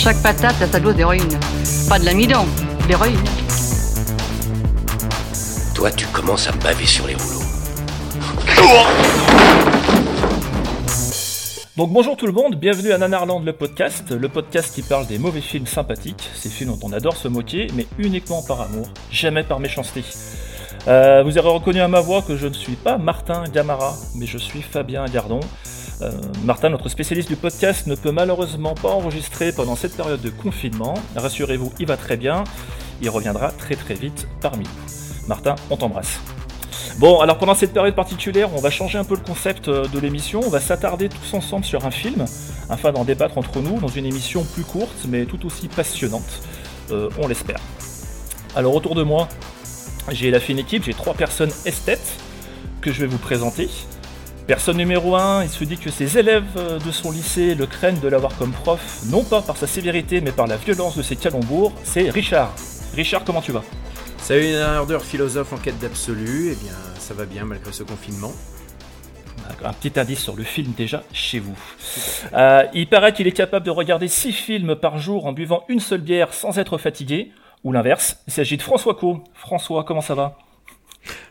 Chaque 0.00 0.22
patate 0.22 0.62
a 0.62 0.68
sa 0.68 0.78
dose 0.78 0.94
d'héroïne. 0.94 1.40
Pas 1.88 1.98
de 1.98 2.04
l'amidon, 2.04 2.46
d'héroïne. 2.86 3.18
Toi, 5.74 5.90
tu 5.90 6.06
commences 6.06 6.46
à 6.46 6.52
me 6.52 6.62
baver 6.62 6.86
sur 6.86 7.04
les 7.08 7.14
rouleaux. 7.14 7.42
Donc 11.76 11.90
bonjour 11.90 12.16
tout 12.16 12.26
le 12.26 12.32
monde, 12.32 12.54
bienvenue 12.54 12.92
à 12.92 12.98
Nanarland 12.98 13.40
le 13.44 13.52
podcast, 13.52 14.12
le 14.12 14.28
podcast 14.28 14.72
qui 14.72 14.82
parle 14.82 15.08
des 15.08 15.18
mauvais 15.18 15.40
films 15.40 15.66
sympathiques, 15.66 16.30
ces 16.32 16.48
films 16.48 16.70
dont 16.70 16.88
on 16.88 16.92
adore 16.92 17.16
se 17.16 17.26
moquer, 17.26 17.66
mais 17.74 17.88
uniquement 17.98 18.42
par 18.46 18.60
amour, 18.60 18.88
jamais 19.10 19.42
par 19.42 19.58
méchanceté. 19.58 20.04
Euh, 20.86 21.24
vous 21.24 21.38
aurez 21.38 21.50
reconnu 21.50 21.80
à 21.80 21.88
ma 21.88 22.00
voix 22.00 22.22
que 22.22 22.36
je 22.36 22.46
ne 22.46 22.54
suis 22.54 22.76
pas 22.76 22.98
Martin 22.98 23.42
Gamara, 23.52 23.94
mais 24.14 24.26
je 24.26 24.38
suis 24.38 24.62
Fabien 24.62 25.06
Gardon. 25.06 25.40
Euh, 26.00 26.12
Martin, 26.44 26.70
notre 26.70 26.88
spécialiste 26.88 27.28
du 27.28 27.36
podcast, 27.36 27.86
ne 27.86 27.94
peut 27.94 28.12
malheureusement 28.12 28.74
pas 28.74 28.90
enregistrer 28.90 29.52
pendant 29.52 29.74
cette 29.74 29.96
période 29.96 30.20
de 30.20 30.30
confinement. 30.30 30.94
Rassurez-vous, 31.16 31.72
il 31.80 31.86
va 31.86 31.96
très 31.96 32.16
bien, 32.16 32.44
il 33.02 33.10
reviendra 33.10 33.50
très 33.50 33.74
très 33.74 33.94
vite 33.94 34.28
parmi 34.40 34.64
nous. 34.64 35.26
Martin, 35.26 35.56
on 35.70 35.76
t'embrasse. 35.76 36.20
Bon, 36.98 37.20
alors 37.20 37.38
pendant 37.38 37.54
cette 37.54 37.72
période 37.72 37.94
particulière, 37.94 38.50
on 38.54 38.60
va 38.60 38.70
changer 38.70 38.98
un 38.98 39.04
peu 39.04 39.14
le 39.14 39.20
concept 39.20 39.68
euh, 39.68 39.86
de 39.86 39.98
l'émission. 39.98 40.40
On 40.44 40.50
va 40.50 40.60
s'attarder 40.60 41.08
tous 41.08 41.34
ensemble 41.34 41.64
sur 41.64 41.84
un 41.84 41.90
film, 41.90 42.24
afin 42.68 42.92
d'en 42.92 43.04
débattre 43.04 43.38
entre 43.38 43.60
nous 43.60 43.80
dans 43.80 43.88
une 43.88 44.06
émission 44.06 44.44
plus 44.54 44.64
courte, 44.64 45.06
mais 45.08 45.24
tout 45.24 45.46
aussi 45.46 45.68
passionnante. 45.68 46.42
Euh, 46.90 47.08
on 47.18 47.26
l'espère. 47.26 47.60
Alors 48.56 48.74
autour 48.74 48.94
de 48.94 49.02
moi, 49.02 49.28
j'ai 50.10 50.30
la 50.30 50.40
fine 50.40 50.58
équipe, 50.58 50.84
j'ai 50.84 50.94
trois 50.94 51.14
personnes 51.14 51.52
esthètes 51.66 52.16
que 52.80 52.92
je 52.92 53.00
vais 53.00 53.06
vous 53.06 53.18
présenter. 53.18 53.68
Personne 54.48 54.78
numéro 54.78 55.14
1, 55.14 55.44
il 55.44 55.50
se 55.50 55.62
dit 55.64 55.76
que 55.76 55.90
ses 55.90 56.16
élèves 56.16 56.42
euh, 56.56 56.78
de 56.78 56.90
son 56.90 57.10
lycée 57.10 57.54
le 57.54 57.66
craignent 57.66 58.00
de 58.00 58.08
l'avoir 58.08 58.34
comme 58.38 58.52
prof, 58.52 59.02
non 59.10 59.22
pas 59.22 59.42
par 59.42 59.58
sa 59.58 59.66
sévérité, 59.66 60.22
mais 60.22 60.32
par 60.32 60.46
la 60.46 60.56
violence 60.56 60.96
de 60.96 61.02
ses 61.02 61.16
calembours. 61.16 61.74
C'est 61.84 62.08
Richard. 62.08 62.54
Richard, 62.94 63.24
comment 63.24 63.42
tu 63.42 63.52
vas? 63.52 63.62
Salut 64.16 64.54
un 64.54 64.72
ardeur 64.72 65.04
philosophe 65.04 65.52
en 65.52 65.58
quête 65.58 65.78
d'absolu, 65.78 66.52
eh 66.52 66.64
bien 66.64 66.72
ça 66.98 67.12
va 67.12 67.26
bien 67.26 67.44
malgré 67.44 67.72
ce 67.72 67.82
confinement. 67.82 68.32
Un 69.62 69.72
petit 69.74 70.00
indice 70.00 70.20
sur 70.20 70.34
le 70.34 70.44
film 70.44 70.72
déjà 70.74 71.02
chez 71.12 71.40
vous. 71.40 71.58
Euh, 72.32 72.64
il 72.72 72.88
paraît 72.88 73.12
qu'il 73.12 73.26
est 73.26 73.32
capable 73.32 73.66
de 73.66 73.70
regarder 73.70 74.08
6 74.08 74.32
films 74.32 74.76
par 74.76 74.98
jour 74.98 75.26
en 75.26 75.34
buvant 75.34 75.64
une 75.68 75.80
seule 75.80 76.00
bière 76.00 76.32
sans 76.32 76.58
être 76.58 76.78
fatigué, 76.78 77.32
ou 77.64 77.72
l'inverse. 77.72 78.22
Il 78.26 78.32
s'agit 78.32 78.56
de 78.56 78.62
François 78.62 78.94
Co. 78.94 79.22
François, 79.34 79.84
comment 79.84 80.00
ça 80.00 80.14
va? 80.14 80.38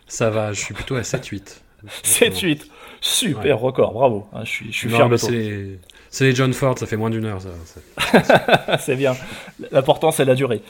Ça 0.05 0.29
va, 0.29 0.53
je 0.53 0.61
suis 0.61 0.75
plutôt 0.75 0.95
à 0.95 1.01
7-8. 1.01 1.61
7-8. 2.03 2.61
Super 3.08 3.44
Ouais. 3.45 3.52
record, 3.53 3.94
bravo. 3.94 4.27
Hein, 4.33 4.41
Je 4.44 4.50
suis, 4.50 4.72
je 4.72 4.77
suis 4.77 4.89
Non, 4.89 4.95
fier 4.97 5.09
de 5.09 5.17
toi. 5.17 5.30
c'est 6.09 6.25
les... 6.25 6.36
John 6.36 6.53
Ford, 6.53 6.77
ça 6.77 6.86
fait 6.86 6.97
moins 6.97 7.09
d'une 7.09 7.25
heure 7.25 7.39
ça. 7.41 7.50
ça. 8.13 8.77
C'est 8.80 8.95
bien. 8.95 9.16
L'important, 9.72 10.12
c'est 10.12 10.25
la 10.25 10.35
durée. 10.35 10.62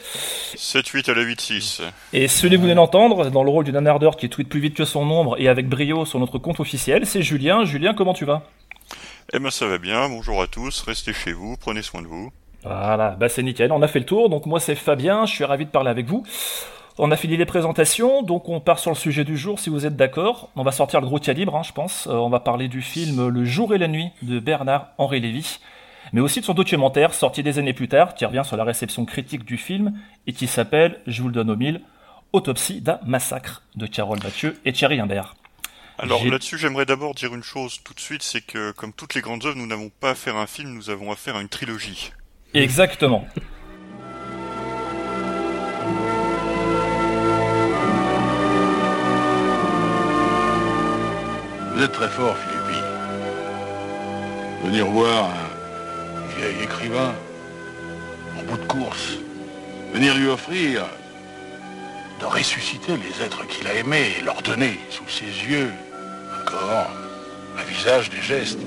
7-8 0.56 1.10
à 1.10 1.14
la 1.14 1.22
8-6. 1.24 1.80
Et 2.12 2.28
celui 2.28 2.50
que 2.54 2.56
vous 2.56 2.62
venez 2.62 2.74
d'entendre, 2.74 3.30
dans 3.30 3.42
le 3.44 3.50
rôle 3.50 3.64
du 3.64 3.72
nanardeur 3.72 4.16
qui 4.16 4.28
tweet 4.28 4.48
plus 4.48 4.60
vite 4.60 4.74
que 4.74 4.84
son 4.84 5.04
nombre 5.04 5.36
et 5.40 5.48
avec 5.48 5.68
brio 5.68 6.04
sur 6.04 6.18
notre 6.20 6.38
compte 6.38 6.60
officiel, 6.60 7.06
c'est 7.06 7.22
Julien. 7.22 7.64
Julien, 7.64 7.94
comment 7.94 8.14
tu 8.14 8.24
vas? 8.24 8.42
Eh 9.32 9.38
ben 9.38 9.50
ça 9.50 9.66
va 9.66 9.78
bien, 9.78 10.08
bonjour 10.08 10.40
à 10.40 10.46
tous, 10.46 10.80
restez 10.82 11.12
chez 11.12 11.32
vous, 11.32 11.56
prenez 11.60 11.82
soin 11.82 12.00
de 12.02 12.06
vous. 12.06 12.30
Voilà, 12.64 13.10
bah 13.10 13.28
c'est 13.28 13.42
nickel, 13.42 13.70
on 13.72 13.82
a 13.82 13.88
fait 13.88 13.98
le 14.00 14.06
tour. 14.06 14.30
Donc 14.30 14.46
moi 14.46 14.58
c'est 14.58 14.74
Fabien, 14.74 15.26
je 15.26 15.34
suis 15.34 15.44
ravi 15.44 15.66
de 15.66 15.70
parler 15.70 15.90
avec 15.90 16.06
vous. 16.06 16.24
On 17.00 17.12
a 17.12 17.16
fini 17.16 17.36
les 17.36 17.46
présentations, 17.46 18.22
donc 18.22 18.48
on 18.48 18.58
part 18.58 18.80
sur 18.80 18.90
le 18.90 18.96
sujet 18.96 19.22
du 19.22 19.36
jour 19.36 19.60
si 19.60 19.70
vous 19.70 19.86
êtes 19.86 19.94
d'accord. 19.94 20.50
On 20.56 20.64
va 20.64 20.72
sortir 20.72 21.00
le 21.00 21.06
gros 21.06 21.20
calibre, 21.20 21.54
hein, 21.54 21.62
je 21.62 21.70
pense. 21.72 22.08
Euh, 22.08 22.14
on 22.14 22.28
va 22.28 22.40
parler 22.40 22.66
du 22.66 22.82
film 22.82 23.28
Le 23.28 23.44
jour 23.44 23.72
et 23.72 23.78
la 23.78 23.86
nuit 23.86 24.08
de 24.22 24.40
Bernard-Henri 24.40 25.20
Lévy, 25.20 25.60
mais 26.12 26.20
aussi 26.20 26.40
de 26.40 26.44
son 26.44 26.54
documentaire 26.54 27.14
sorti 27.14 27.44
des 27.44 27.60
années 27.60 27.72
plus 27.72 27.86
tard, 27.86 28.16
qui 28.16 28.24
revient 28.24 28.42
sur 28.44 28.56
la 28.56 28.64
réception 28.64 29.04
critique 29.04 29.44
du 29.44 29.56
film 29.56 29.96
et 30.26 30.32
qui 30.32 30.48
s'appelle, 30.48 30.98
je 31.06 31.22
vous 31.22 31.28
le 31.28 31.34
donne 31.34 31.50
au 31.50 31.56
mille, 31.56 31.82
Autopsie 32.32 32.80
d'un 32.80 32.98
massacre 33.06 33.62
de 33.76 33.86
Carole 33.86 34.18
Mathieu 34.24 34.58
et 34.64 34.72
Thierry 34.72 34.98
Imbert. 34.98 35.36
Alors 35.98 36.24
là-dessus, 36.26 36.58
j'aimerais 36.58 36.84
d'abord 36.84 37.14
dire 37.14 37.32
une 37.32 37.44
chose 37.44 37.78
tout 37.84 37.94
de 37.94 38.00
suite, 38.00 38.24
c'est 38.24 38.40
que 38.40 38.72
comme 38.72 38.92
toutes 38.92 39.14
les 39.14 39.20
grandes 39.20 39.46
œuvres, 39.46 39.56
nous 39.56 39.68
n'avons 39.68 39.90
pas 40.00 40.14
à 40.26 40.30
un 40.30 40.46
film, 40.48 40.74
nous 40.74 40.90
avons 40.90 41.12
affaire 41.12 41.36
à 41.36 41.42
une 41.42 41.48
trilogie. 41.48 42.12
Exactement. 42.54 43.24
Vous 51.78 51.84
êtes 51.84 51.92
très 51.92 52.08
fort, 52.08 52.36
Philippi. 52.36 52.80
Venir 54.64 54.86
voir 54.86 55.30
un 55.30 56.36
vieil 56.36 56.64
écrivain 56.64 57.14
en 58.36 58.42
bout 58.42 58.56
de 58.56 58.66
course. 58.66 59.12
Venir 59.92 60.16
lui 60.16 60.26
offrir 60.26 60.86
de 62.18 62.26
ressusciter 62.26 62.94
les 62.96 63.24
êtres 63.24 63.46
qu'il 63.46 63.64
a 63.68 63.74
aimés 63.74 64.16
et 64.18 64.24
leur 64.24 64.42
donner 64.42 64.80
sous 64.90 65.08
ses 65.08 65.26
yeux 65.26 65.70
un 66.34 66.44
corps, 66.50 66.90
un 67.56 67.62
visage, 67.62 68.10
des 68.10 68.22
gestes. 68.22 68.58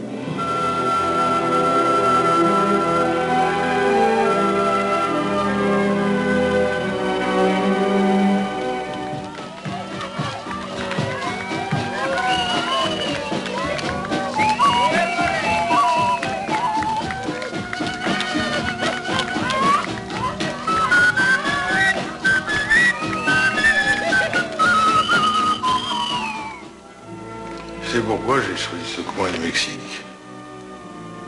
C'est 27.93 28.05
pourquoi 28.05 28.37
j'ai 28.39 28.55
choisi 28.55 28.85
ce 28.85 29.01
coin 29.01 29.29
du 29.31 29.39
Mexique. 29.39 30.01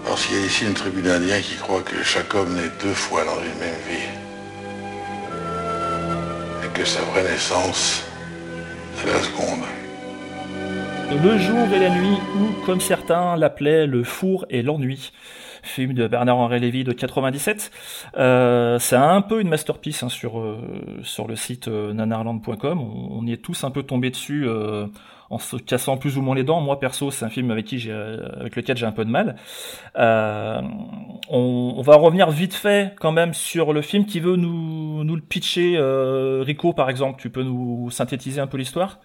Parce 0.06 0.26
qu'il 0.26 0.40
y 0.40 0.44
a 0.44 0.46
ici 0.46 0.66
une 0.66 0.74
tribu 0.74 1.02
d'Indiens 1.02 1.42
qui 1.42 1.58
croit 1.58 1.82
que 1.82 2.02
chaque 2.04 2.34
homme 2.34 2.56
naît 2.56 2.72
deux 2.82 2.94
fois 2.94 3.26
dans 3.26 3.38
une 3.40 3.60
même 3.60 3.82
vie. 3.86 4.08
Et 6.64 6.70
que 6.74 6.86
sa 6.86 7.02
vraie 7.02 7.24
naissance, 7.24 8.06
c'est 8.96 9.08
la 9.08 9.20
seconde. 9.20 9.66
Le 11.22 11.38
jour 11.38 11.68
et 11.74 11.80
la 11.80 11.90
nuit, 11.90 12.18
ou 12.38 12.66
comme 12.66 12.80
certains 12.80 13.36
l'appelaient, 13.36 13.86
le 13.86 14.06
four 14.06 14.46
et 14.50 14.64
l'ennui. 14.64 15.12
Film 15.64 15.94
de 15.94 16.08
Bernard-Henri 16.08 16.62
Lévy 16.62 16.86
de 16.86 16.94
97. 16.94 17.72
Euh, 18.16 18.80
c'est 18.80 18.96
un 18.96 19.22
peu 19.22 19.42
une 19.42 19.50
masterpiece 19.50 20.02
hein, 20.04 20.10
sur, 20.10 20.40
euh, 20.40 20.60
sur 21.04 21.28
le 21.28 21.36
site 21.36 21.68
euh, 21.68 21.92
nanarland.com. 21.92 22.80
On, 22.80 23.20
on 23.20 23.28
y 23.28 23.34
est 23.34 23.38
tous 23.38 23.66
un 23.66 23.72
peu 23.72 23.84
tombés 23.84 24.12
dessus 24.12 24.48
en 25.30 25.40
se 25.40 25.58
cassant 25.58 25.98
plus 25.98 26.18
ou 26.18 26.22
moins 26.22 26.36
les 26.36 26.44
dents. 26.44 26.62
Moi, 26.62 26.80
perso, 26.80 27.12
c'est 27.12 27.26
un 27.26 27.30
film 27.30 27.52
avec, 27.52 27.66
qui 27.66 27.84
euh, 27.88 28.28
avec 28.40 28.56
lequel 28.56 28.78
j'ai 28.78 28.86
un 28.86 28.92
peu 28.92 29.06
de 29.06 29.10
mal. 29.10 29.36
Euh, 29.98 30.62
on, 31.30 31.74
on 31.78 31.82
va 31.82 31.96
revenir 31.96 32.30
vite 32.30 32.54
fait 32.54 32.96
quand 33.00 33.12
même 33.12 33.34
sur 33.34 33.74
le 33.74 33.82
film 33.82 34.06
qui 34.06 34.20
veut 34.20 34.36
nous, 34.36 35.04
nous 35.04 35.16
le 35.16 35.22
pitcher. 35.22 35.76
Euh, 35.78 36.44
Rico, 36.46 36.74
par 36.74 36.90
exemple, 36.90 37.22
tu 37.22 37.30
peux 37.30 37.44
nous 37.44 37.90
synthétiser 37.92 38.42
un 38.42 38.48
peu 38.48 38.58
l'histoire? 38.58 39.00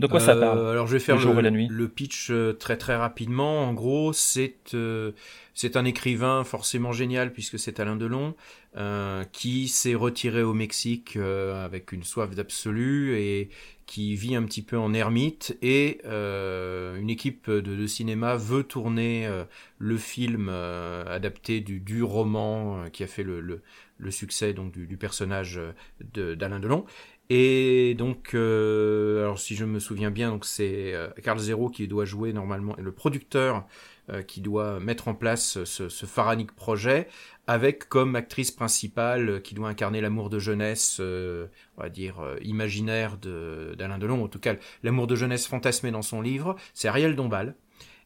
De 0.00 0.06
quoi 0.06 0.20
ça 0.20 0.34
Euh, 0.34 0.36
parle 0.36 0.68
Alors 0.72 0.86
je 0.86 0.92
vais 0.94 0.98
faire 1.00 1.16
Le 1.16 1.20
jour 1.20 1.38
le, 1.38 1.40
et 1.40 1.42
la 1.42 1.50
nuit? 1.50 1.68
le 1.68 1.88
pitch 1.88 2.30
euh, 2.30 2.52
très 2.52 2.76
très 2.76 2.96
rapidement. 2.96 3.64
En 3.68 3.72
gros, 3.74 4.12
c'est 4.12 4.56
euh, 4.74 5.12
c'est 5.54 5.76
un 5.76 5.84
écrivain 5.84 6.44
forcément 6.44 6.92
génial 6.92 7.32
puisque 7.32 7.58
c'est 7.58 7.80
Alain 7.80 7.96
Delon 7.96 8.34
euh, 8.76 9.24
qui 9.32 9.68
s'est 9.68 9.94
retiré 9.94 10.42
au 10.42 10.54
Mexique 10.54 11.16
euh, 11.16 11.64
avec 11.64 11.92
une 11.92 12.04
soif 12.04 12.34
d'absolu 12.34 13.16
et 13.16 13.50
qui 13.86 14.14
vit 14.16 14.36
un 14.36 14.44
petit 14.44 14.62
peu 14.62 14.78
en 14.78 14.94
ermite 14.94 15.56
et 15.60 16.00
euh, 16.06 16.96
une 16.96 17.10
équipe 17.10 17.50
de, 17.50 17.60
de 17.60 17.86
cinéma 17.86 18.36
veut 18.36 18.62
tourner 18.64 19.26
euh, 19.26 19.44
le 19.78 19.98
film 19.98 20.48
euh, 20.50 21.04
adapté 21.14 21.60
du, 21.60 21.80
du 21.80 22.02
roman 22.02 22.84
euh, 22.84 22.88
qui 22.88 23.02
a 23.02 23.06
fait 23.06 23.22
le, 23.24 23.40
le, 23.40 23.60
le 23.98 24.10
succès 24.10 24.54
donc 24.54 24.72
du, 24.72 24.86
du 24.86 24.96
personnage 24.96 25.58
euh, 25.58 25.72
de- 26.14 26.34
d'Alain 26.34 26.60
Delon 26.60 26.86
Et 27.30 27.94
donc, 27.96 28.34
euh, 28.34 29.22
alors 29.22 29.38
si 29.38 29.54
je 29.54 29.64
me 29.64 29.78
souviens 29.78 30.10
bien, 30.10 30.30
donc 30.30 30.44
c'est 30.44 30.92
euh, 30.94 31.08
Carl 31.22 31.38
Zero 31.38 31.70
qui 31.70 31.88
doit 31.88 32.04
jouer 32.04 32.32
normalement, 32.32 32.74
le 32.78 32.92
producteur 32.92 33.66
euh, 34.10 34.22
qui 34.22 34.40
doit 34.40 34.80
mettre 34.80 35.08
en 35.08 35.14
place 35.14 35.64
ce, 35.64 35.88
ce 35.88 36.06
pharaonique 36.06 36.52
projet, 36.52 37.08
avec 37.46 37.88
comme 37.88 38.16
actrice 38.16 38.50
principale 38.50 39.28
euh, 39.30 39.40
qui 39.40 39.54
doit 39.54 39.68
incarner 39.68 40.00
l'amour 40.00 40.28
de 40.28 40.38
jeunesse, 40.38 40.98
euh, 41.00 41.46
on 41.78 41.82
va 41.82 41.88
dire 41.88 42.20
euh, 42.20 42.36
imaginaire 42.42 43.16
de- 43.16 43.74
d'Alain 43.78 43.98
Delon, 43.98 44.22
en 44.24 44.28
tout 44.28 44.40
cas 44.40 44.56
l'amour 44.82 45.06
de 45.06 45.14
jeunesse 45.16 45.46
fantasmé 45.46 45.90
dans 45.90 46.02
son 46.02 46.20
livre, 46.20 46.56
c'est 46.74 46.88
Ariel 46.88 47.16
Dombal. 47.16 47.54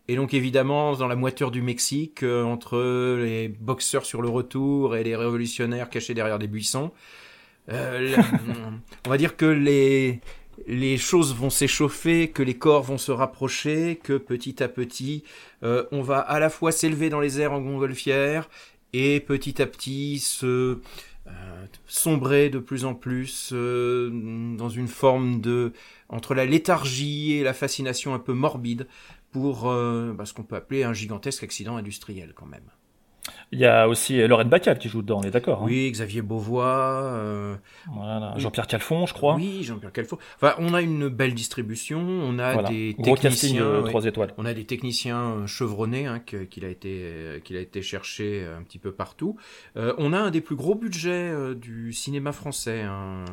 Et 0.08 0.14
donc 0.14 0.34
évidemment, 0.34 0.94
dans 0.94 1.08
la 1.08 1.16
moiture 1.16 1.50
du 1.50 1.62
Mexique, 1.62 2.22
euh, 2.22 2.44
entre 2.44 2.78
les 3.18 3.48
boxeurs 3.48 4.04
sur 4.06 4.22
le 4.22 4.28
retour 4.28 4.94
et 4.94 5.02
les 5.02 5.16
révolutionnaires 5.16 5.90
cachés 5.90 6.14
derrière 6.14 6.38
des 6.38 6.46
buissons, 6.46 6.92
euh, 7.70 8.16
on 9.06 9.10
va 9.10 9.18
dire 9.18 9.36
que 9.36 9.46
les, 9.46 10.20
les 10.66 10.96
choses 10.96 11.34
vont 11.34 11.50
s'échauffer, 11.50 12.30
que 12.30 12.42
les 12.42 12.54
corps 12.54 12.82
vont 12.82 12.98
se 12.98 13.12
rapprocher, 13.12 14.00
que 14.02 14.16
petit 14.16 14.62
à 14.62 14.68
petit, 14.68 15.24
euh, 15.62 15.84
on 15.92 16.02
va 16.02 16.18
à 16.18 16.38
la 16.40 16.50
fois 16.50 16.72
s'élever 16.72 17.08
dans 17.08 17.20
les 17.20 17.40
airs 17.40 17.52
en 17.52 17.60
montgolfière 17.60 18.48
et 18.92 19.20
petit 19.20 19.60
à 19.60 19.66
petit 19.66 20.18
se 20.18 20.78
euh, 21.26 21.66
sombrer 21.86 22.50
de 22.50 22.58
plus 22.58 22.84
en 22.84 22.94
plus 22.94 23.50
euh, 23.52 24.10
dans 24.56 24.68
une 24.68 24.88
forme 24.88 25.40
de 25.40 25.72
entre 26.08 26.34
la 26.34 26.46
léthargie 26.46 27.34
et 27.34 27.42
la 27.42 27.52
fascination 27.52 28.14
un 28.14 28.20
peu 28.20 28.32
morbide 28.32 28.86
pour 29.32 29.64
bah, 29.64 30.24
ce 30.24 30.32
qu'on 30.32 30.44
peut 30.44 30.56
appeler 30.56 30.82
un 30.82 30.94
gigantesque 30.94 31.42
accident 31.42 31.76
industriel 31.76 32.32
quand 32.34 32.46
même. 32.46 32.70
Il 33.52 33.60
y 33.60 33.64
a 33.64 33.88
aussi 33.88 34.20
euh, 34.20 34.26
Lorraine 34.26 34.48
Bacal 34.48 34.76
qui 34.76 34.88
joue 34.88 35.02
dedans, 35.02 35.20
on 35.22 35.22
est 35.22 35.30
d'accord 35.30 35.62
hein 35.62 35.66
Oui, 35.66 35.88
Xavier 35.92 36.20
Beauvois. 36.20 36.66
euh, 37.04 37.54
Voilà, 37.94 38.34
Jean-Pierre 38.38 38.66
Calfon, 38.66 39.06
je 39.06 39.14
crois. 39.14 39.36
Oui, 39.36 39.62
Jean-Pierre 39.62 39.92
Calfon. 39.92 40.18
Enfin, 40.36 40.54
on 40.58 40.74
a 40.74 40.82
une 40.82 41.08
belle 41.08 41.32
distribution. 41.32 42.00
On 42.00 42.40
a 42.40 42.54
Voilà. 42.54 42.68
des 42.68 42.96
Gros 42.98 43.14
techniciens. 43.16 43.62
euh, 43.62 43.82
oui. 43.84 43.88
trois 43.90 44.04
étoiles. 44.04 44.34
On 44.36 44.44
a 44.46 44.52
des 44.52 44.64
techniciens 44.64 45.20
euh, 45.30 45.46
chevronnés 45.46 46.06
hein, 46.06 46.18
qu'il 46.18 46.64
a 46.64 46.68
été 46.68 46.88
euh, 47.04 47.38
qu'il 47.38 47.56
a 47.56 47.60
été 47.60 47.82
cherché 47.82 48.44
un 48.58 48.62
petit 48.64 48.78
peu 48.78 48.90
partout. 48.90 49.36
Euh, 49.76 49.94
on 49.98 50.12
a 50.12 50.18
un 50.18 50.30
des 50.32 50.40
plus 50.40 50.56
gros 50.56 50.74
budgets 50.74 51.32
du 51.54 51.92
cinéma 51.92 52.32
français 52.32 52.82
hein, 52.82 53.24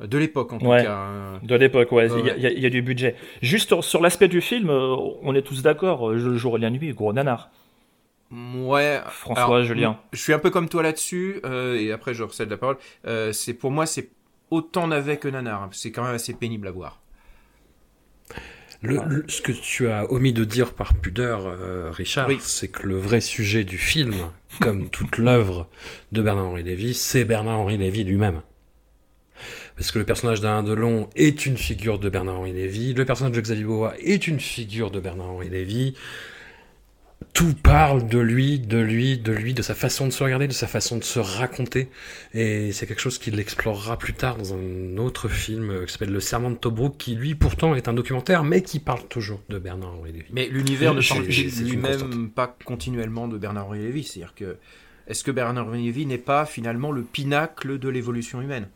de 0.00 0.16
l'époque 0.18 0.52
en 0.54 0.58
tout 0.58 0.66
Ouais. 0.66 0.84
cas. 0.84 0.96
hein. 0.96 1.40
De 1.42 1.54
l'époque, 1.54 1.92
ouais, 1.92 2.08
il 2.18 2.24
y 2.42 2.46
a- 2.46 2.50
y, 2.50 2.64
y 2.66 2.70
du 2.70 2.80
budget. 2.80 3.16
Juste 3.42 3.78
sur, 3.82 4.00
l'aspect 4.00 4.28
du 4.28 4.40
film, 4.40 4.70
on 4.70 5.34
est 5.34 5.42
tous 5.42 5.62
d'accord, 5.62 6.10
le 6.10 6.36
jour 6.38 6.56
et 6.56 6.60
la 6.60 6.70
nuit, 6.70 6.94
gros 6.94 7.12
nanar. 7.12 7.50
Ouais. 8.30 9.00
François, 9.08 9.44
alors, 9.44 9.62
Julien. 9.64 9.98
Je 10.12 10.18
suis 10.20 10.32
un 10.34 10.38
peu 10.38 10.50
comme 10.50 10.68
toi 10.68 10.82
là-dessus 10.82 11.40
euh, 11.44 11.76
et 11.80 11.92
après 11.92 12.12
je 12.14 12.22
recède 12.22 12.50
la 12.50 12.56
parole. 12.58 12.76
Euh, 13.06 13.32
c'est 13.32 13.54
pour 13.54 13.70
moi 13.70 13.86
c'est 13.86 14.10
autant 14.50 14.86
navet 14.86 15.16
que 15.16 15.28
nanar. 15.28 15.62
hein. 15.62 15.68
C'est 15.72 15.90
quand 15.92 16.04
même 16.04 16.14
assez 16.14 16.34
pénible 16.34 16.66
à 16.68 16.70
voir. 16.70 17.00
Le- 18.80 19.00
le- 19.08 19.24
ce 19.28 19.42
que 19.42 19.50
tu 19.50 19.88
as 19.88 20.10
omis 20.12 20.32
de 20.32 20.44
dire 20.44 20.72
par 20.72 20.94
pudeur, 20.94 21.46
euh, 21.46 21.90
Richard, 21.90 22.28
Oui. 22.28 22.38
c'est 22.40 22.68
que 22.68 22.86
le 22.86 22.96
vrai 22.96 23.20
sujet 23.20 23.64
du 23.64 23.76
film, 23.76 24.14
comme 24.60 24.88
toute 24.88 25.18
l'œuvre 25.18 25.68
de 26.12 26.22
Bernard-Henri 26.22 26.62
Lévy, 26.62 26.94
c'est 26.94 27.24
Bernard-Henri 27.24 27.76
Lévy 27.76 28.04
lui-même. 28.04 28.40
Parce 29.76 29.90
que 29.90 29.98
le 29.98 30.04
personnage 30.04 30.40
d'Alain 30.40 30.62
Delon 30.62 31.08
est 31.16 31.44
une 31.46 31.56
figure 31.56 31.98
de 31.98 32.08
Bernard-Henri 32.08 32.52
Lévy, 32.52 32.94
le 32.94 33.04
personnage 33.04 33.34
de 33.34 33.40
Xavier 33.40 33.64
Beauvois 33.64 33.94
est 33.98 34.28
une 34.28 34.38
figure 34.40 34.90
de 34.92 35.00
Bernard-Henri 35.00 35.48
Lévy. 35.48 35.94
Tout 37.32 37.54
parle 37.54 38.08
de 38.08 38.18
lui, 38.18 38.58
de 38.58 38.78
lui, 38.78 39.18
de 39.18 39.32
lui, 39.32 39.54
de 39.54 39.62
sa 39.62 39.74
façon 39.74 40.06
de 40.06 40.12
se 40.12 40.22
regarder, 40.22 40.48
de 40.48 40.52
sa 40.52 40.66
façon 40.66 40.98
de 40.98 41.04
se 41.04 41.18
raconter. 41.18 41.88
Et 42.32 42.72
c'est 42.72 42.86
quelque 42.86 43.00
chose 43.00 43.18
qu'il 43.18 43.38
explorera 43.38 43.96
plus 43.96 44.12
tard 44.12 44.36
dans 44.36 44.54
un 44.54 44.96
autre 44.98 45.28
film 45.28 45.70
euh, 45.70 45.84
qui 45.84 45.92
s'appelle 45.92 46.12
Le 46.12 46.20
Serment 46.20 46.50
de 46.50 46.56
Tobruk, 46.56 46.96
qui 46.96 47.14
lui 47.14 47.34
pourtant 47.34 47.74
est 47.74 47.88
un 47.88 47.92
documentaire, 47.92 48.44
mais 48.44 48.62
qui 48.62 48.80
parle 48.80 49.06
toujours 49.08 49.40
de 49.48 49.58
Bernard-Henri 49.58 50.12
Lévy. 50.12 50.26
Mais 50.32 50.48
l'univers 50.48 50.94
ne 50.94 50.98
constante. 51.00 51.26
lui-même 51.26 52.30
pas 52.30 52.56
continuellement 52.64 53.28
de 53.28 53.38
Bernard-Henri 53.38 53.80
Lévy. 53.80 54.04
C'est-à-dire 54.04 54.34
que 54.34 54.56
est-ce 55.08 55.24
que 55.24 55.30
Bernard-Henri 55.30 55.84
Lévy 55.84 56.06
n'est 56.06 56.18
pas 56.18 56.44
finalement 56.44 56.92
le 56.92 57.02
pinacle 57.02 57.78
de 57.78 57.88
l'évolution 57.88 58.42
humaine? 58.42 58.68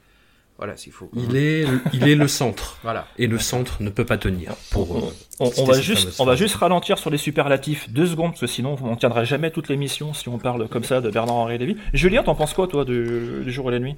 Voilà, 0.63 0.77
s'il 0.77 0.93
faut. 0.93 1.11
Il 1.17 1.35
est, 1.35 1.67
il 1.93 2.07
est 2.07 2.15
le 2.15 2.29
centre. 2.29 2.79
Voilà. 2.85 3.09
Et 3.19 3.27
le 3.27 3.37
centre 3.41 3.83
ne 3.83 3.91
peut 3.91 4.05
pas 4.05 4.17
tenir. 4.17 4.53
Pour, 4.71 4.97
euh, 4.97 5.01
On, 5.41 5.65
va 5.65 5.81
juste, 5.81 6.03
fameuse 6.03 6.21
on 6.21 6.25
va 6.25 6.33
phrase. 6.33 6.39
juste 6.39 6.55
ralentir 6.55 6.99
sur 6.99 7.11
les 7.11 7.19
superlatifs 7.19 7.91
deux 7.91 8.07
secondes, 8.07 8.31
parce 8.31 8.43
que 8.43 8.47
sinon 8.47 8.77
on 8.81 8.95
tiendra 8.95 9.25
jamais 9.25 9.51
toute 9.51 9.69
l'émission 9.69 10.15
si 10.15 10.29
on 10.29 10.39
parle 10.39 10.69
comme 10.69 10.85
ça 10.85 11.01
de 11.01 11.11
Bernard-Henri 11.11 11.59
Lévy. 11.59 11.77
Julien, 11.95 12.23
t'en 12.23 12.37
penses 12.37 12.55
quoi, 12.55 12.69
toi, 12.69 12.85
du, 12.85 13.43
du 13.45 13.51
jour 13.51 13.69
et 13.71 13.73
la 13.73 13.81
nuit? 13.81 13.97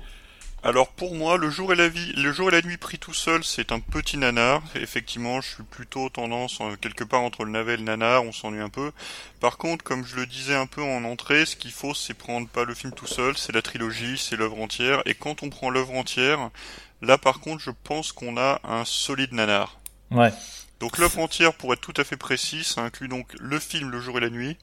Alors 0.64 0.88
pour 0.88 1.14
moi, 1.14 1.36
le 1.36 1.50
jour 1.50 1.74
et 1.74 1.76
la 1.76 1.90
vie, 1.90 2.14
le 2.14 2.32
jour 2.32 2.48
et 2.48 2.52
la 2.52 2.62
nuit 2.62 2.78
pris 2.78 2.98
tout 2.98 3.12
seul, 3.12 3.44
c'est 3.44 3.70
un 3.70 3.80
petit 3.80 4.16
nanar. 4.16 4.62
Effectivement, 4.76 5.42
je 5.42 5.56
suis 5.56 5.62
plutôt 5.62 6.08
tendance 6.08 6.58
euh, 6.62 6.74
quelque 6.80 7.04
part 7.04 7.20
entre 7.20 7.44
le 7.44 7.50
navet 7.50 7.74
et 7.74 7.76
le 7.76 7.82
nanar, 7.82 8.24
on 8.24 8.32
s'ennuie 8.32 8.62
un 8.62 8.70
peu. 8.70 8.90
Par 9.40 9.58
contre, 9.58 9.84
comme 9.84 10.06
je 10.06 10.16
le 10.16 10.24
disais 10.24 10.54
un 10.54 10.64
peu 10.64 10.82
en 10.82 11.04
entrée, 11.04 11.44
ce 11.44 11.56
qu'il 11.56 11.70
faut, 11.70 11.92
c'est 11.92 12.14
prendre 12.14 12.48
pas 12.48 12.64
le 12.64 12.72
film 12.72 12.94
tout 12.94 13.06
seul, 13.06 13.36
c'est 13.36 13.52
la 13.52 13.60
trilogie, 13.60 14.16
c'est 14.16 14.36
l'œuvre 14.36 14.58
entière. 14.58 15.02
Et 15.04 15.12
quand 15.12 15.42
on 15.42 15.50
prend 15.50 15.68
l'œuvre 15.68 15.92
entière, 15.92 16.48
là 17.02 17.18
par 17.18 17.40
contre, 17.40 17.62
je 17.62 17.70
pense 17.84 18.12
qu'on 18.12 18.38
a 18.38 18.58
un 18.64 18.86
solide 18.86 19.34
nanar. 19.34 19.78
Ouais. 20.10 20.32
Donc 20.80 20.96
l'œuvre 20.96 21.18
entière, 21.18 21.52
pour 21.52 21.74
être 21.74 21.82
tout 21.82 22.00
à 22.00 22.04
fait 22.04 22.16
précis, 22.16 22.64
ça 22.64 22.80
inclut 22.80 23.08
donc 23.08 23.34
le 23.38 23.58
film 23.58 23.90
Le 23.90 24.00
jour 24.00 24.16
et 24.16 24.22
la 24.22 24.30
nuit, 24.30 24.56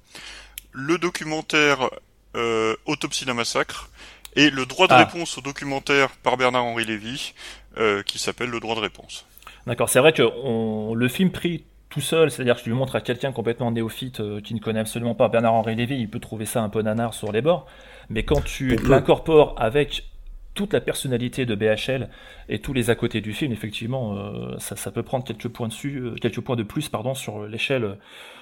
le 0.71 0.97
documentaire 0.97 1.91
euh, 2.35 2.75
Autopsie 2.85 3.25
d'un 3.25 3.35
massacre, 3.35 3.91
et 4.35 4.49
le 4.49 4.65
droit 4.65 4.87
de 4.87 4.93
Ah. 4.93 5.03
réponse 5.05 5.37
au 5.37 5.41
documentaire 5.41 6.09
par 6.23 6.37
Bernard-Henri 6.37 6.85
Lévy, 6.85 7.33
euh, 7.77 8.01
qui 8.03 8.19
s'appelle 8.19 8.49
Le 8.49 8.59
droit 8.59 8.75
de 8.75 8.81
réponse. 8.81 9.25
D'accord, 9.67 9.89
c'est 9.89 9.99
vrai 9.99 10.13
que 10.13 10.23
on- 10.43 10.93
le 10.95 11.07
film 11.07 11.31
pris 11.31 11.63
tout 11.89 12.01
seul, 12.01 12.31
c'est-à-dire 12.31 12.55
que 12.55 12.61
tu 12.63 12.69
le 12.69 12.75
montres 12.75 12.95
à 12.95 13.01
quelqu'un 13.01 13.31
complètement 13.33 13.69
néophyte 13.71 14.21
euh, 14.21 14.39
qui 14.41 14.53
ne 14.53 14.59
connaît 14.59 14.79
absolument 14.79 15.13
pas 15.13 15.27
Bernard-Henri 15.27 15.75
Lévy, 15.75 15.97
il 15.99 16.09
peut 16.09 16.19
trouver 16.19 16.45
ça 16.45 16.61
un 16.61 16.69
peu 16.69 16.81
nanar 16.81 17.13
sur 17.13 17.31
les 17.33 17.41
bords, 17.41 17.65
mais 18.09 18.23
quand 18.23 18.41
tu 18.43 18.77
l'incorpores 18.77 19.55
avec 19.57 20.05
toute 20.53 20.73
la 20.73 20.81
personnalité 20.81 21.45
de 21.45 21.55
BHL 21.55 22.09
et 22.49 22.59
tous 22.59 22.73
les 22.73 22.89
à 22.89 22.95
côté 22.95 23.21
du 23.21 23.31
film, 23.33 23.51
effectivement, 23.53 24.15
euh, 24.17 24.55
ça, 24.57 24.75
ça 24.75 24.91
peut 24.91 25.03
prendre 25.03 25.23
quelques 25.25 25.47
points 25.47 25.67
dessus, 25.69 25.97
euh, 25.97 26.15
quelques 26.21 26.41
points 26.41 26.55
de 26.57 26.63
plus, 26.63 26.89
pardon, 26.89 27.13
sur 27.13 27.45
l'échelle 27.47 27.97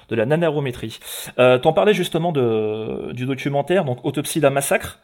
de 0.09 0.15
la 0.15 0.25
nanarométrie. 0.25 0.99
Euh, 1.37 1.57
T'en 1.59 1.71
parlais 1.73 1.93
justement 1.93 2.31
de, 2.31 3.11
du 3.13 3.25
documentaire, 3.27 3.83
donc 3.85 4.03
Autopsie 4.05 4.39
d'un 4.39 4.49
massacre 4.49 4.99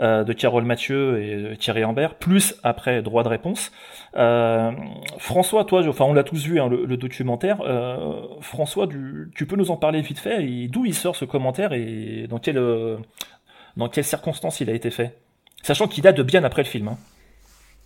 euh, 0.00 0.24
de 0.24 0.32
Carole 0.32 0.64
Mathieu 0.64 1.22
et 1.22 1.56
Thierry 1.56 1.84
Ambert, 1.84 2.14
plus 2.16 2.54
après 2.62 3.02
droit 3.02 3.22
de 3.22 3.28
réponse. 3.28 3.72
Euh, 4.16 4.70
François, 5.18 5.64
toi, 5.64 5.86
enfin 5.88 6.04
on 6.04 6.12
l'a 6.12 6.24
tous 6.24 6.44
vu 6.44 6.60
hein, 6.60 6.68
le, 6.68 6.96
documentaire. 6.96 7.60
Euh, 7.62 8.22
François, 8.40 8.88
tu 9.34 9.46
peux 9.46 9.56
nous 9.56 9.70
en 9.70 9.76
parler 9.76 10.00
vite 10.02 10.18
fait 10.18 10.68
D'où 10.68 10.84
il 10.84 10.94
sort 10.94 11.16
ce 11.16 11.24
commentaire 11.24 11.72
et 11.72 12.26
dans 12.28 12.38
quelle 12.38 12.60
dans 13.76 13.88
quelles 13.88 14.04
circonstances 14.04 14.60
il 14.60 14.70
a 14.70 14.74
été 14.74 14.90
fait, 14.90 15.16
sachant 15.62 15.88
qu'il 15.88 16.02
date 16.02 16.16
de 16.16 16.22
bien 16.22 16.44
après 16.44 16.62
le 16.62 16.68
film. 16.68 16.88
hein. 16.88 16.98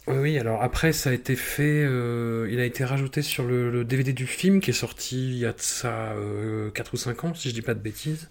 Oui, 0.06 0.38
alors 0.38 0.62
après, 0.62 0.92
ça 0.92 1.10
a 1.10 1.12
été 1.12 1.36
fait, 1.36 1.82
il 1.82 2.58
a 2.58 2.64
été 2.64 2.84
rajouté 2.84 3.22
sur 3.22 3.44
le, 3.44 3.84
DVD 3.84 4.12
du 4.12 4.26
film 4.26 4.60
qui 4.60 4.70
est 4.70 4.74
sorti 4.74 5.16
il 5.16 5.38
y 5.38 5.46
a 5.46 5.52
de 5.52 5.60
ça 5.60 6.12
euh, 6.12 6.70
4 6.70 6.94
ou 6.94 6.96
5 6.96 7.24
ans, 7.24 7.34
si 7.34 7.50
je 7.50 7.54
dis 7.54 7.62
pas 7.62 7.74
de 7.74 7.80
bêtises, 7.80 8.28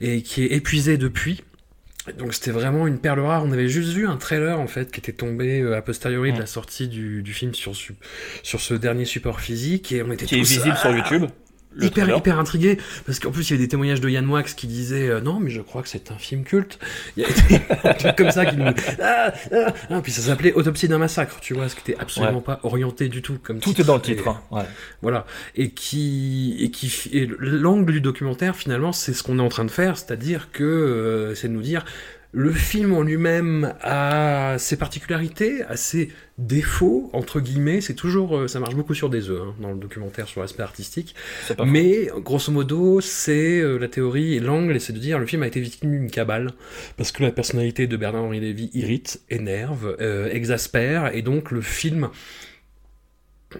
et 0.00 0.22
qui 0.22 0.44
est 0.44 0.52
épuisé 0.52 0.98
depuis. 0.98 1.42
Donc 2.18 2.34
c'était 2.34 2.50
vraiment 2.52 2.86
une 2.86 2.98
perle 2.98 3.20
rare. 3.20 3.44
On 3.44 3.52
avait 3.52 3.68
juste 3.68 3.92
vu 3.92 4.06
un 4.06 4.16
trailer 4.16 4.58
en 4.60 4.66
fait 4.68 4.90
qui 4.92 5.00
était 5.00 5.12
tombé 5.12 5.60
euh, 5.60 5.76
a 5.76 5.82
posteriori 5.82 6.32
de 6.32 6.38
la 6.38 6.46
sortie 6.46 6.88
du, 6.88 7.22
du 7.22 7.32
film 7.32 7.54
sur, 7.54 7.74
su- 7.74 7.94
sur 8.42 8.60
ce 8.60 8.74
dernier 8.74 9.04
support 9.04 9.40
physique 9.40 9.90
et 9.92 10.02
on 10.02 10.12
était 10.12 10.26
Qui 10.26 10.36
est 10.36 10.38
tous, 10.38 10.48
visible 10.48 10.74
ah, 10.76 10.80
sur 10.80 10.90
YouTube. 10.92 11.24
Le 11.76 11.84
hyper 11.86 12.04
trailer. 12.04 12.18
hyper 12.18 12.38
intrigué 12.38 12.78
parce 13.04 13.18
qu'en 13.20 13.30
plus 13.30 13.48
il 13.48 13.52
y 13.52 13.54
avait 13.54 13.62
des 13.64 13.68
témoignages 13.68 14.00
de 14.00 14.08
Yann 14.08 14.24
Moix 14.24 14.42
qui 14.42 14.66
disait 14.66 15.08
euh, 15.08 15.20
non 15.20 15.38
mais 15.40 15.50
je 15.50 15.60
crois 15.60 15.82
que 15.82 15.88
c'est 15.88 16.10
un 16.10 16.16
film 16.18 16.42
culte 16.44 16.78
il 17.16 17.22
y 17.22 17.26
a 17.26 17.28
des 17.28 17.94
trucs 17.98 18.16
comme 18.16 18.30
ça 18.30 18.46
qui 18.46 18.56
nous 18.56 18.64
ah, 18.66 19.32
ah, 19.52 19.74
ah. 19.90 20.00
puis 20.02 20.10
ça 20.12 20.22
s'appelait 20.22 20.52
autopsie 20.54 20.88
d'un 20.88 20.98
massacre 20.98 21.38
tu 21.40 21.54
vois 21.54 21.68
ce 21.68 21.74
qui 21.76 21.90
était 21.92 22.00
absolument 22.00 22.38
Ouais. 22.38 22.40
pas 22.42 22.60
orienté 22.62 23.08
du 23.08 23.22
tout 23.22 23.38
comme 23.42 23.60
Tout 23.60 23.80
est 23.80 23.84
dans 23.84 23.94
le 23.96 24.00
Et- 24.00 24.16
titre. 24.16 24.28
hein, 24.28 24.40
ouais. 24.50 24.64
voilà 25.02 25.26
et 25.54 25.70
qui 25.70 26.56
et 26.60 26.70
qui 26.70 26.92
et 27.12 27.26
l'angle 27.38 27.92
du 27.92 28.00
documentaire 28.00 28.56
finalement 28.56 28.92
c'est 28.92 29.12
ce 29.12 29.22
qu'on 29.22 29.38
est 29.38 29.42
en 29.42 29.48
train 29.48 29.64
de 29.64 29.70
faire 29.70 29.96
c'est-à-dire 29.98 30.48
que 30.52 30.64
euh, 30.64 31.34
c'est 31.34 31.48
de 31.48 31.52
nous 31.52 31.62
dire 31.62 31.84
le 32.36 32.52
film 32.52 32.92
en 32.92 33.00
lui-même 33.00 33.72
a 33.80 34.56
ses 34.58 34.76
particularités, 34.76 35.62
a 35.62 35.76
ses 35.76 36.10
défauts, 36.36 37.08
entre 37.14 37.40
guillemets, 37.40 37.80
c'est 37.80 37.94
toujours, 37.94 38.36
euh, 38.36 38.46
ça 38.46 38.60
marche 38.60 38.74
beaucoup 38.74 38.92
sur 38.92 39.08
des 39.08 39.30
œufs, 39.30 39.40
hein, 39.40 39.54
dans 39.58 39.72
le 39.72 39.78
documentaire 39.78 40.28
sur 40.28 40.42
l'aspect 40.42 40.62
artistique. 40.62 41.14
Mais, 41.64 42.10
grosso 42.18 42.52
modo, 42.52 43.00
c'est 43.00 43.58
euh, 43.58 43.78
la 43.78 43.88
théorie 43.88 44.34
et 44.34 44.40
l'angle, 44.40 44.76
et 44.76 44.80
c'est 44.80 44.92
de 44.92 44.98
dire, 44.98 45.18
le 45.18 45.24
film 45.24 45.44
a 45.44 45.46
été 45.46 45.60
victime 45.60 45.90
d'une 45.90 46.10
cabale, 46.10 46.50
parce 46.98 47.10
que 47.10 47.22
la 47.22 47.30
personnalité 47.30 47.86
de 47.86 47.96
Bernard-Henri 47.96 48.40
Lévy 48.40 48.68
irrite, 48.74 49.22
énerve, 49.30 49.96
euh, 50.02 50.28
exaspère, 50.30 51.16
et 51.16 51.22
donc 51.22 51.50
le 51.50 51.62
film 51.62 52.10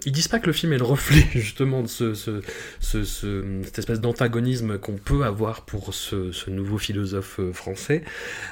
ils 0.04 0.12
disent 0.12 0.28
pas 0.28 0.38
que 0.38 0.46
le 0.46 0.52
film 0.52 0.72
est 0.72 0.78
le 0.78 0.84
reflet 0.84 1.24
justement 1.34 1.82
de 1.82 1.88
ce, 1.88 2.14
ce, 2.14 2.40
ce, 2.80 3.04
ce 3.04 3.44
cette 3.64 3.78
espèce 3.78 4.00
d'antagonisme 4.00 4.78
qu'on 4.78 4.96
peut 4.96 5.24
avoir 5.24 5.62
pour 5.62 5.94
ce, 5.94 6.50
nouveau 6.50 6.78
philosophe 6.78 7.40
euh, 7.40 7.52
français, 7.52 8.02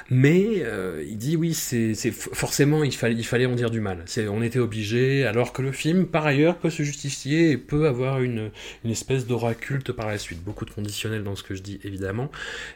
mais 0.09 0.61
euh, 0.63 1.03
il 1.07 1.17
dit 1.17 1.35
oui, 1.35 1.53
c'est 1.53 1.93
forcément 2.11 2.83
il 2.83 2.93
fallait, 2.93 3.15
il 3.15 3.47
en 3.47 3.55
dire 3.55 3.71
du 3.71 3.81
mal. 3.81 4.05
On 4.29 4.41
était 4.41 4.59
obligé, 4.59 5.25
alors 5.25 5.53
que 5.53 5.61
le 5.61 5.71
film, 5.71 6.05
par 6.05 6.25
ailleurs, 6.25 6.57
peut 6.57 6.69
se 6.69 6.83
justifier 6.83 7.51
et 7.51 7.57
peut 7.57 7.87
avoir 7.87 8.21
une, 8.21 8.51
espèce 8.85 9.27
d'aura 9.27 9.53
culte 9.53 9.91
par 9.91 10.07
la 10.07 10.17
suite. 10.17 10.43
Beaucoup 10.43 10.65
de 10.65 10.71
conditionnels 10.71 11.23
dans 11.23 11.35
ce 11.35 11.43
que 11.43 11.55
je 11.55 11.61
dis, 11.61 11.79
évidemment. 11.83 12.31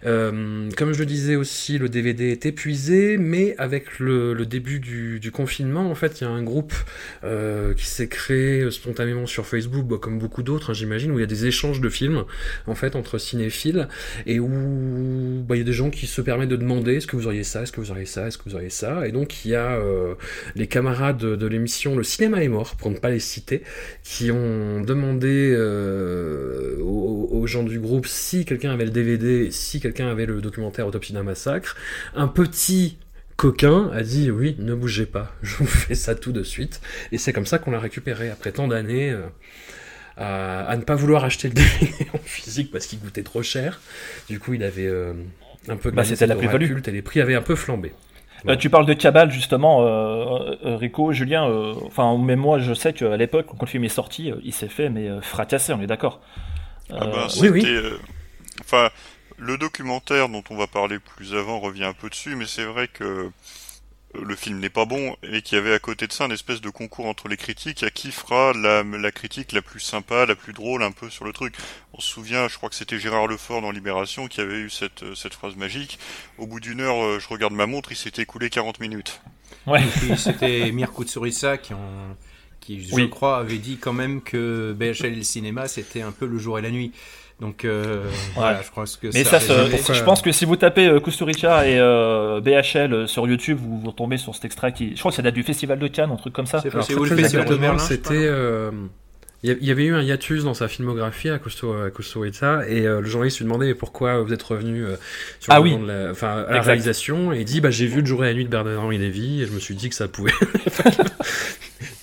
Euh, 0.06 0.70
comme 0.76 0.94
je 0.94 1.00
le 1.00 1.06
disais 1.06 1.36
aussi, 1.36 1.78
le 1.78 1.90
DVD 1.90 2.32
est 2.32 2.46
épuisé, 2.46 3.18
mais 3.18 3.56
avec 3.58 4.00
le, 4.00 4.46
début 4.46 4.80
du, 4.80 5.32
confinement, 5.32 5.90
en 5.90 5.96
fait, 5.96 6.22
il 6.22 6.24
y 6.24 6.28
a 6.28 6.30
un 6.30 6.44
groupe 6.44 6.74
qui 7.22 7.86
s'est 7.86 8.08
créé 8.08 8.59
euh, 8.62 8.72
spontanément 8.72 9.26
sur 9.26 9.46
Facebook, 9.46 9.86
bah, 9.88 9.98
comme 10.00 10.20
beaucoup 10.20 10.44
d'autres, 10.44 10.72
hein, 10.72 10.74
j'imagine, 10.74 11.12
où 11.12 11.18
il 11.18 11.22
y 11.22 11.24
a 11.24 11.28
des 11.28 11.46
échanges 11.46 11.82
de 11.82 11.90
films, 11.90 12.26
en 12.68 12.76
fait, 12.76 12.96
entre 12.96 13.18
cinéphiles, 13.18 13.88
et 14.26 14.40
où 14.40 14.50
bah, 15.48 15.56
il 15.56 15.60
y 15.60 15.62
a 15.62 15.66
des 15.66 15.74
gens 15.74 15.90
qui 15.90 16.08
se 16.08 16.22
permettent 16.22 16.50
de 16.50 16.56
demander 16.56 16.96
est-ce 16.96 17.08
que 17.08 17.16
vous 17.16 17.28
auriez 17.28 17.44
ça, 17.44 17.64
est-ce 17.64 17.72
que 17.72 17.82
vous 17.82 17.92
auriez 17.92 18.06
ça, 18.06 18.28
est-ce 18.28 18.38
que 18.38 18.44
vous 18.46 18.56
auriez 18.56 18.70
ça, 18.70 19.08
et 19.08 19.12
donc 19.12 19.46
il 19.46 19.52
y 19.52 19.56
a 19.56 19.78
euh, 19.78 20.16
les 20.56 20.68
camarades 20.68 21.18
de, 21.18 21.48
l'émission 21.48 21.96
Le 21.96 22.04
cinéma 22.04 22.44
est 22.44 22.48
mort, 22.48 22.76
pour 22.76 22.92
ne 22.92 22.98
pas 22.98 23.10
les 23.10 23.20
citer, 23.20 23.64
qui 24.04 24.32
ont 24.32 24.82
demandé 24.82 25.52
euh, 25.52 26.78
aux, 26.80 27.30
aux, 27.32 27.48
gens 27.48 27.64
du 27.64 27.80
groupe 27.80 28.06
si 28.06 28.46
quelqu'un 28.46 28.72
avait 28.72 28.86
le 28.86 28.92
DVD, 28.92 29.50
si 29.52 29.80
quelqu'un 29.80 30.08
avait 30.08 30.26
le 30.26 30.42
documentaire 30.42 30.86
Autopsie 30.88 31.14
d'un 31.14 31.24
massacre, 31.24 31.76
un 32.16 32.28
petit 32.28 32.98
coquin 33.40 33.90
a 33.94 34.04
dit 34.04 34.30
oui, 34.30 34.58
ne 34.60 34.76
bougez 34.76 35.06
pas, 35.06 35.32
je 35.42 35.56
vous 35.56 35.66
fais 35.66 35.96
ça 35.96 36.14
tout 36.14 36.34
de 36.34 36.44
suite. 36.44 36.82
Et 37.14 37.18
c'est 37.18 37.32
comme 37.32 37.46
ça 37.46 37.58
qu'on 37.58 37.72
l'a 37.72 37.80
récupéré 37.80 38.30
après 38.30 38.52
tant 38.52 38.68
d'années 38.68 39.12
euh, 39.12 39.22
à, 40.18 40.76
ne 40.76 40.84
pas 40.84 40.96
vouloir 40.96 41.24
acheter 41.24 41.48
le 41.48 41.54
DVD 41.56 42.08
en 42.14 42.18
physique 42.18 42.70
parce 42.70 42.86
qu'il 42.86 43.00
coûtait 43.00 43.24
trop 43.24 43.42
cher. 43.42 43.80
Du 44.28 44.40
coup, 44.40 44.54
il 44.54 44.64
avait 44.64 44.88
euh, 44.88 45.14
un 45.70 45.78
peu 45.78 45.90
bah, 45.90 46.04
c'était 46.04 46.28
la 46.28 46.36
plus-value 46.36 46.80
et 46.86 46.92
les 46.92 47.02
prix 47.02 47.22
avaient 47.22 47.36
un 47.36 47.42
peu 47.42 47.56
flambé. 47.56 47.94
Euh, 48.48 48.58
tu 48.58 48.70
parles 48.70 48.86
de 48.86 48.94
cabale 48.94 49.32
justement, 49.32 49.86
Rico, 50.64 51.14
Julien. 51.14 51.44
Enfin, 51.86 52.18
mais 52.18 52.36
moi, 52.36 52.60
je 52.60 52.74
sais 52.74 52.92
qu'à 52.92 53.16
l'époque, 53.16 53.46
quand 53.48 53.62
le 53.62 53.68
film 53.68 53.86
est 53.86 53.90
sorti, 53.90 54.34
il 54.44 54.54
s'est 54.54 54.68
fait 54.68 54.90
mais 54.90 55.10
fracasser. 55.22 55.72
On 55.72 55.82
est 55.82 55.88
d'accord. 55.88 56.22
Ah 56.90 57.06
bah, 57.06 57.28
oui, 57.42 57.50
oui. 57.50 57.66
Enfin, 58.62 58.90
le 59.40 59.58
documentaire 59.58 60.30
dont 60.30 60.44
on 60.50 60.58
va 60.58 60.68
parler 60.68 61.00
plus 61.00 61.34
avant 61.34 61.60
revient 61.60 61.86
un 61.86 61.94
peu 61.94 62.10
dessus, 62.10 62.36
mais 62.36 62.46
c'est 62.46 62.66
vrai 62.66 62.88
que 62.88 63.04
euh, 63.04 63.30
le 64.22 64.36
film 64.36 64.60
n'est 64.60 64.70
pas 64.70 64.86
bon 64.86 65.16
et 65.24 65.42
qu'il 65.42 65.58
y 65.58 65.62
avait 65.62 65.74
à 65.74 65.80
côté 65.80 66.08
de 66.08 66.12
ça 66.12 66.26
un 66.26 66.32
espèce 66.32 66.62
de 66.62 66.70
concours 66.70 67.06
entre 67.06 67.28
les 67.28 67.38
critiques 67.38 67.84
à 67.84 67.90
qui 67.90 68.12
fera 68.12 68.54
la, 68.54 68.84
la, 68.84 69.12
critique 69.12 69.52
la 69.52 69.62
plus 69.62 69.80
sympa, 69.80 70.26
la 70.26 70.36
plus 70.36 70.54
drôle 70.54 70.84
un 70.84 70.92
peu 70.92 71.10
sur 71.10 71.26
le 71.26 71.34
truc? 71.34 71.56
On 71.94 72.02
se 72.02 72.10
souvient, 72.10 72.48
je 72.48 72.58
crois 72.58 72.70
que 72.70 72.76
c'était 72.76 73.00
Gérard 73.00 73.28
Lefort 73.28 73.62
dans 73.62 73.72
Libération 73.72 74.28
qui 74.28 74.42
avait 74.42 74.60
eu 74.60 74.70
cette, 74.70 75.04
euh, 75.04 75.16
cette 75.16 75.34
phrase 75.34 75.56
magique. 75.56 76.00
Au 76.38 76.48
bout 76.48 76.60
d'une 76.60 76.82
heure, 76.82 77.04
euh, 77.04 77.20
je 77.20 77.28
regarde 77.28 77.54
ma 77.54 77.66
montre, 77.66 77.92
il 77.92 77.98
s'était 77.98 78.24
écoulé 78.24 78.50
40 78.50 78.80
minutes. 78.80 79.22
Ouais. 79.68 79.84
Et 79.84 79.88
puis 79.88 80.18
c'était 80.18 80.72
Mirko 80.72 81.04
Tsurissa 81.04 81.58
qui 81.58 81.74
en 81.74 82.18
qui, 82.60 82.86
je 82.86 83.06
crois, 83.06 83.38
avait 83.40 83.58
dit 83.58 83.78
quand 83.78 83.94
même 83.94 84.22
que 84.22 84.74
BHL 84.74 85.08
et 85.08 85.16
le 85.16 85.24
cinéma, 85.24 85.68
c'était 85.68 86.02
un 86.02 86.12
peu 86.12 86.26
le 86.26 86.38
jour 86.38 86.60
et 86.60 86.62
la 86.62 86.72
nuit. 86.72 86.92
Donc 87.40 87.64
euh, 87.64 88.04
voilà, 88.36 88.62
je 88.62 88.70
crois 88.70 88.84
que 88.84 89.08
Mais 89.14 89.24
ça, 89.24 89.40
je 89.40 90.04
pense 90.04 90.22
que 90.22 90.32
si 90.32 90.44
vous 90.44 90.58
tapez 90.58 90.88
euh, 90.88 91.00
Kusturica 91.00 91.66
et 91.66 91.80
euh, 91.80 92.42
BHL 92.42 92.94
euh, 92.94 93.08
sur 93.08 93.28
YouTube, 93.28 93.58
vous, 93.62 93.80
vous 93.80 93.92
tombez 93.94 94.18
sur 94.18 94.36
cet 94.36 94.44
extrait 94.44 94.74
qui, 94.74 94.94
je 94.94 95.00
crois 95.00 95.12
que 95.12 95.16
ça 95.16 95.22
date 95.22 95.36
du 95.36 95.44
Festival 95.44 95.80
de 95.80 95.88
Cannes, 95.88 96.12
un 96.12 96.18
truc 96.18 96.34
comme 96.34 96.48
ça. 96.48 96.62
C'est 96.62 96.96
où 96.96 97.06
le 97.06 97.16
Festival 97.16 97.48
de 97.48 97.56
Berlin 97.56 97.80
C'était 97.80 98.30
il 99.42 99.66
y 99.66 99.72
avait 99.72 99.86
eu 99.86 99.96
un 99.96 100.02
hiatus 100.02 100.44
dans 100.44 100.54
sa 100.54 100.68
filmographie 100.68 101.30
à 101.30 101.40
Kusturica 101.40 102.68
et 102.68 102.82
le 102.82 103.06
journaliste 103.06 103.38
lui 103.38 103.46
demandait 103.46 103.74
pourquoi 103.74 104.20
vous 104.20 104.34
êtes 104.34 104.44
revenu 104.44 104.84
sur 105.40 105.54
ah 105.54 105.62
oui. 105.62 105.78
la, 105.88 106.12
enfin, 106.12 106.44
à 106.46 106.56
la 106.56 106.62
réalisation 106.62 107.32
et 107.32 107.40
il 107.40 107.46
dit 107.46 107.62
bah 107.62 107.72
j'ai 107.72 107.88
vu 107.88 108.02
le 108.02 108.06
jour 108.06 108.26
et 108.26 108.28
la 108.28 108.34
nuit 108.34 108.44
de 108.44 108.50
Bernard-Henri 108.50 108.98
Lévy 108.98 109.44
et 109.44 109.46
je 109.46 109.54
me 109.54 109.60
suis 109.60 109.76
dit 109.76 109.88
que 109.88 109.96
ça 109.96 110.10
pouvait 110.10 110.34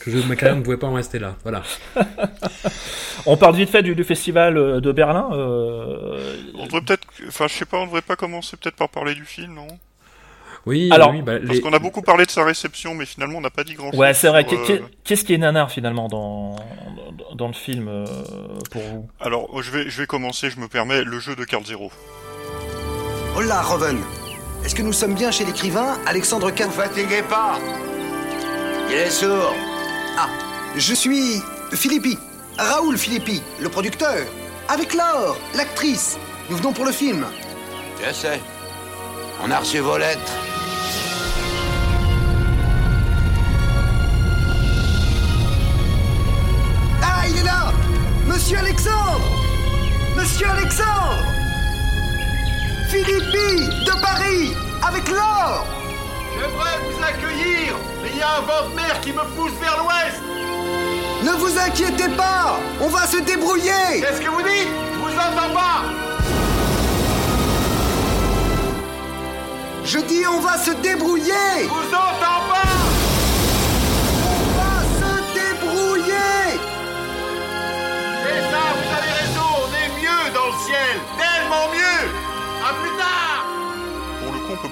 que 0.07 0.11
je, 0.11 0.27
ma 0.27 0.37
carrière 0.37 0.57
ne 0.57 0.63
pouvait 0.63 0.77
pas 0.77 0.87
en 0.87 0.95
rester 0.95 1.19
là. 1.19 1.37
Voilà. 1.43 1.63
on 3.27 3.37
parle 3.37 3.57
vite 3.57 3.71
fait 3.71 3.83
du, 3.83 4.05
festival 4.05 4.57
euh, 4.57 4.81
de 4.81 4.93
Berlin. 4.93 5.29
Euh... 5.33 6.37
On 6.55 6.67
devrait 6.67 6.81
peut-être, 6.81 7.07
enfin, 7.29 7.47
je 7.49 7.55
sais 7.55 7.65
pas, 7.67 7.79
on 7.79 7.87
devrait 7.87 8.03
pas 8.03 8.17
commencer 8.17 8.57
peut-être 8.57 8.77
par 8.77 8.89
parler 8.89 9.15
du 9.15 9.25
film, 9.25 9.55
non? 9.55 9.69
Oui, 10.67 10.89
Alors, 10.91 11.13
oui, 11.13 11.23
bah, 11.23 11.35
parce 11.47 11.61
qu'on 11.61 11.73
a 11.73 11.79
beaucoup 11.79 12.03
parlé 12.03 12.25
de 12.25 12.31
sa 12.31 12.45
réception, 12.45 12.95
mais 12.95 13.07
finalement 13.07 13.39
on 13.39 13.41
n'a 13.41 13.51
pas 13.51 13.63
dit 13.63 13.75
grand-chose. 13.75 13.99
Ouais, 14.01 14.13
c'est 14.15 14.27
vrai. 14.27 14.45
Euh, 14.53 14.81
qu'est-ce 15.05 15.25
qui 15.25 15.33
est 15.33 15.39
nanar 15.39 15.71
finalement 15.71 16.09
dans 16.09 16.57
dans 17.37 17.47
le 17.47 17.53
film 17.53 17.87
euh, 17.87 18.05
pour 18.73 18.83
vous? 18.83 19.09
Alors, 19.21 19.63
je 19.63 19.71
vais 19.71 19.89
je 19.89 20.01
vais 20.01 20.07
commencer. 20.07 20.51
Je 20.51 20.59
me 20.59 20.67
permets 20.67 21.05
le 21.05 21.21
jeu 21.21 21.37
de 21.37 21.45
Carl 21.45 21.65
Zero. 21.65 21.93
Hola, 23.37 23.63
Roven. 23.63 23.99
Est-ce 24.65 24.75
que 24.75 24.83
nous 24.83 24.93
sommes 24.93 25.15
bien 25.15 25.31
chez 25.31 25.45
l'écrivain 25.45 25.99
Alexandre 26.05 26.51
K. 26.51 26.63
Vous 26.63 26.73
fatiguez 26.73 27.23
pas. 27.23 27.61
Il 28.91 28.97
est 28.97 29.11
sourd. 29.11 29.55
Ah, 30.19 30.29
je 30.75 30.95
suis 30.95 31.43
Philippi, 31.73 32.17
Raoul 32.57 32.97
Philippi, 32.97 33.43
le 33.61 33.69
producteur. 33.69 34.25
Avec 34.67 34.95
Laure, 34.95 35.37
l'actrice. 35.55 36.19
Nous 36.49 36.57
venons 36.57 36.73
pour 36.73 36.87
le 36.87 36.93
film. 36.93 37.27
Je 38.03 38.13
sais. 38.15 38.41
On 39.45 39.51
a 39.51 39.59
reçu 39.59 39.81
vos 39.81 39.99
lettres. 39.99 40.33
Ah, 47.03 47.29
il 47.29 47.37
est 47.37 47.45
là 47.45 47.73
Monsieur 48.27 48.59
Alexandre 48.59 49.21
Monsieur 50.17 50.49
Alexandre 50.49 51.25
Philippi 52.89 53.67
de 53.85 54.01
Paris, 54.01 54.53
avec 54.83 55.09
Laure 55.11 55.67
J'aimerais 56.39 56.79
vous 56.85 57.03
accueillir, 57.03 57.77
mais 58.03 58.11
il 58.13 58.19
y 58.19 58.23
a 58.23 58.37
un 58.37 58.41
vent 58.41 58.69
de 58.71 58.75
mer 58.75 59.01
qui 59.01 59.13
me 59.13 59.25
pousse 59.37 59.53
vers 59.61 59.77
l'ouest. 59.79 60.21
Ne 61.23 61.33
vous 61.33 61.59
inquiétez 61.59 62.09
pas 62.17 62.59
On 62.81 62.89
va 62.89 63.07
se 63.07 63.17
débrouiller. 63.19 64.01
Qu'est-ce 64.01 64.21
que 64.21 64.29
vous 64.29 64.43
dites? 64.43 64.69
Je 64.93 64.99
vous 64.99 65.15
entends 65.19 65.55
pas. 65.55 65.83
Je 69.85 69.99
dis 70.01 70.27
on 70.27 70.41
va 70.41 70.59
se 70.59 70.73
débrouiller. 70.73 71.33
Je 71.63 71.69
vous 71.69 71.95
entends 71.95 72.43
pas 72.51 72.96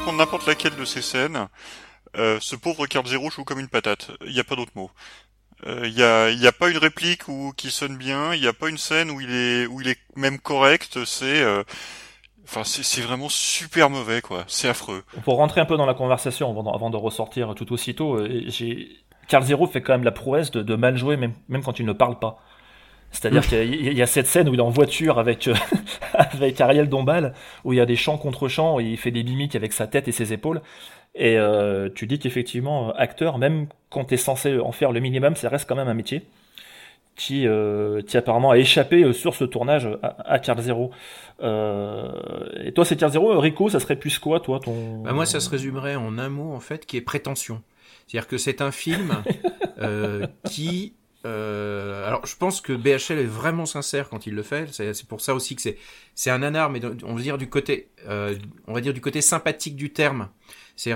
prendre 0.04 0.18
n'importe 0.18 0.46
laquelle 0.46 0.76
de 0.76 0.84
ces 0.84 1.00
scènes. 1.00 1.48
Euh, 2.18 2.36
ce 2.38 2.56
pauvre 2.56 2.86
Card 2.86 3.06
Zero 3.06 3.30
joue 3.30 3.42
comme 3.42 3.58
une 3.58 3.68
patate. 3.68 4.10
Il 4.26 4.34
n'y 4.34 4.40
a 4.40 4.44
pas 4.44 4.54
d'autre 4.54 4.72
mot. 4.74 4.90
Il 5.64 5.70
euh, 5.70 5.90
n'y 5.90 6.02
a, 6.02 6.30
y 6.30 6.46
a 6.46 6.52
pas 6.52 6.68
une 6.68 6.76
réplique 6.76 7.26
où, 7.26 7.54
qui 7.56 7.70
sonne 7.70 7.96
bien. 7.96 8.34
Il 8.34 8.42
n'y 8.42 8.46
a 8.46 8.52
pas 8.52 8.68
une 8.68 8.76
scène 8.76 9.10
où 9.10 9.22
il 9.22 9.34
est, 9.34 9.66
où 9.66 9.80
il 9.80 9.88
est 9.88 9.96
même 10.14 10.38
correct. 10.38 11.02
C'est, 11.06 11.40
euh, 11.40 11.62
enfin, 12.44 12.64
c'est 12.64 13.00
vraiment 13.00 13.30
super 13.30 13.88
mauvais, 13.88 14.20
quoi. 14.20 14.44
C'est 14.46 14.68
affreux. 14.68 15.04
Pour 15.24 15.36
rentrer 15.36 15.62
un 15.62 15.64
peu 15.64 15.78
dans 15.78 15.86
la 15.86 15.94
conversation 15.94 16.50
avant, 16.50 16.70
avant 16.74 16.90
de 16.90 16.98
ressortir 16.98 17.54
tout 17.54 17.72
aussitôt, 17.72 18.22
j'ai 18.48 18.90
Carl 19.26 19.42
Zero 19.42 19.66
fait 19.66 19.80
quand 19.80 19.94
même 19.94 20.04
la 20.04 20.12
prouesse 20.12 20.50
de, 20.50 20.60
de 20.60 20.74
mal 20.74 20.98
jouer 20.98 21.16
même, 21.16 21.32
même 21.48 21.62
quand 21.62 21.78
il 21.78 21.86
ne 21.86 21.94
parle 21.94 22.18
pas. 22.18 22.42
C'est-à-dire 23.14 23.46
qu'il 23.46 23.92
y, 23.92 24.02
a 24.02 24.06
cette 24.06 24.26
scène 24.26 24.48
où 24.48 24.54
il 24.54 24.58
est 24.58 24.62
en 24.62 24.70
voiture 24.70 25.20
avec, 25.20 25.46
euh, 25.46 25.54
avec 26.14 26.60
Ariel 26.60 26.88
Dombal, 26.88 27.32
où 27.62 27.72
il 27.72 27.76
y 27.76 27.80
a 27.80 27.86
des 27.86 27.94
chants 27.94 28.18
contre 28.18 28.48
chants, 28.48 28.80
et 28.80 28.84
il 28.84 28.96
fait 28.96 29.12
des 29.12 29.22
mimiques 29.22 29.54
avec 29.54 29.72
sa 29.72 29.86
tête 29.86 30.08
et 30.08 30.12
ses 30.12 30.32
épaules. 30.32 30.60
Et 31.14 31.38
euh, 31.38 31.88
tu 31.94 32.08
dis 32.08 32.18
qu'effectivement, 32.18 32.92
acteur, 32.92 33.38
même 33.38 33.68
quand 33.88 34.06
tu 34.06 34.14
es 34.14 34.16
censé 34.16 34.58
en 34.58 34.72
faire 34.72 34.90
le 34.90 34.98
minimum, 34.98 35.36
ça 35.36 35.48
reste 35.48 35.68
quand 35.68 35.76
même 35.76 35.86
un 35.86 35.94
métier 35.94 36.24
qui, 37.14 37.46
euh, 37.46 38.02
qui 38.02 38.16
apparemment 38.16 38.50
a 38.50 38.58
échappé 38.58 39.12
sur 39.12 39.36
ce 39.36 39.44
tournage 39.44 39.88
à, 40.02 40.32
à 40.32 40.40
Carl 40.40 40.60
Zero. 40.60 40.90
et 41.40 42.72
toi, 42.74 42.84
c'est 42.84 42.96
Carl 42.96 43.12
Zero. 43.12 43.38
Rico, 43.38 43.68
ça 43.68 43.78
serait 43.78 43.96
plus 43.96 44.18
quoi, 44.18 44.40
toi 44.40 44.58
ton... 44.58 45.02
Bah 45.04 45.12
moi, 45.12 45.24
ça 45.24 45.38
se 45.38 45.48
résumerait 45.48 45.94
en 45.94 46.18
un 46.18 46.28
mot, 46.28 46.52
en 46.52 46.60
fait, 46.60 46.84
qui 46.84 46.96
est 46.96 47.00
prétention. 47.00 47.62
C'est-à-dire 48.08 48.26
que 48.26 48.38
c'est 48.38 48.60
un 48.60 48.72
film 48.72 49.22
qui 50.50 50.94
euh, 51.24 52.06
alors, 52.06 52.26
je 52.26 52.36
pense 52.36 52.60
que 52.60 52.72
BHL 52.72 53.18
est 53.18 53.24
vraiment 53.24 53.66
sincère 53.66 54.08
quand 54.08 54.26
il 54.26 54.34
le 54.34 54.42
fait. 54.42 54.68
C'est 54.72 55.06
pour 55.06 55.20
ça 55.20 55.34
aussi 55.34 55.56
que 55.56 55.62
c'est 55.62 55.76
c'est 56.14 56.30
un 56.30 56.38
nanar, 56.38 56.70
mais 56.70 56.80
on 57.04 57.14
va 57.14 57.22
dire 57.22 57.38
du 57.38 57.48
côté, 57.48 57.88
euh, 58.08 58.36
on 58.66 58.74
va 58.74 58.80
dire 58.80 58.92
du 58.92 59.00
côté 59.00 59.20
sympathique 59.20 59.76
du 59.76 59.92
terme. 59.92 60.28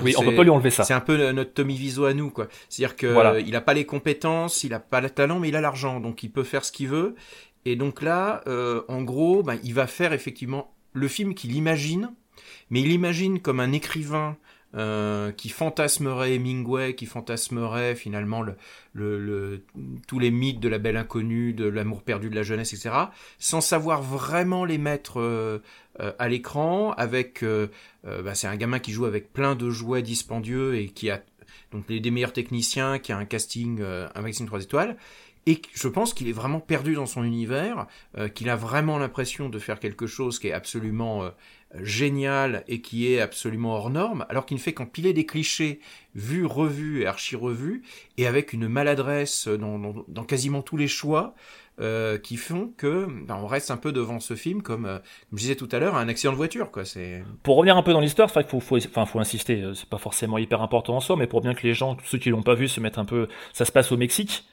Oui, 0.03 0.15
on 0.19 0.25
peut 0.25 0.35
pas 0.35 0.43
lui 0.43 0.51
enlever 0.51 0.71
ça. 0.71 0.83
C'est 0.85 0.95
un 0.95 1.01
peu 1.01 1.31
notre 1.31 1.53
Tommy 1.53 1.75
Wiseau 1.75 2.05
à 2.05 2.13
nous, 2.13 2.31
quoi. 2.31 2.49
C'est-à-dire 2.69 2.97
que 2.97 3.07
voilà. 3.07 3.39
il 3.39 3.55
a 3.55 3.61
pas 3.61 3.75
les 3.75 3.87
compétences, 3.87 4.65
il 4.65 4.75
a 4.75 4.81
pas 4.81 5.01
le 5.01 5.09
talent, 5.09 5.39
mais 5.39 5.49
il 5.49 5.57
a 5.57 5.61
l'argent, 5.61 6.01
donc 6.01 6.23
il 6.25 6.31
peut 6.31 6.43
faire 6.43 6.65
ce 6.65 6.73
qu'il 6.73 6.89
veut. 6.89 7.15
Et 7.65 7.77
donc 7.77 8.03
là, 8.03 8.43
euh, 8.47 8.83
en 8.89 9.03
gros, 9.03 9.43
bah, 9.43 9.55
il 9.63 9.75
va 9.75 9.87
faire 9.87 10.13
effectivement 10.13 10.75
le 10.93 11.07
film 11.07 11.35
qu'il 11.35 11.55
imagine, 11.55 12.11
mais 12.71 12.81
il 12.81 12.91
imagine 12.91 13.41
comme 13.41 13.61
un 13.61 13.73
écrivain 13.73 14.37
euh, 14.75 15.33
qui 15.33 15.49
fantasmerait 15.49 16.35
Hemingway, 16.35 16.95
qui 16.95 17.07
fantasmerait 17.07 17.95
finalement 17.95 18.43
le, 18.43 18.55
le, 18.93 19.65
tous 20.07 20.19
les 20.19 20.31
mythes 20.31 20.61
de 20.61 20.69
la 20.69 20.77
belle 20.77 20.99
inconnue, 20.99 21.55
de 21.55 21.65
l'amour 21.65 22.03
perdu 22.03 22.29
de 22.29 22.35
la 22.35 22.43
jeunesse, 22.43 22.75
etc., 22.75 22.95
sans 23.39 23.63
savoir 23.63 24.03
vraiment 24.03 24.67
les 24.67 24.77
mettre 24.77 25.21
euh, 25.21 25.63
euh, 26.01 26.13
à 26.19 26.29
l'écran. 26.29 26.93
Avec, 26.99 27.43
bah, 28.05 28.35
c'est 28.35 28.47
un 28.47 28.57
gamin 28.57 28.79
qui 28.79 28.93
joue 28.93 29.07
avec 29.07 29.33
plein 29.33 29.55
de 29.55 29.71
jouets 29.71 30.03
dispendieux 30.03 30.77
et 30.77 30.89
qui 30.89 31.09
a 31.09 31.23
donc 31.73 31.87
des, 31.87 31.99
des 31.99 32.11
meilleurs 32.11 32.35
techniciens, 32.35 32.99
qui 32.99 33.11
a 33.11 33.17
un 33.17 33.25
casting, 33.25 33.81
un 33.83 34.23
casting 34.23 34.47
3 34.47 34.65
étoiles. 34.65 34.99
Et 35.47 35.63
je 35.73 35.89
pense 35.89 36.13
qu'il 36.13 36.29
est 36.29 36.33
vraiment 36.33 36.61
perdu 36.61 36.95
dans 36.95 37.07
son 37.07 37.25
univers, 37.25 37.87
qu'il 38.35 38.51
a 38.51 38.57
vraiment 38.57 38.99
l'impression 38.99 39.49
de 39.49 39.59
faire 39.59 39.81
quelque 39.81 40.07
chose 40.07 40.39
qui 40.39 40.49
est 40.49 40.53
absolument 40.53 41.31
génial 41.81 42.65
et 42.67 42.81
qui 42.81 43.13
est 43.13 43.21
absolument 43.21 43.75
hors 43.75 43.91
norme, 43.91 44.25
alors 44.29 44.47
qu'il 44.47 44.57
ne 44.57 44.61
fait 44.61 44.73
qu'empiler 44.73 45.13
des 45.13 45.27
clichés 45.27 45.81
vus, 46.15 46.47
revus 46.47 47.03
et 47.03 47.07
archi-revus, 47.07 47.83
et 48.17 48.27
avec 48.27 48.53
une 48.53 48.69
maladresse 48.69 49.49
dans, 49.49 50.25
quasiment 50.25 50.63
tous 50.63 50.77
les 50.77 50.89
choix, 50.89 51.35
euh, 51.81 52.19
qui 52.19 52.37
font 52.37 52.73
que 52.77 53.07
ben, 53.07 53.37
on 53.41 53.47
reste 53.47 53.71
un 53.71 53.77
peu 53.77 53.93
devant 53.93 54.19
ce 54.19 54.35
film 54.35 54.63
comme, 54.63 54.85
euh, 54.85 54.99
comme 55.31 55.39
je 55.39 55.43
disais 55.43 55.55
tout 55.55 55.69
à 55.71 55.79
l'heure 55.79 55.95
un 55.95 56.09
accident 56.09 56.33
de 56.33 56.37
voiture 56.37 56.73
quoi. 56.73 56.85
C'est 56.85 57.23
pour 57.45 57.55
revenir 57.55 57.77
un 57.77 57.85
peu 57.85 57.93
dans 57.93 58.01
l'histoire 58.01 58.29
il 58.35 58.43
faut, 58.43 58.59
faut, 58.59 58.79
enfin, 58.79 59.07
faut 59.07 59.21
insister 59.21 59.63
euh, 59.63 59.75
c'est 59.75 59.89
pas 59.89 59.99
forcément 59.99 60.39
hyper 60.39 60.61
important 60.61 60.97
en 60.97 61.01
soi 61.01 61.15
mais 61.15 61.29
pour 61.29 61.41
bien 61.41 61.55
que 61.55 61.65
les 61.65 61.75
gens 61.75 61.97
ceux 62.05 62.19
qui 62.19 62.31
l'ont 62.31 62.43
pas 62.43 62.57
vu 62.57 62.67
se 62.67 62.81
mettent 62.81 62.99
un 62.99 63.05
peu 63.05 63.29
ça 63.53 63.65
se 63.65 63.71
passe 63.71 63.93
au 63.93 63.97
Mexique 63.97 64.45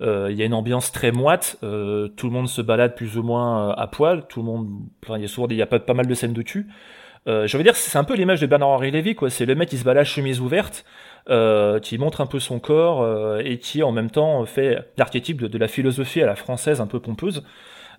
il 0.00 0.36
y 0.36 0.42
a 0.42 0.44
une 0.44 0.54
ambiance 0.54 0.92
très 0.92 1.12
moite. 1.12 1.56
Euh, 1.62 2.08
tout 2.08 2.26
le 2.26 2.32
monde 2.32 2.48
se 2.48 2.62
balade 2.62 2.94
plus 2.94 3.16
ou 3.16 3.22
moins 3.22 3.70
euh, 3.70 3.74
à 3.76 3.86
poil. 3.86 4.26
Tout 4.28 4.40
le 4.40 4.46
monde, 4.46 4.68
il 5.08 5.22
y 5.22 5.24
a 5.24 5.28
souvent, 5.28 5.46
il 5.48 5.56
y 5.56 5.62
a 5.62 5.66
pas, 5.66 5.78
pas 5.78 5.94
mal 5.94 6.06
de 6.06 6.14
scènes 6.14 6.32
de 6.32 6.42
cul. 6.42 6.66
je 7.26 7.56
veux 7.56 7.62
dire, 7.62 7.76
c'est 7.76 7.98
un 7.98 8.04
peu 8.04 8.14
l'image 8.14 8.40
de 8.40 8.46
Bernard-Henri 8.46 8.90
Lévy, 8.90 9.14
quoi. 9.14 9.30
C'est 9.30 9.46
le 9.46 9.54
mec 9.54 9.68
qui 9.68 9.78
se 9.78 9.84
balade 9.84 10.04
chemise 10.04 10.40
ouverte, 10.40 10.84
qui 11.82 11.98
montre 11.98 12.20
un 12.20 12.26
peu 12.26 12.40
son 12.40 12.58
corps 12.58 13.38
et 13.38 13.58
qui 13.58 13.82
en 13.82 13.92
même 13.92 14.10
temps 14.10 14.44
fait 14.46 14.92
l'archétype 14.96 15.42
de, 15.42 15.58
la 15.58 15.68
philosophie 15.68 16.22
à 16.22 16.26
la 16.26 16.36
française 16.36 16.80
un 16.80 16.86
peu 16.86 17.00
pompeuse. 17.00 17.42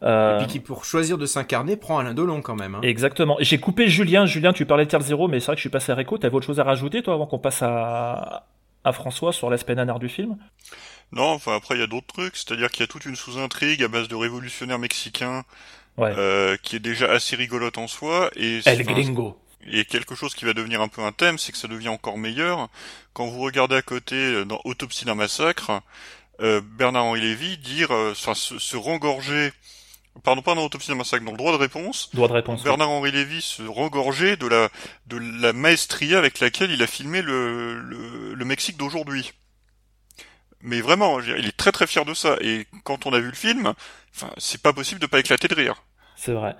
Et 0.03 0.37
puis 0.39 0.47
qui, 0.47 0.59
pour 0.59 0.85
choisir 0.85 1.17
de 1.17 1.25
s'incarner, 1.25 1.77
prend 1.77 1.97
Alain 1.97 2.13
Delon 2.13 2.41
quand 2.41 2.55
même. 2.55 2.75
Hein. 2.75 2.81
Exactement. 2.83 3.37
J'ai 3.39 3.57
coupé 3.57 3.87
Julien. 3.87 4.25
Julien, 4.25 4.53
tu 4.53 4.65
parlais 4.65 4.85
de 4.85 4.89
Terre 4.89 5.01
Zéro, 5.01 5.27
mais 5.27 5.39
c'est 5.39 5.47
vrai 5.47 5.55
que 5.55 5.59
je 5.59 5.61
suis 5.61 5.69
passé 5.69 5.91
à 5.91 5.95
Réco. 5.95 6.17
T'avais 6.17 6.35
autre 6.35 6.45
chose 6.45 6.59
à 6.59 6.63
rajouter, 6.63 7.01
toi, 7.01 7.15
avant 7.15 7.25
qu'on 7.25 7.39
passe 7.39 7.63
à, 7.63 8.45
à 8.83 8.91
François 8.91 9.33
sur 9.33 9.49
l'aspect 9.49 9.75
nanar 9.75 9.99
du 9.99 10.07
film? 10.07 10.37
Non, 11.12 11.29
enfin 11.29 11.55
après 11.55 11.75
il 11.75 11.79
y 11.79 11.83
a 11.83 11.88
d'autres 11.88 12.07
trucs, 12.07 12.35
c'est-à-dire 12.35 12.69
qu'il 12.71 12.81
y 12.81 12.83
a 12.83 12.88
toute 12.88 13.05
une 13.05 13.15
sous-intrigue 13.15 13.83
à 13.83 13.88
base 13.88 14.07
de 14.07 14.15
révolutionnaires 14.15 14.79
mexicains 14.79 15.43
euh, 16.00 16.57
qui 16.62 16.75
est 16.75 16.79
déjà 16.79 17.12
assez 17.12 17.35
rigolote 17.35 17.77
en 17.77 17.88
soi 17.88 18.29
et 18.35 18.59
El 18.65 18.83
Gringo. 18.83 19.39
Et 19.67 19.85
quelque 19.85 20.13
chose 20.13 20.35
qui 20.35 20.45
va 20.45 20.53
devenir 20.53 20.81
un 20.81 20.88
peu 20.88 21.01
un 21.01 21.12
thème, 21.12 21.39
c'est 21.39 21.51
que 21.51 21.57
ça 21.57 21.67
devient 21.67 21.89
encore 21.89 22.17
meilleur 22.17 22.69
quand 23.13 23.27
vous 23.27 23.41
regardez 23.41 23.75
à 23.75 23.81
côté 23.81 24.15
euh, 24.15 24.45
dans 24.45 24.59
Autopsie 24.65 25.05
d'un 25.05 25.15
massacre, 25.15 25.81
euh, 26.41 26.62
Bernard-Henri 26.62 27.21
Lévy 27.21 27.57
dire, 27.57 27.91
euh, 27.91 28.12
enfin 28.12 28.35
se, 28.35 28.59
se 28.59 28.77
rengorger 28.77 29.51
pardon 30.24 30.41
pas 30.41 30.53
dans 30.53 30.65
Autopsie 30.65 30.89
d'un 30.89 30.95
massacre, 30.95 31.25
dans 31.25 31.31
le 31.31 31.38
droit 31.38 31.51
de 31.53 31.57
réponse. 31.57 32.09
Droit 32.13 32.27
de 32.27 32.33
réponse. 32.33 32.63
Bernard-Henri 32.63 33.12
Lévy 33.12 33.41
se 33.41 33.63
rengorger 33.63 34.35
de 34.38 34.47
la 34.47 34.69
de 35.07 35.17
la 35.17 35.53
maestria 35.53 36.17
avec 36.19 36.39
laquelle 36.39 36.71
il 36.71 36.83
a 36.83 36.88
filmé 36.88 37.21
le 37.21 37.79
le, 37.79 38.33
le 38.33 38.45
Mexique 38.45 38.77
d'aujourd'hui. 38.77 39.31
Mais 40.62 40.81
vraiment, 40.81 41.19
il 41.19 41.47
est 41.47 41.55
très 41.55 41.71
très 41.71 41.88
fier 41.88 42.05
de 42.05 42.13
ça. 42.13 42.38
Et 42.41 42.65
quand 42.83 43.05
on 43.05 43.13
a 43.13 43.19
vu 43.19 43.27
le 43.27 43.33
film, 43.33 43.74
enfin, 44.15 44.31
c'est 44.38 44.62
pas 44.62 44.74
possible 44.74 45.00
de 45.00 45.07
pas 45.07 45.19
éclater 45.19 45.47
de 45.47 45.55
rire. 45.55 45.83
C'est 46.15 46.33
vrai. 46.33 46.55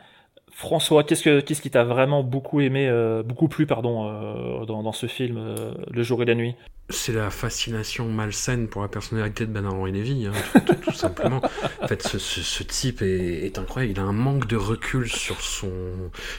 François, 0.56 1.04
qu'est-ce 1.04 1.22
que 1.22 1.42
qu'est-ce 1.42 1.62
qui 1.62 1.70
t'a 1.70 1.84
vraiment 1.84 2.24
beaucoup 2.24 2.62
aimé, 2.62 2.88
euh, 2.88 3.24
beaucoup 3.24 3.50
plu, 3.50 3.66
pardon, 3.66 4.08
euh, 4.08 4.66
dans, 4.66 4.84
dans, 4.84 4.94
ce 4.94 5.06
film, 5.06 5.36
euh, 5.38 5.74
Le 5.92 6.02
jour 6.02 6.22
et 6.22 6.26
la 6.26 6.34
nuit? 6.34 6.56
C'est 6.90 7.12
la 7.12 7.30
fascination 7.30 8.06
malsaine 8.06 8.70
pour 8.70 8.82
la 8.82 8.88
personnalité 8.88 9.46
de 9.46 9.52
Bernard-Henri 9.52 9.92
Lévy, 9.92 10.28
hein, 10.28 10.62
tout, 10.82 10.94
simplement. 10.94 11.42
en 11.82 11.88
fait, 11.90 12.02
ce, 12.04 12.18
ce, 12.20 12.40
ce 12.40 12.64
type 12.64 13.02
est, 13.02 13.46
est, 13.46 13.60
incroyable. 13.60 13.92
Il 13.98 14.00
a 14.00 14.04
un 14.04 14.14
manque 14.14 14.48
de 14.48 14.56
recul 14.56 15.10
sur 15.10 15.42
son, 15.42 15.72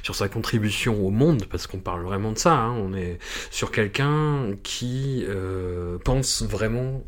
sur 0.03 0.15
sa 0.15 0.31
contribution 0.31 1.05
au 1.05 1.11
monde, 1.11 1.45
parce 1.51 1.67
qu'on 1.67 1.81
parle 1.81 2.03
vraiment 2.03 2.33
de 2.33 2.39
ça. 2.39 2.55
Hein. 2.55 2.73
On 2.73 2.95
est 2.95 3.19
sur 3.51 3.71
quelqu'un 3.71 4.53
qui 4.63 5.27
pense 6.05 6.43
vraiment 6.43 7.03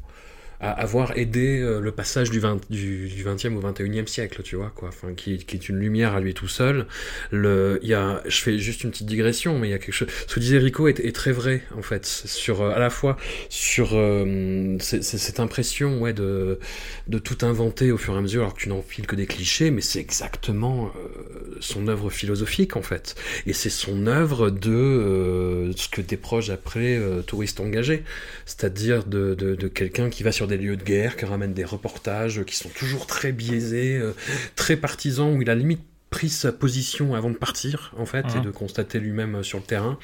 à 0.60 0.72
avoir 0.72 1.16
aidé 1.16 1.60
euh, 1.60 1.80
le 1.80 1.92
passage 1.92 2.30
du, 2.30 2.40
20, 2.40 2.70
du, 2.70 3.08
du 3.08 3.24
20e 3.24 3.54
au 3.54 3.60
21e 3.60 4.06
siècle, 4.06 4.42
tu 4.42 4.56
vois, 4.56 4.72
quoi, 4.74 4.88
enfin, 4.88 5.14
qui, 5.14 5.34
est 5.34 5.68
une 5.68 5.78
lumière 5.78 6.14
à 6.14 6.20
lui 6.20 6.34
tout 6.34 6.48
seul. 6.48 6.86
Le, 7.30 7.78
il 7.82 7.88
y 7.88 7.94
a, 7.94 8.22
je 8.26 8.40
fais 8.40 8.58
juste 8.58 8.82
une 8.82 8.90
petite 8.90 9.06
digression, 9.06 9.58
mais 9.58 9.68
il 9.68 9.70
y 9.70 9.74
a 9.74 9.78
quelque 9.78 9.92
chose, 9.92 10.08
ce 10.26 10.34
que 10.34 10.40
disait 10.40 10.58
Rico 10.58 10.88
est, 10.88 11.14
très 11.14 11.32
vrai, 11.32 11.62
en 11.76 11.82
fait, 11.82 12.04
sur, 12.06 12.62
euh, 12.62 12.74
à 12.74 12.78
la 12.78 12.90
fois 12.90 13.16
sur 13.48 13.90
euh, 13.92 14.76
cette 14.80 15.40
impression, 15.40 16.00
ouais, 16.00 16.12
de, 16.12 16.58
de 17.06 17.18
tout 17.18 17.38
inventer 17.46 17.92
au 17.92 17.96
fur 17.96 18.14
et 18.14 18.18
à 18.18 18.20
mesure, 18.20 18.42
alors 18.42 18.54
que 18.54 18.60
tu 18.60 18.68
n'enfiles 18.68 19.06
que 19.06 19.16
des 19.16 19.26
clichés, 19.26 19.70
mais 19.70 19.80
c'est 19.80 20.00
exactement 20.00 20.86
euh, 20.96 21.56
son 21.60 21.86
œuvre 21.86 22.10
philosophique, 22.10 22.76
en 22.76 22.82
fait. 22.82 23.14
Et 23.46 23.52
c'est 23.52 23.70
son 23.70 24.06
œuvre 24.08 24.50
de 24.50 25.70
ce 25.76 25.88
que 25.88 26.00
des 26.00 26.16
proches 26.16 26.50
après 26.50 27.00
touristes 27.26 27.60
engagés, 27.60 28.02
c'est-à-dire 28.44 29.04
de, 29.04 29.34
de, 29.34 29.54
de 29.54 29.68
quelqu'un 29.68 30.10
qui 30.10 30.22
va 30.22 30.32
sur 30.32 30.47
des 30.48 30.56
lieux 30.56 30.76
de 30.76 30.82
guerre, 30.82 31.16
qui 31.16 31.24
ramène 31.24 31.54
des 31.54 31.64
reportages 31.64 32.42
qui 32.44 32.56
sont 32.56 32.68
toujours 32.70 33.06
très 33.06 33.30
biaisés, 33.30 33.96
euh, 33.96 34.14
très 34.56 34.76
partisans, 34.76 35.36
où 35.36 35.42
il 35.42 35.50
a 35.50 35.54
limite 35.54 35.82
pris 36.10 36.30
sa 36.30 36.52
position 36.52 37.14
avant 37.14 37.28
de 37.28 37.36
partir 37.36 37.92
en 37.98 38.06
fait 38.06 38.24
et 38.36 38.40
de 38.40 38.50
constater 38.50 38.98
lui-même 38.98 39.36
euh, 39.36 39.42
sur 39.42 39.58
le 39.58 39.64
terrain. 39.64 39.98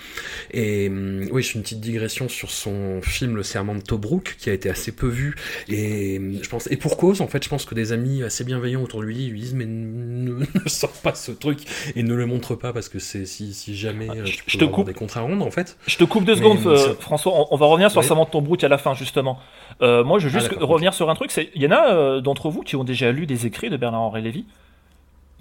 Et 0.53 0.89
hum, 0.89 1.27
oui 1.33 1.43
je 1.43 1.55
une 1.55 1.63
petite 1.63 1.81
digression 1.81 2.29
sur 2.29 2.51
son 2.51 3.01
film 3.01 3.37
Le 3.37 3.43
Serment 3.43 3.75
de 3.75 3.81
Tobruk 3.81 4.37
qui 4.39 4.51
a 4.51 4.53
été 4.53 4.69
assez 4.69 4.93
peu 4.93 5.07
vu. 5.07 5.35
Et 5.69 6.19
hum, 6.19 6.39
je 6.43 6.49
pense 6.49 6.71
et 6.71 6.77
pour 6.77 6.99
cause 6.99 7.23
en 7.23 7.27
fait 7.27 7.43
je 7.43 7.49
pense 7.49 7.65
que 7.65 7.75
des 7.75 7.93
amis 7.93 8.23
assez 8.23 8.45
bienveillants 8.45 8.83
autour 8.83 9.01
de 9.01 9.07
lui 9.07 9.27
lui 9.29 9.41
disent 9.41 9.55
mais 9.55 9.65
ne, 9.65 10.41
ne 10.65 10.69
sors 10.69 10.93
pas 10.93 11.15
ce 11.15 11.33
truc 11.33 11.61
et 11.97 12.03
ne 12.03 12.15
le 12.15 12.27
montre 12.27 12.55
pas 12.55 12.73
parce 12.75 12.91
que 12.91 12.99
c'est 12.99 13.25
si, 13.25 13.55
si 13.55 13.75
jamais 13.75 14.09
ah, 14.11 14.17
euh, 14.17 14.25
tu 14.25 14.43
je 14.47 14.59
te 14.59 14.65
coupe. 14.65 14.87
des 14.87 14.95
contrats 14.95 15.23
rondes 15.23 15.43
en 15.43 15.51
fait. 15.51 15.79
Je 15.87 15.97
te 15.97 16.05
coupe 16.05 16.25
deux 16.25 16.37
secondes 16.37 16.65
hum, 16.67 16.97
François. 17.01 17.49
On, 17.51 17.57
va 17.57 17.67
revenir 17.67 17.91
sur 17.91 18.03
le 18.03 18.07
Serment 18.07 18.27
de 18.27 18.31
Tobruk 18.31 18.63
à 18.63 18.69
la 18.69 18.79
fin 18.79 18.93
justement. 18.93 19.39
Euh, 19.81 20.05
moi 20.05 20.19
je 20.19 20.29
veux 20.29 20.39
juste 20.39 20.55
ah, 20.61 20.65
revenir 20.65 20.93
sur 20.93 21.09
un 21.09 21.15
truc. 21.15 21.31
C'est 21.31 21.49
il 21.55 21.63
y 21.63 21.67
en 21.67 21.73
a 21.73 22.21
d'entre 22.21 22.51
vous 22.51 22.61
qui 22.61 22.77
ont 22.77 22.85
déjà 22.85 23.11
lu 23.11 23.25
des 23.25 23.47
écrits 23.47 23.71
de 23.71 23.79
Bernard-Henri 23.79 24.21
Lévy 24.21 24.45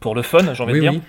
pour 0.04 0.16
le 0.16 0.22
fun, 0.22 0.54
j'ai 0.54 0.62
envie 0.62 0.74
de 0.74 0.80
dire. 0.82 1.02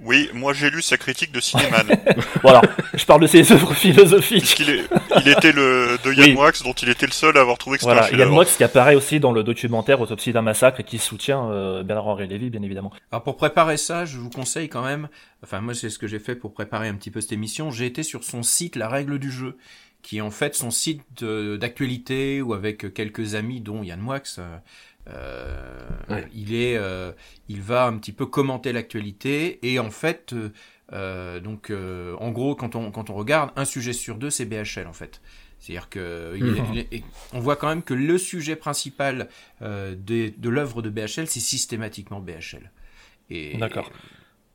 Oui. 0.00 0.30
moi 0.32 0.54
j'ai 0.54 0.70
lu 0.70 0.80
sa 0.80 0.96
critique 0.96 1.30
de 1.30 1.40
Cinéman. 1.40 1.84
voilà, 2.42 2.62
je 2.94 3.04
parle 3.04 3.20
de 3.20 3.26
ses 3.26 3.52
œuvres 3.52 3.74
philosophiques. 3.74 4.58
Il, 4.60 4.88
il, 5.16 5.28
était 5.28 5.52
le 5.52 5.98
de 6.02 6.12
Yann 6.14 6.34
Wax, 6.34 6.62
dont 6.62 6.72
il 6.72 6.88
était 6.88 7.04
le 7.04 7.12
seul 7.12 7.36
à 7.36 7.42
avoir 7.42 7.58
trouvé 7.58 7.76
que 7.76 7.84
c'était 7.84 7.94
voilà, 7.94 8.10
Yann 8.16 8.30
Wax 8.30 8.56
qui 8.56 8.64
apparaît 8.64 8.94
aussi 8.94 9.20
dans 9.20 9.32
le 9.32 9.42
documentaire 9.42 10.00
Autopsie 10.00 10.32
d'un 10.32 10.40
massacre 10.40 10.80
et 10.80 10.84
qui 10.84 10.96
soutient 10.96 11.50
euh, 11.50 11.82
Bernard-Henri 11.82 12.26
Lévy, 12.28 12.48
bien 12.48 12.62
évidemment. 12.62 12.92
Alors 13.12 13.24
pour 13.24 13.36
préparer 13.36 13.76
ça, 13.76 14.06
je 14.06 14.16
vous 14.16 14.30
conseille 14.30 14.70
quand 14.70 14.82
même, 14.82 15.10
enfin 15.44 15.60
moi 15.60 15.74
c'est 15.74 15.90
ce 15.90 15.98
que 15.98 16.06
j'ai 16.06 16.18
fait 16.18 16.34
pour 16.34 16.54
préparer 16.54 16.88
un 16.88 16.94
petit 16.94 17.10
peu 17.10 17.20
cette 17.20 17.32
émission, 17.32 17.70
j'ai 17.70 17.84
été 17.84 18.02
sur 18.02 18.24
son 18.24 18.42
site 18.42 18.74
La 18.74 18.88
Règle 18.88 19.18
du 19.18 19.30
Jeu, 19.30 19.58
qui 20.00 20.16
est 20.16 20.22
en 20.22 20.30
fait 20.30 20.54
son 20.54 20.70
site 20.70 21.02
d'actualité 21.22 22.40
ou 22.40 22.54
avec 22.54 22.94
quelques 22.94 23.34
amis 23.34 23.60
dont 23.60 23.82
Yann 23.82 24.02
Wax. 24.02 24.40
Euh, 25.10 26.22
il 26.34 26.54
est, 26.54 26.76
euh, 26.76 27.12
il 27.48 27.62
va 27.62 27.86
un 27.86 27.96
petit 27.98 28.12
peu 28.12 28.26
commenter 28.26 28.72
l'actualité 28.72 29.58
et 29.62 29.78
en 29.78 29.90
fait, 29.90 30.34
euh, 30.92 31.40
donc 31.40 31.70
en 31.70 32.30
gros, 32.30 32.54
quand 32.54 32.76
on 32.76 32.90
quand 32.90 33.10
on 33.10 33.14
regarde, 33.14 33.50
un 33.56 33.64
sujet 33.64 33.92
sur 33.92 34.16
deux, 34.16 34.30
c'est 34.30 34.44
BHL 34.44 34.86
en 34.86 34.92
fait. 34.92 35.20
C'est-à-dire 35.60 35.88
que 35.88 36.36
mhm. 36.38 36.92
on 37.32 37.40
voit 37.40 37.56
quand 37.56 37.68
même 37.68 37.82
que 37.82 37.94
le 37.94 38.16
sujet 38.16 38.54
principal 38.54 39.28
de, 39.60 39.96
de 39.96 40.48
l'œuvre 40.48 40.82
de 40.82 40.90
BHL, 40.90 41.26
c'est 41.26 41.40
systématiquement 41.40 42.20
BHL. 42.20 42.70
D'accord. 43.58 43.90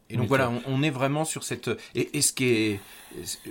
Et 0.09 0.17
donc 0.17 0.27
voilà, 0.27 0.51
on, 0.67 0.83
est 0.83 0.89
vraiment 0.89 1.25
sur 1.25 1.43
cette 1.43 1.69
et, 1.95 2.17
et 2.17 2.21
ce 2.21 2.33
qui 2.33 2.45
est 2.45 2.79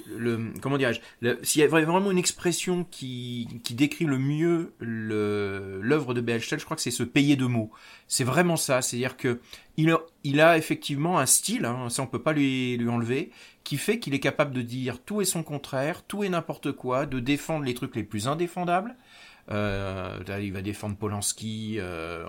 le 0.07 0.53
comment 0.61 0.77
dirais-je 0.77 1.01
s'il 1.43 1.61
y 1.61 1.65
a 1.65 1.67
vraiment 1.67 2.11
une 2.11 2.19
expression 2.19 2.87
qui 2.91 3.49
qui 3.65 3.75
décrit 3.75 4.05
le 4.05 4.19
mieux 4.19 4.73
l'œuvre 4.79 6.15
de 6.15 6.21
BHL, 6.21 6.59
je 6.59 6.65
crois 6.65 6.77
que 6.77 6.83
c'est 6.83 6.91
ce 6.91 7.03
payer 7.03 7.37
de 7.37 7.47
mots. 7.47 7.71
C'est 8.07 8.25
vraiment 8.25 8.57
ça, 8.57 8.83
c'est-à-dire 8.83 9.17
que 9.17 9.41
il 9.77 9.91
a, 9.91 10.01
il 10.25 10.41
a 10.41 10.59
effectivement 10.59 11.19
un 11.19 11.27
style, 11.27 11.65
hein, 11.65 11.89
ça 11.89 12.03
on 12.03 12.07
peut 12.07 12.23
pas 12.23 12.33
lui 12.33 12.77
lui 12.77 12.89
enlever, 12.89 13.31
qui 13.65 13.79
fait 13.79 13.99
qu'il 13.99 14.15
est 14.15 14.21
capable 14.21 14.53
de 14.53 14.63
dire 14.63 15.03
tout 15.03 15.21
et 15.21 15.25
son 15.25 15.43
contraire, 15.43 16.05
tout 16.07 16.23
et 16.23 16.29
n'importe 16.29 16.73
quoi, 16.73 17.07
de 17.07 17.21
défendre 17.21 17.65
les 17.65 17.75
trucs 17.75 17.97
les 17.97 18.05
plus 18.05 18.29
indéfendables. 18.29 18.95
Euh, 19.51 20.19
il 20.41 20.53
va 20.53 20.63
défendre 20.63 20.97
Polanski 20.97 21.77
euh, 21.79 22.25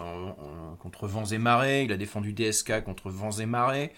contre 0.79 1.07
vents 1.07 1.25
et 1.25 1.37
marées, 1.37 1.83
il 1.83 1.91
a 1.91 1.97
défendu 1.97 2.33
DSK 2.33 2.83
contre 2.83 3.09
vents 3.09 3.31
et 3.31 3.45
marées. 3.45 3.91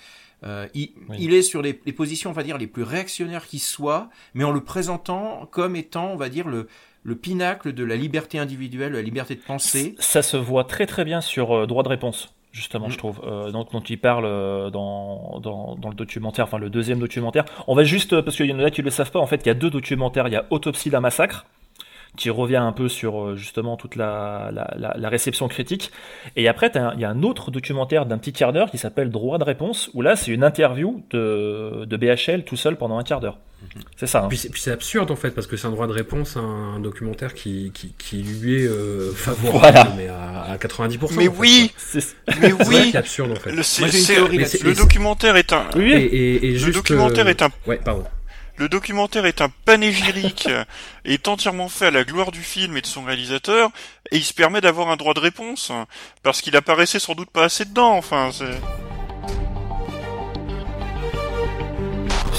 Euh, 0.44 0.68
il, 0.74 1.34
est 1.34 1.42
sur 1.42 1.62
les, 1.62 1.74
positions, 1.74 2.30
on 2.30 2.34
va 2.34 2.44
dire, 2.44 2.58
les 2.58 2.68
plus 2.68 2.84
réactionnaires 2.84 3.48
qui 3.48 3.58
soient, 3.58 4.10
mais 4.34 4.44
en 4.44 4.52
le 4.52 4.62
présentant 4.62 5.48
comme 5.50 5.76
étant, 5.76 6.12
on 6.12 6.18
va 6.18 6.30
dire, 6.30 6.48
le, 6.48 6.68
le 7.04 7.16
pinacle 7.16 7.74
de 7.74 7.84
la 7.84 7.96
liberté 7.96 8.38
individuelle, 8.38 8.94
la 8.94 9.02
liberté 9.02 9.36
de 9.36 9.42
penser. 9.42 9.96
Ça 9.98 10.22
se 10.22 10.38
voit 10.38 10.66
très 10.66 10.86
très 10.86 11.06
bien 11.06 11.22
sur 11.22 11.66
droit 11.68 11.84
de 11.84 11.90
réponse. 11.90 12.36
justement, 12.52 12.90
je 12.90 12.98
trouve, 12.98 13.22
euh, 13.26 13.52
donc, 13.52 13.72
dont 13.72 13.82
il 13.82 13.98
parle 13.98 14.26
euh, 14.26 14.70
dans, 14.70 15.40
dans, 15.40 15.76
dans, 15.76 15.90
le 15.90 15.96
documentaire, 15.96 16.46
enfin 16.46 16.58
le 16.58 16.70
deuxième 16.70 17.00
documentaire. 17.00 17.46
On 17.68 17.76
va 17.76 17.84
juste, 17.84 18.22
parce 18.22 18.36
qu'il 18.36 18.48
y 18.48 18.54
en 18.54 18.60
a 18.60 18.70
qui 18.70 18.82
ne 18.82 18.86
le 18.86 18.92
savent 18.92 19.12
pas, 19.12 19.20
en 19.20 19.28
fait, 19.28 19.42
il 19.46 19.48
y 19.48 19.52
a 19.52 19.56
deux 19.56 19.70
documentaires. 19.70 20.28
Il 20.28 20.34
y 20.34 20.38
a 20.38 20.46
Autopsie 20.52 20.90
d'un 20.90 21.02
massacre, 21.02 21.46
qui 22.16 22.30
revient 22.30 22.56
un 22.58 22.72
peu 22.72 22.90
sur 22.90 23.22
euh, 23.22 23.36
justement 23.36 23.78
toute 23.78 23.96
la, 23.96 24.50
la, 24.54 24.94
la, 24.98 25.10
réception 25.10 25.48
critique. 25.48 25.92
Et 26.36 26.48
après, 26.48 26.72
il 26.96 27.00
y 27.00 27.06
a 27.06 27.10
un 27.10 27.24
autre 27.24 27.52
documentaire 27.52 28.06
d'un 28.06 28.18
petit 28.18 28.34
quart 28.34 28.54
d'heure 28.54 28.72
qui 28.72 28.78
s'appelle 28.78 29.10
Droit 29.10 29.38
de 29.38 29.44
réponse, 29.44 29.90
où 29.94 30.02
là, 30.02 30.16
c'est 30.16 30.32
une 30.32 30.44
interview 30.44 31.04
de, 31.12 31.86
de 31.86 31.98
BHL 31.98 32.44
tout 32.44 32.58
seul 32.58 32.78
pendant 32.78 32.98
un 32.98 33.04
quart 33.04 33.20
d'heure. 33.20 33.38
Mhm. 33.62 33.82
C'est 33.96 34.08
ça. 34.08 34.24
Hein. 34.24 34.28
Puis 34.28 34.50
c'est 34.56 34.72
absurde 34.72 35.12
en 35.12 35.16
fait, 35.16 35.32
parce 35.32 35.48
que 35.48 35.58
c'est 35.58 35.68
un 35.68 35.72
droit 35.72 35.88
de 35.88 35.94
réponse 35.94 36.38
à 36.38 36.42
un 36.42 36.80
documentaire 36.80 37.34
qui, 37.34 37.72
qui, 37.74 37.94
qui 37.98 38.24
lui 38.24 38.64
est 38.64 38.68
euh, 38.68 39.12
favorable, 39.14 39.92
mais 39.98 40.08
à, 40.08 40.42
à 40.52 40.58
90%. 40.58 41.16
Mais 41.18 41.28
oui 41.28 41.72
Mais 42.42 42.54
oui 42.68 42.90
C'est 42.92 42.98
absurde 42.98 43.32
en 43.32 43.36
fait. 43.36 43.52
Le, 43.52 44.70
le 44.70 44.76
documentaire 44.76 45.36
est 45.38 45.54
un... 45.54 45.66
Oui, 45.76 45.92
et, 45.92 46.48
et, 46.48 46.58
le 46.58 46.72
documentaire 46.72 47.28
est 47.28 47.42
un... 47.42 47.50
Ouais, 47.66 47.80
pardon. 47.84 48.04
Le 48.58 48.70
documentaire 48.70 49.26
est 49.26 49.42
un 49.42 49.50
panégyrique, 49.50 50.48
est 51.06 51.28
entièrement 51.28 51.68
fait 51.68 51.88
à 51.88 51.92
la 51.92 52.04
gloire 52.04 52.32
du 52.32 52.42
film 52.42 52.78
et 52.78 52.82
de 52.82 52.88
son 52.88 53.04
réalisateur, 53.04 53.70
et 54.12 54.18
il 54.18 54.24
se 54.24 54.34
permet 54.34 54.62
d'avoir 54.62 54.90
un 54.90 54.96
droit 54.96 55.14
de 55.14 55.20
réponse, 55.20 55.72
parce 56.24 56.42
qu'il 56.42 56.56
apparaissait 56.56 57.00
sans 57.00 57.16
doute 57.16 57.30
pas 57.30 57.44
assez 57.44 57.66
dedans, 57.66 57.98
enfin, 57.98 58.32
c'est... 58.32 58.85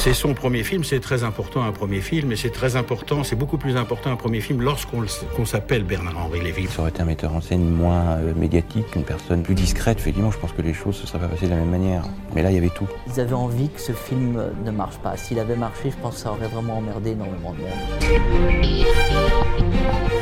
C'est 0.07 0.15
son 0.15 0.35
premier 0.35 0.63
film, 0.63 0.85
c'est 0.85 1.01
très 1.01 1.25
important 1.25 1.65
un 1.65 1.73
premier 1.73 2.01
film, 2.01 2.31
et 2.31 2.37
c'est 2.37 2.51
très 2.51 2.77
important, 2.77 3.25
c'est 3.25 3.35
beaucoup 3.35 3.59
plus 3.59 3.77
important 3.77 4.09
un 4.13 4.15
premier 4.15 4.41
film 4.41 4.63
lorsqu'on 4.63 5.45
s'appelle 5.45 5.83
Bernard-Henri 5.83 6.43
Lévy. 6.43 6.69
Ça 6.69 6.83
aurait 6.83 6.91
été 6.91 7.03
un 7.03 7.07
metteur 7.07 7.35
en 7.35 7.41
scène 7.41 7.69
moins 7.69 8.19
euh, 8.19 8.33
médiatique, 8.37 8.87
une 8.95 9.03
personne 9.03 9.43
plus 9.43 9.57
discrète, 9.57 9.99
effectivement, 9.99 10.31
je 10.31 10.39
pense 10.39 10.53
que 10.53 10.63
les 10.63 10.75
choses 10.75 10.95
se 10.95 11.09
seraient 11.09 11.19
pas 11.19 11.27
passées 11.27 11.47
de 11.47 11.51
la 11.51 11.57
même 11.57 11.71
manière. 11.71 12.05
Mais 12.37 12.45
là, 12.45 12.53
il 12.53 12.55
y 12.55 12.59
avait 12.59 12.69
tout. 12.69 12.87
Ils 13.09 13.19
avaient 13.19 13.35
envie 13.35 13.69
que 13.69 13.81
ce 13.81 13.91
film 13.91 14.41
ne 14.65 14.71
marche 14.71 14.99
pas. 14.99 15.17
S'il 15.17 15.41
avait 15.41 15.57
marché, 15.57 15.91
je 15.91 15.97
pense 15.97 16.15
que 16.15 16.21
ça 16.21 16.31
aurait 16.31 16.47
vraiment 16.47 16.79
emmerdé 16.79 17.11
énormément 17.11 17.53
de 17.55 17.63
monde. 17.63 18.87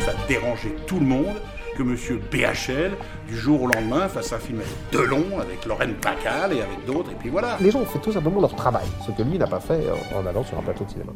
Ça 0.06 0.14
dérangeait 0.26 0.76
tout 0.86 0.98
le 0.98 1.04
monde 1.04 1.36
que 1.76 1.82
M. 1.82 2.20
BHL, 2.30 2.92
du 3.28 3.36
jour 3.36 3.62
au 3.62 3.66
lendemain, 3.66 4.08
fasse 4.08 4.32
un 4.32 4.38
film 4.38 4.60
avec 4.60 4.72
Delon, 4.92 5.38
avec 5.40 5.64
Lorraine 5.66 5.94
Pacal 5.94 6.52
et 6.52 6.62
avec 6.62 6.84
d'autres, 6.86 7.10
et 7.10 7.14
puis 7.14 7.30
voilà. 7.30 7.56
Les 7.60 7.70
gens 7.70 7.80
ont 7.80 7.86
fait 7.86 7.98
tout 7.98 8.12
simplement 8.12 8.40
leur 8.40 8.54
travail, 8.54 8.86
ce 9.06 9.10
que 9.12 9.22
lui 9.22 9.38
n'a 9.38 9.46
pas 9.46 9.60
fait 9.60 9.82
en 10.14 10.26
allant 10.26 10.44
sur 10.44 10.58
un 10.58 10.62
plateau 10.62 10.84
de 10.84 10.90
cinéma. 10.90 11.12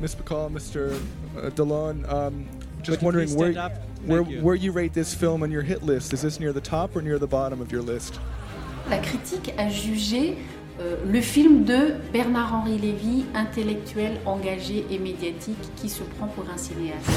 Miss 0.00 0.16
McCall, 0.18 0.50
Mr. 0.50 0.94
Uh, 1.36 1.50
Delon, 1.50 2.04
um, 2.10 2.44
just 2.82 3.02
wondering 3.02 3.32
where, 3.36 3.52
where, 4.04 4.22
you. 4.22 4.42
where 4.42 4.56
you 4.56 4.72
rate 4.72 4.92
this 4.92 5.14
film 5.14 5.44
on 5.44 5.50
your 5.52 5.62
hit 5.62 5.84
list? 5.84 6.12
Is 6.12 6.22
this 6.22 6.40
near 6.40 6.52
the 6.52 6.60
top 6.60 6.96
or 6.96 7.02
near 7.02 7.18
the 7.18 7.28
bottom 7.28 7.60
of 7.60 7.70
your 7.70 7.82
list? 7.82 8.18
La 8.90 8.98
critique 8.98 9.54
a 9.58 9.68
jugé 9.68 10.38
euh, 10.80 10.96
le 11.06 11.20
film 11.20 11.64
de 11.64 11.94
Bernard-Henri 12.12 12.78
Lévy, 12.78 13.24
intellectuel, 13.34 14.12
engagé 14.24 14.86
et 14.90 14.98
médiatique, 14.98 15.58
qui 15.76 15.88
se 15.88 16.02
prend 16.02 16.26
pour 16.28 16.44
un 16.52 16.56
cinéaste. 16.56 17.08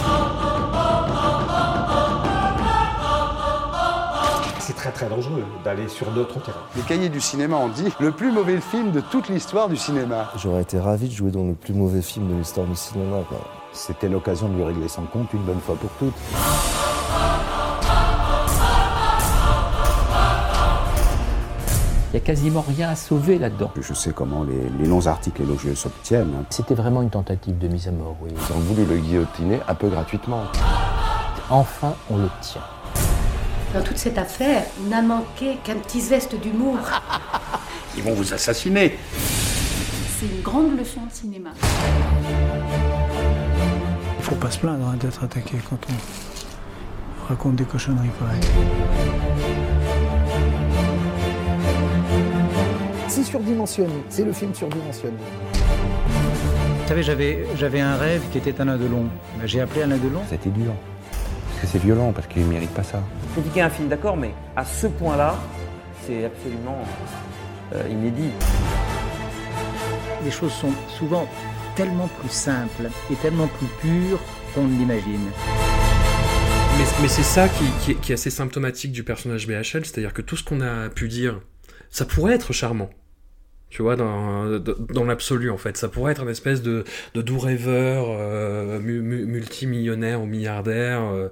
C'est 4.59 4.75
très 4.75 4.91
très 4.91 5.07
dangereux 5.07 5.45
d'aller 5.63 5.87
sur 5.87 6.11
d'autres 6.11 6.41
terrains. 6.41 6.63
Les 6.75 6.81
cahiers 6.81 7.09
du 7.09 7.21
cinéma 7.21 7.55
ont 7.55 7.69
dit 7.69 7.93
le 7.99 8.11
plus 8.11 8.31
mauvais 8.31 8.59
film 8.59 8.91
de 8.91 8.99
toute 8.99 9.29
l'histoire 9.29 9.69
du 9.69 9.77
cinéma. 9.77 10.31
J'aurais 10.37 10.63
été 10.63 10.79
ravi 10.79 11.07
de 11.07 11.13
jouer 11.13 11.31
dans 11.31 11.45
le 11.45 11.53
plus 11.53 11.73
mauvais 11.73 12.01
film 12.01 12.27
de 12.27 12.35
l'histoire 12.35 12.65
du 12.65 12.75
cinéma. 12.75 13.23
C'était 13.71 14.09
l'occasion 14.09 14.49
de 14.49 14.55
lui 14.55 14.63
régler 14.63 14.87
son 14.87 15.03
compte 15.03 15.31
une 15.33 15.43
bonne 15.43 15.59
fois 15.59 15.75
pour 15.75 15.91
toutes. 15.99 16.74
Il 22.15 22.19
n'y 22.19 22.23
a 22.23 22.27
quasiment 22.27 22.63
rien 22.65 22.91
à 22.91 22.95
sauver 22.95 23.37
là-dedans. 23.37 23.71
Je 23.81 23.93
sais 23.93 24.13
comment 24.13 24.45
les, 24.45 24.87
longs 24.87 25.05
articles 25.05 25.41
élogieux 25.41 25.75
s'obtiennent. 25.75 26.31
Hein. 26.33 26.45
C'était 26.49 26.73
vraiment 26.73 27.01
une 27.01 27.09
tentative 27.09 27.57
de 27.57 27.67
mise 27.67 27.89
à 27.89 27.91
mort, 27.91 28.15
oui. 28.21 28.29
Ils 28.33 28.55
ont 28.55 28.59
voulu 28.59 28.85
le 28.85 28.95
guillotiner 28.99 29.59
un 29.67 29.75
peu 29.75 29.89
gratuitement. 29.89 30.43
Enfin, 31.49 31.93
on 32.09 32.15
le 32.15 32.29
tient. 32.39 32.61
Dans 33.73 33.81
toute 33.81 33.97
cette 33.97 34.17
affaire, 34.17 34.63
n'a 34.89 35.01
manqué 35.01 35.57
qu'un 35.65 35.75
petit 35.75 35.99
zeste 35.99 36.39
d'humour. 36.39 36.77
Ils 37.97 38.03
vont 38.03 38.13
vous 38.13 38.33
assassiner. 38.33 38.97
C'est 40.17 40.27
une 40.27 40.41
grande 40.41 40.77
leçon 40.77 41.01
de 41.01 41.11
cinéma. 41.11 41.49
Il 44.17 44.23
faut 44.23 44.35
pas 44.35 44.51
se 44.51 44.59
plaindre 44.59 44.87
hein, 44.87 44.95
d'être 44.97 45.21
attaqué 45.21 45.57
quand 45.69 45.79
on 45.89 47.27
raconte 47.27 47.57
des 47.57 47.65
cochonneries 47.65 48.07
pareilles. 48.17 48.39
C'est 53.15 53.23
surdimensionné, 53.23 53.93
c'est 54.09 54.25
le 54.25 54.33
film 54.33 54.53
surdimensionné. 54.53 55.15
Vous 55.53 56.87
savez, 56.89 57.01
j'avais, 57.01 57.45
j'avais 57.55 57.79
un 57.79 57.95
rêve 57.95 58.21
qui 58.29 58.39
était 58.39 58.59
Alain 58.59 58.75
Delon. 58.75 59.05
J'ai 59.45 59.61
appelé 59.61 59.83
Alain 59.83 59.95
Delon. 59.95 60.19
C'était 60.29 60.49
dur. 60.49 60.73
Parce 61.47 61.61
que 61.61 61.67
c'est 61.67 61.81
violent, 61.81 62.11
parce 62.11 62.27
qu'il 62.27 62.41
ne 62.41 62.49
mérite 62.49 62.71
pas 62.71 62.83
ça. 62.83 63.01
Critiquer 63.31 63.61
un 63.61 63.69
film, 63.69 63.87
d'accord, 63.87 64.17
mais 64.17 64.33
à 64.57 64.65
ce 64.65 64.87
point-là, 64.87 65.37
c'est 66.05 66.25
absolument 66.25 66.83
euh, 67.73 67.87
inédit. 67.89 68.31
Les 70.25 70.31
choses 70.31 70.51
sont 70.51 70.73
souvent 70.89 71.25
tellement 71.77 72.09
plus 72.19 72.33
simples 72.33 72.89
et 73.09 73.15
tellement 73.15 73.47
plus 73.47 73.67
pures 73.79 74.19
qu'on 74.53 74.65
ne 74.65 74.77
l'imagine. 74.77 75.29
Mais, 77.01 77.07
c'est 77.07 77.23
ça 77.23 77.47
qui, 77.47 77.95
qui 77.95 78.11
est 78.11 78.15
assez 78.15 78.29
symptomatique 78.29 78.91
du 78.91 79.05
personnage 79.05 79.47
BHL, 79.47 79.85
c'est-à-dire 79.85 80.11
que 80.11 80.21
tout 80.21 80.35
ce 80.35 80.43
qu'on 80.43 80.59
a 80.59 80.89
pu 80.89 81.07
dire, 81.07 81.39
ça 81.91 82.03
pourrait 82.03 82.33
être 82.33 82.51
charmant 82.51 82.89
tu 83.75 83.81
vois, 83.81 83.97
dans, 83.97 84.57
dans 84.57 85.03
l'absolu 85.03 85.49
en 85.51 85.57
fait. 85.57 85.75
Ça 85.75 85.89
pourrait 85.89 86.13
être 86.13 86.23
une 86.23 86.29
espèce 86.29 86.61
de, 86.61 86.85
de 87.13 87.21
doux 87.21 87.37
rêveur 87.37 88.05
euh, 88.09 88.79
multimillionnaire 88.79 90.21
ou 90.21 90.25
milliardaire 90.25 91.01
euh, 91.01 91.27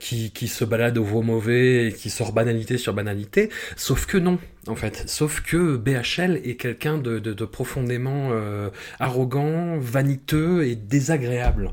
qui, 0.00 0.30
qui 0.30 0.48
se 0.48 0.64
balade 0.64 0.96
au 0.96 1.04
veau 1.04 1.20
mauvais 1.20 1.88
et 1.88 1.92
qui 1.92 2.08
sort 2.08 2.32
banalité 2.32 2.78
sur 2.78 2.94
banalité, 2.94 3.50
sauf 3.76 4.06
que 4.06 4.16
non, 4.16 4.38
en 4.68 4.74
fait. 4.74 5.04
Sauf 5.06 5.42
que 5.42 5.76
BHL 5.76 6.40
est 6.42 6.56
quelqu'un 6.56 6.96
de, 6.96 7.18
de, 7.18 7.44
profondément 7.44 8.30
euh, 8.32 8.70
arrogant, 8.98 9.76
vaniteux 9.78 10.64
et 10.64 10.76
désagréable. 10.76 11.72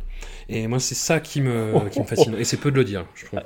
Et 0.50 0.68
moi, 0.68 0.82
c'est 0.82 0.96
ça 0.96 1.22
qui 1.22 1.40
me, 1.40 1.88
qui 1.92 2.02
me 2.02 2.06
fascine. 2.06 2.36
Et 2.38 2.44
c'est 2.44 2.58
peu 2.58 2.72
de 2.72 2.76
le 2.76 2.84
dire, 2.84 3.06
je 3.16 3.26
trouve. 3.26 3.40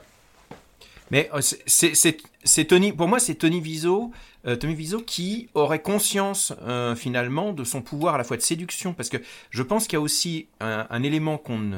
Mais 1.11 1.29
c'est 1.65 2.65
Tony, 2.65 2.93
pour 2.93 3.07
moi, 3.07 3.19
c'est 3.19 3.35
Tony 3.35 3.61
Viso 3.61 4.11
euh, 4.45 4.55
Tommy 4.55 4.75
Wiseau 4.75 4.99
qui 4.99 5.49
aurait 5.53 5.81
conscience 5.81 6.53
euh, 6.63 6.95
finalement 6.95 7.53
de 7.53 7.63
son 7.63 7.81
pouvoir 7.81 8.15
à 8.15 8.17
la 8.17 8.23
fois 8.23 8.37
de 8.37 8.41
séduction, 8.41 8.93
parce 8.93 9.09
que 9.09 9.17
je 9.49 9.63
pense 9.63 9.87
qu'il 9.87 9.97
y 9.97 10.01
a 10.01 10.01
aussi 10.01 10.47
un, 10.59 11.03
élément 11.03 11.37
qu'on 11.37 11.71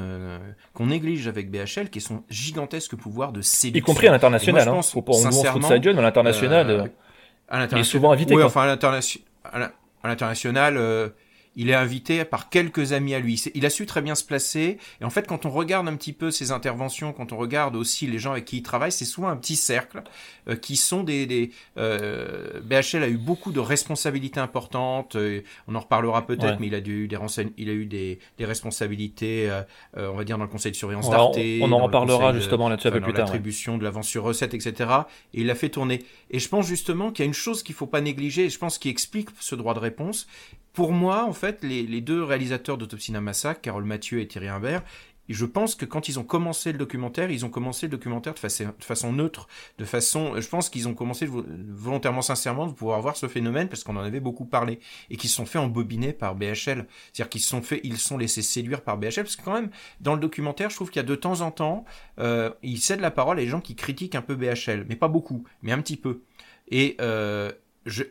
qu'on 0.74 0.88
néglige 0.88 1.28
avec 1.28 1.52
BHL, 1.52 1.90
qui 1.90 2.00
est 2.00 2.02
son 2.02 2.24
gigantesque 2.30 2.96
pouvoir 2.96 3.32
de 3.32 3.42
séduction. 3.42 3.84
Y 3.84 3.86
compris 3.86 4.08
à 4.08 4.12
l'international. 4.12 4.68
Hein. 4.68 4.82
Faut 4.82 5.02
pas 5.02 5.14
on 5.14 5.16
sincèrement, 5.16 5.68
sa 5.68 5.80
gueule, 5.80 5.98
à 6.00 6.02
l'international. 6.02 6.70
Euh, 6.70 7.68
il 7.72 7.78
est 7.78 7.84
souvent 7.84 8.12
invité. 8.12 8.36
Oui, 8.36 8.44
enfin 8.44 8.64
à 8.64 10.08
l'international 10.08 11.14
il 11.56 11.70
est 11.70 11.76
invité 11.76 12.26
par 12.26 12.50
quelques 12.50 12.94
amis 12.94 13.14
à 13.14 13.20
lui. 13.20 13.42
Il 13.54 13.66
a 13.66 13.70
su 13.70 13.86
très 13.86 14.02
bien 14.02 14.16
se 14.16 14.24
placer. 14.24 14.78
Et 15.02 15.06
en 15.06 15.10
fait, 15.10 15.28
quand 15.28 15.46
on 15.46 15.50
regarde 15.50 15.88
un 15.88 15.96
petit 15.96 16.14
peu 16.14 16.32
ses 16.32 16.52
interventions, 16.52 17.14
quand 17.14 17.32
on 17.32 17.38
regarde 17.38 17.76
aussi 17.76 18.08
les 18.08 18.20
gens 18.20 18.32
avec 18.32 18.46
qui 18.46 18.58
il 18.58 18.64
travaille, 18.64 18.92
c'est 18.92 19.06
souvent 19.06 19.30
un 19.30 19.38
petit 19.38 19.56
cercle 19.56 20.04
euh, 20.48 20.56
qui 20.56 20.76
sont 20.76 21.04
des... 21.04 21.26
des 21.26 21.52
euh, 21.78 22.60
BHL 22.62 23.04
a 23.04 23.08
eu 23.08 23.18
beaucoup 23.18 23.52
de 23.52 23.60
responsabilités 23.60 24.40
importantes. 24.40 25.16
Euh, 25.16 25.42
on 25.68 25.76
en 25.76 25.80
reparlera 25.80 26.26
peut-être, 26.26 26.60
mais 26.60 26.68
il 26.68 26.76
a 26.76 26.80
eu 26.80 27.08
des 27.08 27.18
il 27.58 27.70
a 27.70 27.74
eu 27.74 27.86
des, 27.86 28.20
des 28.38 28.46
responsabilités, 28.46 29.50
on 29.96 30.14
va 30.14 30.24
dire 30.24 30.38
dans 30.38 30.44
le 30.44 30.50
conseil 30.50 30.72
de 30.72 30.78
surveillance 30.78 31.10
d'Arte. 31.10 31.38
On, 31.62 31.72
en 31.72 31.80
reparlera 31.80 32.34
justement 32.34 32.70
là-dessus 32.70 32.88
un 32.88 32.92
peu 32.92 33.02
plus 33.02 33.14
tard. 33.14 33.26
L'attribution 33.26 33.78
de 33.78 33.84
l'avance 33.84 34.08
sur 34.08 34.24
recette, 34.24 34.54
etc. 34.54 34.90
Et 35.34 35.42
il 35.42 35.48
l'a 35.48 35.56
fait 35.56 35.70
tourner. 35.70 36.04
Et 36.32 36.40
je 36.40 36.50
pense 36.50 36.68
justement 36.68 37.12
qu'il 37.12 37.24
y 37.24 37.26
a 37.26 37.28
une 37.28 37.34
chose 37.34 37.64
qu'il 37.64 37.76
faut 37.76 37.88
pas 37.88 38.02
négliger. 38.02 38.46
Et 38.46 38.50
je 38.50 38.60
pense 38.60 38.78
qui 38.78 38.90
explique 38.90 39.30
ce 39.40 39.56
droit 39.56 39.74
de 39.74 39.80
réponse 39.80 40.28
pour 40.76 40.92
moi, 40.92 41.24
en 41.24 41.34
fait, 41.34 41.64
les, 41.64 42.02
deux 42.02 42.22
réalisateurs 42.22 42.78
d'Autopsie 42.78 43.14
massacre, 43.14 43.62
Carole 43.62 43.86
Mathieu 43.86 44.20
et 44.20 44.28
Thierry 44.28 44.50
Imbert, 44.50 44.84
je 45.30 45.46
pense 45.46 45.74
que 45.74 45.86
quand 45.86 46.08
ils 46.10 46.20
ont 46.20 46.24
commencé 46.24 46.72
le 46.72 46.78
documentaire, 46.78 47.32
ils 47.32 47.46
ont 47.46 47.50
commencé 47.50 47.88
le 47.88 47.92
documentaire 47.92 48.34
de 48.34 48.40
façon, 48.84 49.14
neutre, 49.14 49.48
de 49.80 49.86
façon, 49.86 50.40
je 50.40 50.48
pense 50.48 50.70
qu'ils 50.70 50.88
ont 50.88 50.94
commencé 50.94 51.28
volontairement, 51.28 52.22
sincèrement, 52.22 52.68
de 52.68 52.74
pouvoir 52.74 53.02
voir 53.02 53.16
ce 53.16 53.28
phénomène 53.28 53.70
parce 53.70 53.84
qu'on 53.84 53.96
en 53.96 54.04
avait 54.04 54.20
beaucoup 54.20 54.46
parlé 54.46 54.80
et 55.10 55.16
qu'ils 55.16 55.30
se 55.30 55.38
sont 55.38 55.46
fait 55.46 55.58
embobiner 55.58 56.14
par 56.14 56.36
BHL, 56.36 56.54
c'est-à-dire 56.54 57.30
qu'ils 57.30 57.42
se 57.42 57.50
sont 57.50 57.62
fait, 57.62 57.80
ils 57.84 57.98
sont 57.98 58.18
laissés 58.18 58.44
séduire 58.44 58.82
par 58.82 58.98
BHL 58.98 59.24
parce 59.24 59.38
que 59.38 59.44
quand 59.44 59.54
même 59.54 59.72
dans 60.02 60.14
le 60.14 60.20
documentaire, 60.20 60.70
je 60.70 60.76
trouve 60.76 60.90
qu'il 60.92 61.00
y 61.00 61.06
a 61.06 61.08
de 61.08 61.16
temps 61.16 61.42
en 61.42 61.50
temps, 61.50 61.86
euh, 62.20 62.52
ils 62.62 62.82
cèdent 62.82 63.02
la 63.02 63.12
parole 63.12 63.40
à 63.40 63.42
des 63.42 63.48
gens 63.48 63.62
qui 63.62 63.76
critiquent 63.76 64.16
un 64.16 64.22
peu 64.22 64.36
BHL, 64.36 64.86
mais 64.88 64.98
pas 64.98 65.08
beaucoup, 65.08 65.46
mais 65.64 65.72
un 65.72 65.82
petit 65.82 65.98
peu. 65.98 66.22
Et 66.68 66.98
euh, 67.00 67.52
je, 67.86 68.04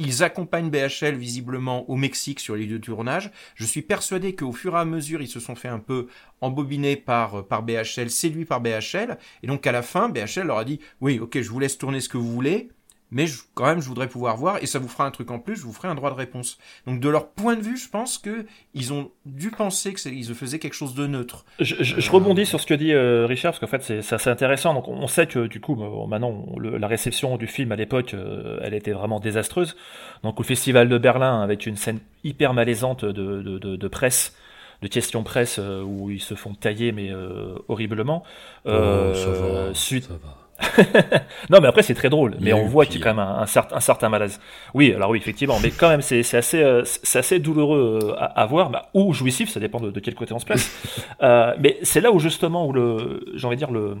ils 0.00 0.24
accompagnent 0.24 0.70
BHL 0.70 1.14
visiblement 1.14 1.88
au 1.90 1.94
Mexique 1.94 2.40
sur 2.40 2.56
les 2.56 2.64
lieux 2.64 2.78
de 2.78 2.84
tournage. 2.84 3.30
Je 3.54 3.66
suis 3.66 3.82
persuadé 3.82 4.34
qu'au 4.34 4.52
fur 4.52 4.74
et 4.74 4.78
à 4.78 4.84
mesure, 4.86 5.20
ils 5.20 5.28
se 5.28 5.40
sont 5.40 5.54
fait 5.54 5.68
un 5.68 5.78
peu 5.78 6.06
embobiner 6.40 6.96
par, 6.96 7.46
par 7.46 7.62
BHL, 7.62 8.08
séduits 8.08 8.46
par 8.46 8.62
BHL. 8.62 9.18
Et 9.42 9.46
donc 9.46 9.66
à 9.66 9.72
la 9.72 9.82
fin, 9.82 10.08
BHL 10.08 10.46
leur 10.46 10.56
a 10.56 10.64
dit, 10.64 10.80
oui, 11.02 11.18
ok, 11.20 11.40
je 11.40 11.50
vous 11.50 11.60
laisse 11.60 11.76
tourner 11.76 12.00
ce 12.00 12.08
que 12.08 12.16
vous 12.16 12.32
voulez, 12.32 12.70
mais 13.10 13.26
je, 13.26 13.42
quand 13.54 13.66
même, 13.66 13.80
je 13.80 13.88
voudrais 13.88 14.08
pouvoir 14.08 14.36
voir, 14.36 14.62
et 14.62 14.66
ça 14.66 14.78
vous 14.78 14.88
fera 14.88 15.04
un 15.04 15.10
truc 15.10 15.30
en 15.30 15.38
plus, 15.38 15.56
je 15.56 15.62
vous 15.62 15.72
ferai 15.72 15.88
un 15.88 15.94
droit 15.94 16.10
de 16.10 16.16
réponse. 16.16 16.58
Donc, 16.86 17.00
de 17.00 17.08
leur 17.08 17.28
point 17.30 17.56
de 17.56 17.62
vue, 17.62 17.76
je 17.76 17.88
pense 17.88 18.18
que 18.18 18.46
ils 18.74 18.92
ont 18.92 19.10
dû 19.26 19.50
penser 19.50 19.94
qu'ils 19.94 20.34
faisaient 20.34 20.58
quelque 20.58 20.74
chose 20.74 20.94
de 20.94 21.06
neutre. 21.06 21.44
Je, 21.58 21.74
je, 21.80 22.00
je 22.00 22.10
rebondis 22.10 22.46
sur 22.46 22.60
ce 22.60 22.66
que 22.66 22.74
dit 22.74 22.92
euh, 22.92 23.26
Richard, 23.26 23.52
parce 23.52 23.60
qu'en 23.60 23.66
fait, 23.66 24.02
c'est 24.02 24.14
assez 24.14 24.30
intéressant. 24.30 24.74
Donc, 24.74 24.88
on 24.88 25.06
sait 25.06 25.26
que, 25.26 25.46
du 25.46 25.60
coup, 25.60 25.74
bon, 25.74 26.06
maintenant, 26.06 26.46
le, 26.56 26.78
la 26.78 26.86
réception 26.86 27.36
du 27.36 27.46
film 27.46 27.72
à 27.72 27.76
l'époque, 27.76 28.14
euh, 28.14 28.58
elle 28.62 28.74
était 28.74 28.92
vraiment 28.92 29.20
désastreuse. 29.20 29.76
Donc, 30.22 30.38
au 30.38 30.42
Festival 30.42 30.88
de 30.88 30.98
Berlin, 30.98 31.42
avec 31.42 31.66
une 31.66 31.76
scène 31.76 32.00
hyper 32.24 32.54
malaisante 32.54 33.04
de, 33.04 33.42
de, 33.42 33.58
de, 33.58 33.76
de 33.76 33.88
presse, 33.88 34.36
de 34.82 34.88
questions 34.88 35.22
presse 35.22 35.58
euh, 35.58 35.82
où 35.82 36.10
ils 36.10 36.22
se 36.22 36.34
font 36.34 36.54
tailler 36.54 36.92
mais 36.92 37.10
euh, 37.10 37.54
horriblement. 37.68 38.22
Euh, 38.66 39.12
oh, 39.12 39.14
ça 39.14 39.30
va, 39.30 39.74
suite... 39.74 40.04
ça 40.04 40.14
va. 40.14 40.39
non, 41.50 41.60
mais 41.60 41.68
après 41.68 41.82
c'est 41.82 41.94
très 41.94 42.10
drôle, 42.10 42.36
mais 42.40 42.52
on 42.52 42.66
voit 42.66 42.86
qu'il 42.86 43.00
y 43.00 43.02
a 43.02 43.04
quand 43.04 43.14
même 43.14 43.26
un, 43.26 43.40
un, 43.40 43.46
certain, 43.46 43.76
un, 43.76 43.80
certain 43.80 44.08
malaise. 44.08 44.40
Oui, 44.74 44.92
alors 44.92 45.10
oui, 45.10 45.18
effectivement, 45.18 45.58
mais 45.60 45.70
quand 45.70 45.88
même 45.88 46.02
c'est 46.02 46.20
assez, 46.34 46.62
euh, 46.62 46.82
assez 47.14 47.38
douloureux 47.38 48.14
à, 48.18 48.24
à 48.24 48.46
voir, 48.46 48.70
bah, 48.70 48.90
ou 48.94 49.12
jouissif, 49.12 49.50
ça 49.50 49.60
dépend 49.60 49.80
de, 49.80 49.90
de, 49.90 50.00
quel 50.00 50.14
côté 50.14 50.32
on 50.32 50.38
se 50.38 50.44
place. 50.44 50.70
euh, 51.22 51.54
mais 51.58 51.78
c'est 51.82 52.00
là 52.00 52.12
où 52.12 52.18
justement 52.18 52.66
où 52.66 52.72
le, 52.72 53.24
j'ai 53.34 53.46
envie 53.46 53.56
de 53.56 53.60
dire 53.60 53.70
le, 53.70 53.96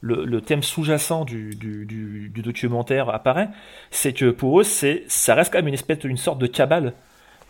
le, 0.00 0.24
le 0.24 0.40
thème 0.40 0.62
sous-jacent 0.62 1.24
du, 1.24 1.50
du, 1.50 1.84
du, 1.84 2.30
du, 2.34 2.42
documentaire 2.42 3.08
apparaît, 3.10 3.48
c'est 3.90 4.12
que 4.12 4.30
pour 4.30 4.60
eux, 4.60 4.64
c'est, 4.64 5.04
ça 5.08 5.34
reste 5.34 5.52
quand 5.52 5.58
même 5.58 5.68
une 5.68 5.74
espèce, 5.74 6.04
une 6.04 6.16
sorte 6.16 6.38
de 6.38 6.46
cabale. 6.46 6.94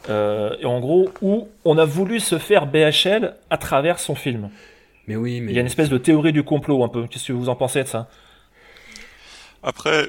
Euh, 0.09 0.57
et 0.61 0.67
en 0.67 0.81
gros, 0.81 1.11
où 1.23 1.49
on 1.65 1.77
a 1.77 1.85
voulu 1.85 2.21
se 2.21 2.39
faire 2.39 2.67
BHL 2.67 3.35
à 3.51 3.59
travers 3.59 3.99
son 3.99 4.15
film. 4.15 4.49
Mais 5.07 5.17
oui, 5.17 5.41
mais 5.41 5.53
il 5.53 5.55
y 5.55 5.59
a 5.59 5.61
une 5.61 5.67
espèce 5.67 5.89
de 5.89 5.99
théorie 5.99 6.33
du 6.33 6.43
complot 6.43 6.85
un 6.85 6.89
peu. 6.89 7.07
Qu'est-ce 7.07 7.29
que 7.29 7.33
vous 7.33 7.49
en 7.49 7.57
pensez 7.57 7.83
de 7.83 7.89
ça? 7.89 8.09
Après, 9.63 10.09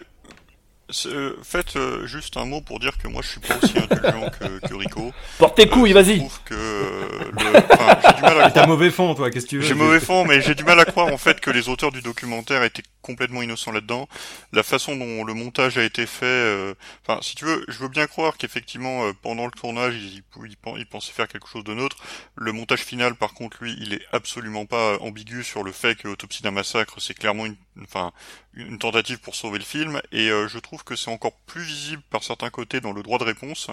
euh, 1.06 1.36
faites 1.44 1.76
euh, 1.76 2.08
juste 2.08 2.36
un 2.38 2.46
mot 2.46 2.62
pour 2.62 2.80
dire 2.80 2.98
que 2.98 3.08
moi 3.08 3.22
je 3.24 3.28
suis 3.30 3.40
pas 3.40 3.56
aussi 3.62 3.78
indulgent 3.78 4.32
que, 4.40 4.68
que 4.68 4.74
Rico. 4.74 5.14
Porte 5.38 5.56
tes 5.56 5.70
couilles, 5.70 5.92
euh, 5.92 6.02
vas-y. 6.02 6.16
Je 6.16 6.20
trouve 6.20 6.40
que 6.46 6.56
le, 6.56 7.58
enfin, 7.58 8.00
j'ai 8.04 8.14
du 8.16 8.22
mal 8.22 8.42
à 8.42 8.52
T'as 8.52 8.66
mauvais 8.66 8.90
fond, 8.90 9.14
toi. 9.14 9.30
Qu'est-ce 9.30 9.46
que 9.46 9.50
tu 9.52 9.58
veux? 9.60 9.64
J'ai 9.64 9.76
mauvais 9.76 10.00
fond, 10.00 10.26
mais 10.26 10.42
j'ai 10.42 10.56
du 10.56 10.64
mal 10.64 10.80
à 10.80 10.86
croire 10.86 11.14
en 11.14 11.18
fait 11.18 11.40
que 11.42 11.52
les 11.52 11.70
auteurs 11.70 11.92
du 11.92 12.02
documentaire 12.02 12.64
étaient 12.64 12.84
complètement 13.02 13.42
innocents 13.42 13.72
là-dedans. 13.72 14.08
La 14.52 14.64
façon 14.64 14.96
dont 14.96 15.24
le 15.24 15.34
montage 15.34 15.78
a 15.78 15.84
été 15.84 16.06
fait, 16.06 16.26
euh, 16.26 16.74
enfin, 17.04 17.20
si 17.22 17.36
tu 17.36 17.46
veux, 17.46 17.64
je 17.68 17.80
veux 17.80 17.88
bien 17.88 18.08
croire 18.08 18.38
qu'effectivement 18.38 19.06
euh, 19.06 19.14
pendant 19.22 19.46
le 19.46 19.52
tournage 19.52 19.96
ils, 19.96 20.24
ils, 20.44 20.56
ils, 20.78 20.86
pensaient 20.86 21.14
faire 21.14 21.28
quelque 21.28 21.48
chose 21.48 21.64
de 21.64 21.74
neutre. 21.74 21.98
Le 22.36 22.52
montage 22.52 22.82
final, 22.82 23.16
par 23.16 23.34
contre, 23.34 23.58
lui, 23.62 23.76
il 23.80 23.94
est 23.94 24.06
absolument 24.12 24.66
pas 24.66 24.98
ambigu 25.00 25.44
sur 25.44 25.64
le 25.64 25.72
fait 25.72 25.96
que 25.96 26.08
Autopsie 26.08 26.44
d'un 26.44 26.52
massacre, 26.52 27.00
c'est 27.00 27.14
clairement 27.14 27.46
une, 27.46 27.56
enfin, 27.84 28.12
une 28.54 28.80
tentative 28.80 29.20
pour 29.20 29.36
sauver 29.36 29.60
le 29.60 29.66
film, 29.66 30.02
et 30.12 30.30
euh, 30.30 30.48
je 30.48 30.60
trouve 30.60 30.84
que 30.84 30.96
c'est 30.96 31.12
encore 31.12 31.34
plus 31.46 31.62
visible 31.62 32.02
par 32.10 32.24
certains 32.24 32.50
côtés 32.50 32.82
dans 32.82 32.94
le 32.94 33.04
droit 33.04 33.20
de 33.20 33.24
réponse, 33.24 33.70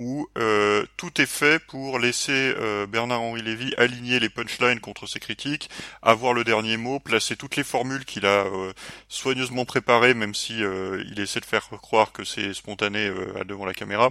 où 0.00 0.26
euh, 0.38 0.84
tout 0.96 1.20
est 1.20 1.26
fait 1.26 1.62
pour 1.66 1.98
laisser 1.98 2.54
euh, 2.58 2.86
Bernard-Henri 2.86 3.42
Lévy 3.42 3.74
aligner 3.76 4.18
les 4.18 4.30
punchlines 4.30 4.80
contre 4.80 5.06
ses 5.06 5.20
critiques, 5.20 5.68
avoir 6.02 6.32
le 6.32 6.42
dernier 6.42 6.78
mot, 6.78 6.98
placer 6.98 7.36
toutes 7.36 7.56
les 7.56 7.64
formules 7.64 8.06
qu'il 8.06 8.24
a 8.24 8.46
euh, 8.46 8.72
soigneusement 9.08 9.66
préparées, 9.66 10.14
même 10.14 10.34
si 10.34 10.64
euh, 10.64 11.04
il 11.12 11.20
essaie 11.20 11.40
de 11.40 11.44
faire 11.44 11.68
croire 11.68 12.12
que 12.12 12.24
c'est 12.24 12.54
spontané 12.54 13.08
euh, 13.08 13.44
devant 13.44 13.66
la 13.66 13.74
caméra. 13.74 14.10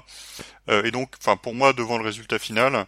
et 0.68 0.92
donc, 0.92 1.16
enfin, 1.20 1.36
pour 1.36 1.56
moi, 1.56 1.74
devant 1.74 1.98
le 1.98 2.04
résultat 2.04 2.38
final, 2.38 2.86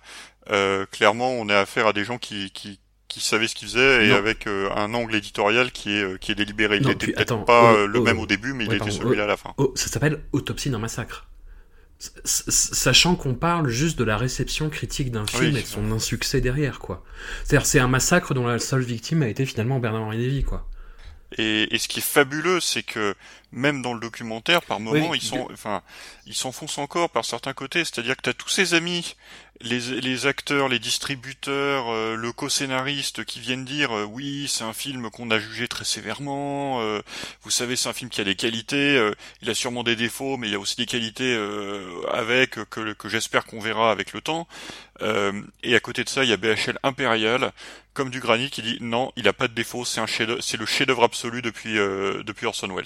clairement, 0.92 1.32
on 1.32 1.50
a 1.50 1.58
affaire 1.58 1.88
à 1.88 1.94
des 1.94 2.06
gens 2.06 2.20
qui, 2.20 2.52
qui 2.52 2.80
qui 3.08 3.20
savait 3.20 3.48
ce 3.48 3.56
qu'il 3.56 3.68
faisait 3.68 4.06
et 4.06 4.10
non. 4.10 4.16
avec 4.16 4.48
euh, 4.48 4.70
un 4.74 4.94
angle 4.94 5.16
éditorial 5.16 5.72
qui 5.72 5.92
est 5.98 6.20
qui 6.20 6.32
est 6.32 6.36
délibéré. 6.36 6.78
Il 6.78 6.88
n'était 6.88 7.12
peut-être 7.12 7.44
pas 7.44 7.74
oh, 7.74 7.86
le 7.88 8.00
oh, 8.00 8.04
même 8.04 8.20
au 8.20 8.26
début, 8.26 8.54
mais 8.54 8.66
ouais, 8.66 8.76
il 8.76 8.82
était 8.82 8.92
celui-là 8.92 9.24
oh, 9.24 9.26
à 9.26 9.28
la 9.28 9.38
fin. 9.38 9.54
ça 9.76 9.88
s'appelle 9.88 10.22
Autopsie 10.32 10.70
d'un 10.70 10.80
massacre. 10.80 11.28
Sachant 12.26 13.16
qu'on 13.16 13.36
parle 13.36 13.70
juste 13.70 14.00
de 14.00 14.04
la 14.04 14.18
réception 14.18 14.70
critique 14.70 15.12
d'un 15.12 15.28
film 15.28 15.54
oui, 15.54 15.60
et 15.60 15.62
de 15.62 15.68
son 15.68 15.92
insuccès 15.92 16.42
derrière, 16.42 16.80
quoi. 16.80 17.04
C'est-à-dire, 17.44 17.68
c'est 17.68 17.80
un 17.80 17.88
massacre 17.88 18.34
dont 18.34 18.48
la 18.48 18.58
seule 18.58 18.82
victime 18.82 19.22
a 19.22 19.28
été 19.28 19.46
finalement 19.46 19.80
Bernard-Henri 19.80 20.18
Lévy, 20.18 20.44
quoi. 20.44 20.68
Et, 21.38 21.74
et, 21.74 21.78
ce 21.78 21.88
qui 21.88 22.00
est 22.00 22.04
fabuleux, 22.04 22.60
c'est 22.60 22.84
que 22.84 23.16
même 23.52 23.82
dans 23.82 23.94
le 23.94 24.00
documentaire, 24.00 24.62
par 24.62 24.80
moments, 24.80 25.10
oui, 25.10 25.20
ils 25.22 25.26
sont, 25.28 25.48
enfin, 25.52 25.82
ils 26.26 26.36
s'enfoncent 26.36 26.78
encore 26.78 27.10
par 27.10 27.26
certains 27.26 27.54
côtés. 27.54 27.84
C'est-à-dire 27.86 28.16
que 28.16 28.22
tu 28.22 28.30
as 28.30 28.34
tous 28.34 28.50
ces 28.50 28.74
amis, 28.74 29.16
les, 29.62 29.80
les 30.02 30.26
acteurs, 30.26 30.70
les 30.70 30.80
distributeurs, 30.80 31.90
euh, 31.92 32.16
le 32.16 32.32
co-scénariste 32.32 33.26
qui 33.26 33.40
viennent 33.40 33.66
dire 33.66 33.96
euh, 33.96 34.04
oui, 34.06 34.48
c'est 34.48 34.64
un 34.64 34.74
film 34.74 35.10
qu'on 35.12 35.30
a 35.32 35.40
jugé 35.40 35.68
très 35.68 35.86
sévèrement. 35.86 36.82
Euh, 36.82 37.02
vous 37.44 37.52
savez, 37.52 37.76
c'est 37.76 37.90
un 37.90 37.94
film 37.94 38.10
qui 38.10 38.22
a 38.22 38.24
des 38.24 38.36
qualités. 38.36 38.98
euh, 38.98 39.14
il 39.42 39.50
a 39.50 39.54
sûrement 39.54 39.84
des 39.84 39.96
défauts, 39.96 40.38
mais 40.38 40.48
il 40.48 40.52
y 40.52 40.56
a 40.56 40.60
aussi 40.60 40.78
des 40.78 40.86
qualités 40.86 41.36
euh, 41.36 42.02
avec 42.12 42.52
que, 42.70 42.94
que 42.94 43.10
j'espère 43.10 43.46
qu'on 43.46 43.60
verra 43.60 43.92
avec 43.92 44.14
le 44.14 44.22
temps. 44.22 44.48
Euh, 45.02 45.42
et 45.64 45.76
à 45.76 45.80
côté 45.80 46.04
de 46.04 46.10
ça, 46.10 46.24
il 46.24 46.30
y 46.30 46.34
a 46.34 46.38
BHL 46.38 46.78
Impérial, 46.84 47.52
comme 47.94 48.10
du 48.10 48.20
granit, 48.20 48.50
qui 48.50 48.62
dit 48.62 48.78
non, 48.82 49.12
il 49.16 49.28
a 49.28 49.34
pas 49.34 49.48
de 49.48 49.54
défaut. 49.54 49.86
C'est 49.86 50.00
un 50.00 50.08
c'est 50.40 50.58
le 50.58 50.66
chef-d'œuvre 50.66 51.04
absolu 51.04 51.42
depuis 51.42 51.78
euh, 51.78 52.24
depuis 52.24 52.46
Orson 52.46 52.68
Welles. 52.74 52.86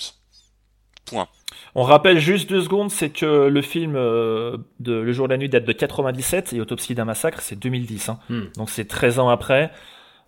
Point. 1.06 1.28
On 1.76 1.84
rappelle 1.84 2.20
juste 2.20 2.50
deux 2.50 2.62
secondes, 2.62 2.92
c'est 2.92 3.10
que 3.10 3.48
le 3.48 3.62
film 3.62 3.96
euh, 3.96 4.58
de 4.80 4.94
Le 4.94 5.14
jour 5.14 5.26
et 5.26 5.30
la 5.30 5.38
nuit 5.38 5.50
date 5.50 5.66
de 5.66 5.72
97 5.72 6.54
et 6.54 6.62
Autopsie 6.62 6.96
d'un 6.96 7.06
massacre 7.06 7.42
c'est 7.42 7.58
2010. 7.58 8.10
Hein. 8.10 8.20
Hmm. 8.30 8.44
Donc 8.56 8.70
c'est 8.70 8.86
13 8.86 9.20
ans 9.20 9.30
après. 9.30 9.72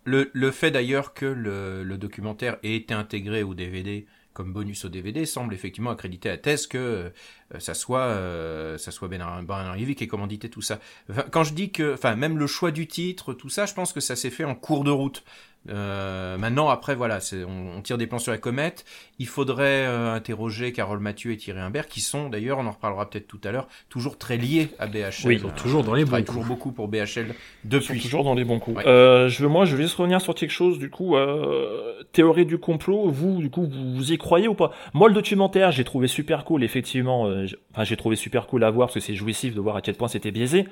Le, 0.03 0.29
le 0.33 0.51
fait 0.51 0.71
d'ailleurs 0.71 1.13
que 1.13 1.25
le, 1.25 1.83
le, 1.83 1.97
documentaire 1.97 2.57
ait 2.63 2.75
été 2.75 2.93
intégré 2.93 3.43
au 3.43 3.53
DVD 3.53 4.05
comme 4.37 4.53
bonus 4.53 4.85
au 4.85 4.89
DVD 4.89 5.25
semble 5.25 5.55
effectivement 5.55 5.89
accréditer 5.89 6.29
la 6.29 6.37
thèse 6.37 6.67
que 6.67 6.77
euh, 6.77 7.09
ça 7.57 7.73
soit 7.73 8.01
euh, 8.01 8.77
ça 8.77 8.91
soit 8.91 9.07
Bernard, 9.07 9.41
Bernard 9.41 9.75
Lévy 9.75 9.95
qui 9.95 10.03
ait 10.03 10.07
commandité 10.07 10.47
tout 10.47 10.61
ça. 10.61 10.79
Enfin, 11.09 11.25
quand 11.31 11.43
je 11.43 11.55
dis 11.55 11.71
que, 11.71 11.95
enfin 11.95 12.15
même 12.15 12.37
le 12.37 12.45
choix 12.45 12.69
du 12.69 12.87
titre, 12.87 13.33
tout 13.33 13.49
ça, 13.49 13.65
je 13.65 13.73
pense 13.73 13.93
que 13.93 13.99
ça 13.99 14.15
s'est 14.15 14.29
fait 14.29 14.43
en 14.43 14.53
cours 14.53 14.83
de 14.83 14.91
route. 14.91 15.23
Euh, 15.69 16.37
maintenant, 16.37 16.69
après, 16.69 16.95
voilà, 16.95 17.19
on, 17.33 17.77
on, 17.77 17.81
tire 17.81 17.97
des 17.97 18.07
plans 18.07 18.19
sur 18.19 18.31
la 18.31 18.37
comète. 18.37 18.85
Il 19.19 19.27
faudrait 19.27 19.85
euh, 19.85 20.13
interroger 20.13 20.71
Carole 20.71 20.99
Mathieu 20.99 21.31
et 21.31 21.37
Thierry 21.37 21.59
Imbert, 21.59 21.87
qui 21.87 22.01
sont 22.01 22.29
d'ailleurs, 22.29 22.59
on 22.59 22.65
en 22.65 22.71
reparlera 22.71 23.09
peut-être 23.09 23.27
tout 23.27 23.39
à 23.43 23.51
l'heure, 23.51 23.67
toujours 23.89 24.17
très 24.17 24.37
liés 24.37 24.69
à 24.79 24.87
BHL. 24.87 25.25
Oui, 25.25 25.35
ils 25.35 25.39
sont 25.39 25.49
toujours 25.49 25.83
dans 25.83 25.93
les 25.93 26.05
bons 26.05 26.17
coups. 26.17 26.25
toujours 26.25 26.45
beaucoup 26.45 26.71
pour 26.71 26.87
BHL 26.87 27.33
depuis. 27.63 27.95
Ils 27.95 28.01
sont 28.01 28.03
toujours 28.03 28.23
dans 28.23 28.35
les 28.35 28.45
bons 28.45 28.59
coups. 28.59 28.77
Ouais. 28.77 28.87
Euh, 28.87 29.29
je 29.29 29.41
veux, 29.41 29.49
moi, 29.49 29.65
je 29.65 29.75
vais 29.75 29.83
juste 29.83 29.95
revenir 29.95 30.21
sur 30.21 30.35
quelque 30.35 30.51
chose, 30.51 30.79
du 30.79 30.89
coup, 30.89 31.15
euh, 31.15 32.03
théorie 32.11 32.45
du 32.45 32.57
complot. 32.57 33.09
Vous, 33.09 33.39
du 33.39 33.49
coup, 33.49 33.67
vous, 33.67 33.95
vous 33.95 34.11
y 34.11 34.17
croyez 34.17 34.47
ou 34.47 34.55
pas? 34.55 34.71
Moi, 34.93 35.09
le 35.09 35.13
documentaire, 35.13 35.71
j'ai 35.71 35.83
trouvé 35.83 36.07
super 36.07 36.45
cool, 36.45 36.63
effectivement. 36.63 37.29
Enfin, 37.73 37.83
j'ai 37.83 37.97
trouvé 37.97 38.15
super 38.15 38.47
cool 38.47 38.63
à 38.63 38.71
voir 38.71 38.87
parce 38.87 38.95
que 38.95 38.99
c'est 38.99 39.15
jouissif 39.15 39.55
de 39.55 39.59
voir 39.59 39.75
à 39.75 39.81
quel 39.81 39.95
point 39.95 40.07
c'était 40.07 40.31
biaisé. 40.31 40.67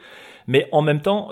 Mais 0.47 0.69
en 0.71 0.81
même 0.81 1.01
temps, 1.01 1.31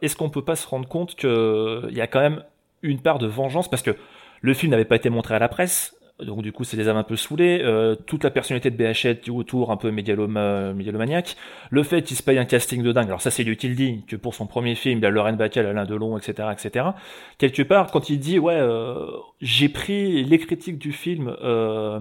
est-ce 0.00 0.16
qu'on 0.16 0.30
peut 0.30 0.44
pas 0.44 0.56
se 0.56 0.66
rendre 0.66 0.88
compte 0.88 1.14
qu'il 1.14 1.92
y 1.92 2.00
a 2.00 2.06
quand 2.06 2.20
même 2.20 2.42
une 2.82 3.00
part 3.00 3.18
de 3.18 3.26
vengeance 3.26 3.68
parce 3.68 3.82
que 3.82 3.96
le 4.42 4.54
film 4.54 4.70
n'avait 4.70 4.84
pas 4.84 4.96
été 4.96 5.10
montré 5.10 5.34
à 5.34 5.38
la 5.38 5.48
presse, 5.48 5.94
donc 6.22 6.42
du 6.42 6.52
coup 6.52 6.64
ça 6.64 6.76
les 6.76 6.88
a 6.88 6.94
un 6.94 7.02
peu 7.02 7.16
saoulés. 7.16 7.60
Euh, 7.62 7.94
toute 7.94 8.24
la 8.24 8.30
personnalité 8.30 8.70
de 8.70 8.76
BHL 8.76 9.30
autour, 9.30 9.70
un 9.70 9.76
peu 9.76 9.90
mégalomaniaque. 9.90 11.36
Le 11.70 11.82
fait 11.82 12.02
qu'il 12.02 12.16
se 12.16 12.22
paye 12.22 12.38
un 12.38 12.44
casting 12.44 12.82
de 12.82 12.92
dingue, 12.92 13.08
alors 13.08 13.22
ça 13.22 13.30
c'est 13.30 13.44
lui 13.44 13.56
qui 13.56 13.68
le 13.68 13.74
dit, 13.74 14.04
que 14.06 14.16
pour 14.16 14.34
son 14.34 14.46
premier 14.46 14.74
film, 14.74 14.98
il 14.98 15.02
y 15.02 15.06
a 15.06 15.10
Lorraine 15.10 15.36
Bacall, 15.36 15.66
Alain 15.66 15.84
Delon, 15.84 16.16
etc., 16.18 16.48
etc. 16.52 16.86
Quelque 17.38 17.62
part, 17.62 17.90
quand 17.90 18.10
il 18.10 18.18
dit 18.18 18.38
ouais, 18.38 18.58
euh, 18.58 19.06
j'ai 19.40 19.68
pris 19.68 20.24
les 20.24 20.38
critiques 20.38 20.78
du 20.78 20.92
film. 20.92 21.34
Euh, 21.42 22.00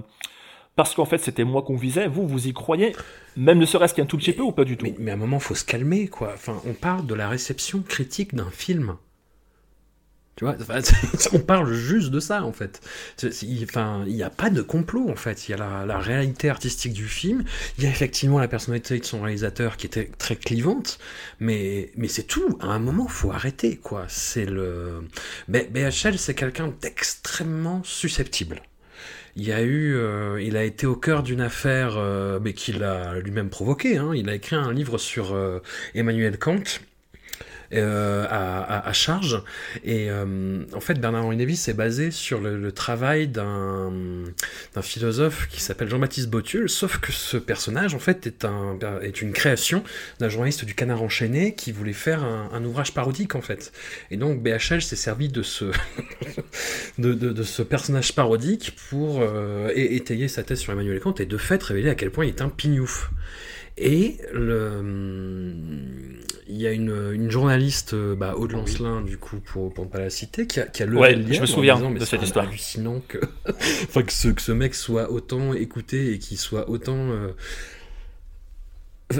parce 0.75 0.95
qu'en 0.95 1.03
fait 1.03 1.17
c'était 1.17 1.43
moi 1.43 1.61
qu'on 1.61 1.75
visait, 1.75 2.07
vous 2.07 2.25
vous 2.25 2.47
y 2.47 2.53
croyez, 2.53 2.95
même 3.35 3.57
ne 3.59 3.65
serait-ce 3.65 3.93
qu'un 3.93 4.05
tout 4.05 4.17
petit 4.17 4.31
peu 4.31 4.43
ou 4.43 4.53
pas 4.53 4.63
du 4.63 4.77
tout? 4.77 4.85
mais, 4.85 4.95
mais 4.97 5.11
à 5.11 5.15
un 5.15 5.17
moment 5.17 5.39
faut 5.39 5.55
se 5.55 5.65
calmer 5.65 6.07
quoi. 6.07 6.31
Enfin, 6.33 6.55
on 6.65 6.71
parle 6.71 7.05
de 7.05 7.13
la 7.13 7.27
réception 7.27 7.81
critique 7.81 8.33
d'un 8.33 8.49
film. 8.49 8.95
Tu 10.39 10.45
vois, 10.45 10.55
on 11.33 11.39
parle 11.39 11.73
juste 11.73 12.11
de 12.11 12.21
ça 12.21 12.45
en 12.45 12.53
fait. 12.53 12.79
Enfin, 13.61 14.05
il 14.07 14.15
n'y 14.15 14.23
a 14.23 14.29
pas 14.29 14.49
de 14.49 14.61
complot 14.61 15.09
en 15.09 15.17
fait. 15.17 15.49
Il 15.49 15.51
y 15.51 15.53
a 15.53 15.85
la, 15.85 15.99
réalité 15.99 16.49
artistique 16.49 16.93
du 16.93 17.09
film. 17.09 17.43
Il 17.77 17.83
y 17.83 17.87
a 17.87 17.89
effectivement 17.89 18.39
la 18.39 18.47
personnalité 18.47 18.97
de 18.97 19.03
son 19.03 19.21
réalisateur 19.21 19.75
qui 19.75 19.85
était 19.85 20.09
très 20.17 20.37
clivante, 20.37 20.97
mais 21.41 21.91
mais 21.97 22.07
c'est 22.07 22.23
tout. 22.23 22.57
À 22.61 22.67
un 22.67 22.79
moment, 22.79 23.09
faut 23.09 23.31
arrêter 23.33 23.75
quoi. 23.75 24.05
C'est 24.07 24.45
le. 24.45 25.03
Mais 25.49 25.65
BHL, 25.65 26.17
c'est 26.17 26.35
quelqu'un 26.35 26.73
d'extrêmement 26.81 27.81
susceptible. 27.83 28.61
Il 29.35 29.51
a 29.51 29.61
eu, 29.61 29.93
euh, 29.93 30.41
il 30.41 30.55
a 30.55 30.63
été 30.63 30.87
au 30.87 30.95
cœur 30.95 31.21
d'une 31.21 31.41
affaire, 31.41 31.95
euh, 31.97 32.39
mais 32.41 32.53
qu'il 32.53 32.81
a 32.83 33.19
lui-même 33.19 33.49
provoqué. 33.49 33.97
Hein. 33.97 34.13
Il 34.15 34.29
a 34.29 34.35
écrit 34.35 34.55
un 34.55 34.71
livre 34.71 34.97
sur 34.97 35.33
euh, 35.33 35.59
Emmanuel 35.95 36.37
Kant 36.37 36.63
euh, 37.73 38.25
à, 38.29 38.61
à, 38.61 38.89
à, 38.89 38.93
charge. 38.93 39.41
Et 39.83 40.09
euh, 40.09 40.63
en 40.73 40.79
fait, 40.79 40.95
Bernard-Henri 40.95 41.37
Lévy 41.37 41.55
s'est 41.55 41.73
basé 41.73 42.09
sur 42.09 42.41
le, 42.41 42.57
le 42.57 42.71
travail 42.71 43.27
d'un 43.27 43.91
philosophe 44.81 45.47
qui 45.49 45.61
s'appelle 45.61 45.89
Jean-Baptiste 45.89 46.29
Botul, 46.29 46.69
sauf 46.69 46.99
que 46.99 47.11
ce 47.11 47.37
personnage, 47.37 47.93
en 47.93 47.99
fait, 47.99 48.25
est, 48.25 48.45
un, 48.45 48.77
est 49.01 49.21
une 49.21 49.33
création 49.33 49.83
d'un 50.19 50.29
journaliste 50.29 50.65
du 50.65 50.73
Canard 50.73 51.03
enchaîné 51.03 51.53
qui 51.53 51.71
voulait 51.71 51.93
faire 51.93 52.23
un, 52.23 52.49
un 52.53 52.65
ouvrage 52.65 52.93
parodique, 52.93 53.35
en 53.35 53.41
fait. 53.41 53.71
Et 54.09 54.17
donc, 54.17 54.41
BHL 54.41 54.81
s'est 54.81 54.95
servi 54.95 55.29
de 55.29 55.43
ce, 55.43 55.65
de, 56.97 57.13
de, 57.13 57.31
de, 57.31 57.43
ce 57.43 57.61
personnage 57.61 58.13
parodique 58.15 58.75
pour 58.89 59.21
euh, 59.21 59.71
étayer 59.75 60.27
sa 60.27 60.43
thèse 60.43 60.59
sur 60.59 60.73
Emmanuel 60.73 60.99
Kant 60.99 61.15
et 61.19 61.25
de 61.25 61.37
fait 61.37 61.61
révéler 61.61 61.89
à 61.89 61.95
quel 61.95 62.11
point 62.11 62.25
il 62.25 62.29
est 62.29 62.41
un 62.41 62.49
pignouf. 62.49 63.11
Et 63.81 64.17
le... 64.33 64.83
il 66.47 66.57
y 66.57 66.67
a 66.67 66.71
une, 66.73 67.11
une 67.13 67.31
journaliste, 67.31 67.95
bah, 67.95 68.35
Aude 68.35 68.51
Lancelin, 68.51 69.01
du 69.01 69.17
coup, 69.17 69.37
pour, 69.39 69.73
pour 69.73 69.85
ne 69.85 69.89
pas 69.89 69.99
la 69.99 70.09
citer, 70.09 70.47
qui 70.47 70.59
a, 70.59 70.63
qui 70.63 70.83
a 70.83 70.85
levé 70.85 70.97
ouais, 70.97 71.15
le 71.15 71.23
lien 71.23 71.33
je 71.33 71.41
me 71.41 71.45
souviens 71.45 71.75
disant, 71.77 71.91
de 71.91 72.03
cette 72.03 72.21
histoire. 72.21 72.47
hallucinant 72.47 73.01
que, 73.07 73.19
enfin, 73.47 74.03
que, 74.03 74.11
ce, 74.11 74.27
que 74.27 74.41
ce 74.41 74.51
mec 74.51 74.75
soit 74.75 75.09
autant 75.11 75.53
écouté 75.53 76.11
et 76.11 76.19
qu'il 76.19 76.37
soit 76.37 76.69
autant 76.69 77.09
euh, 77.11 77.29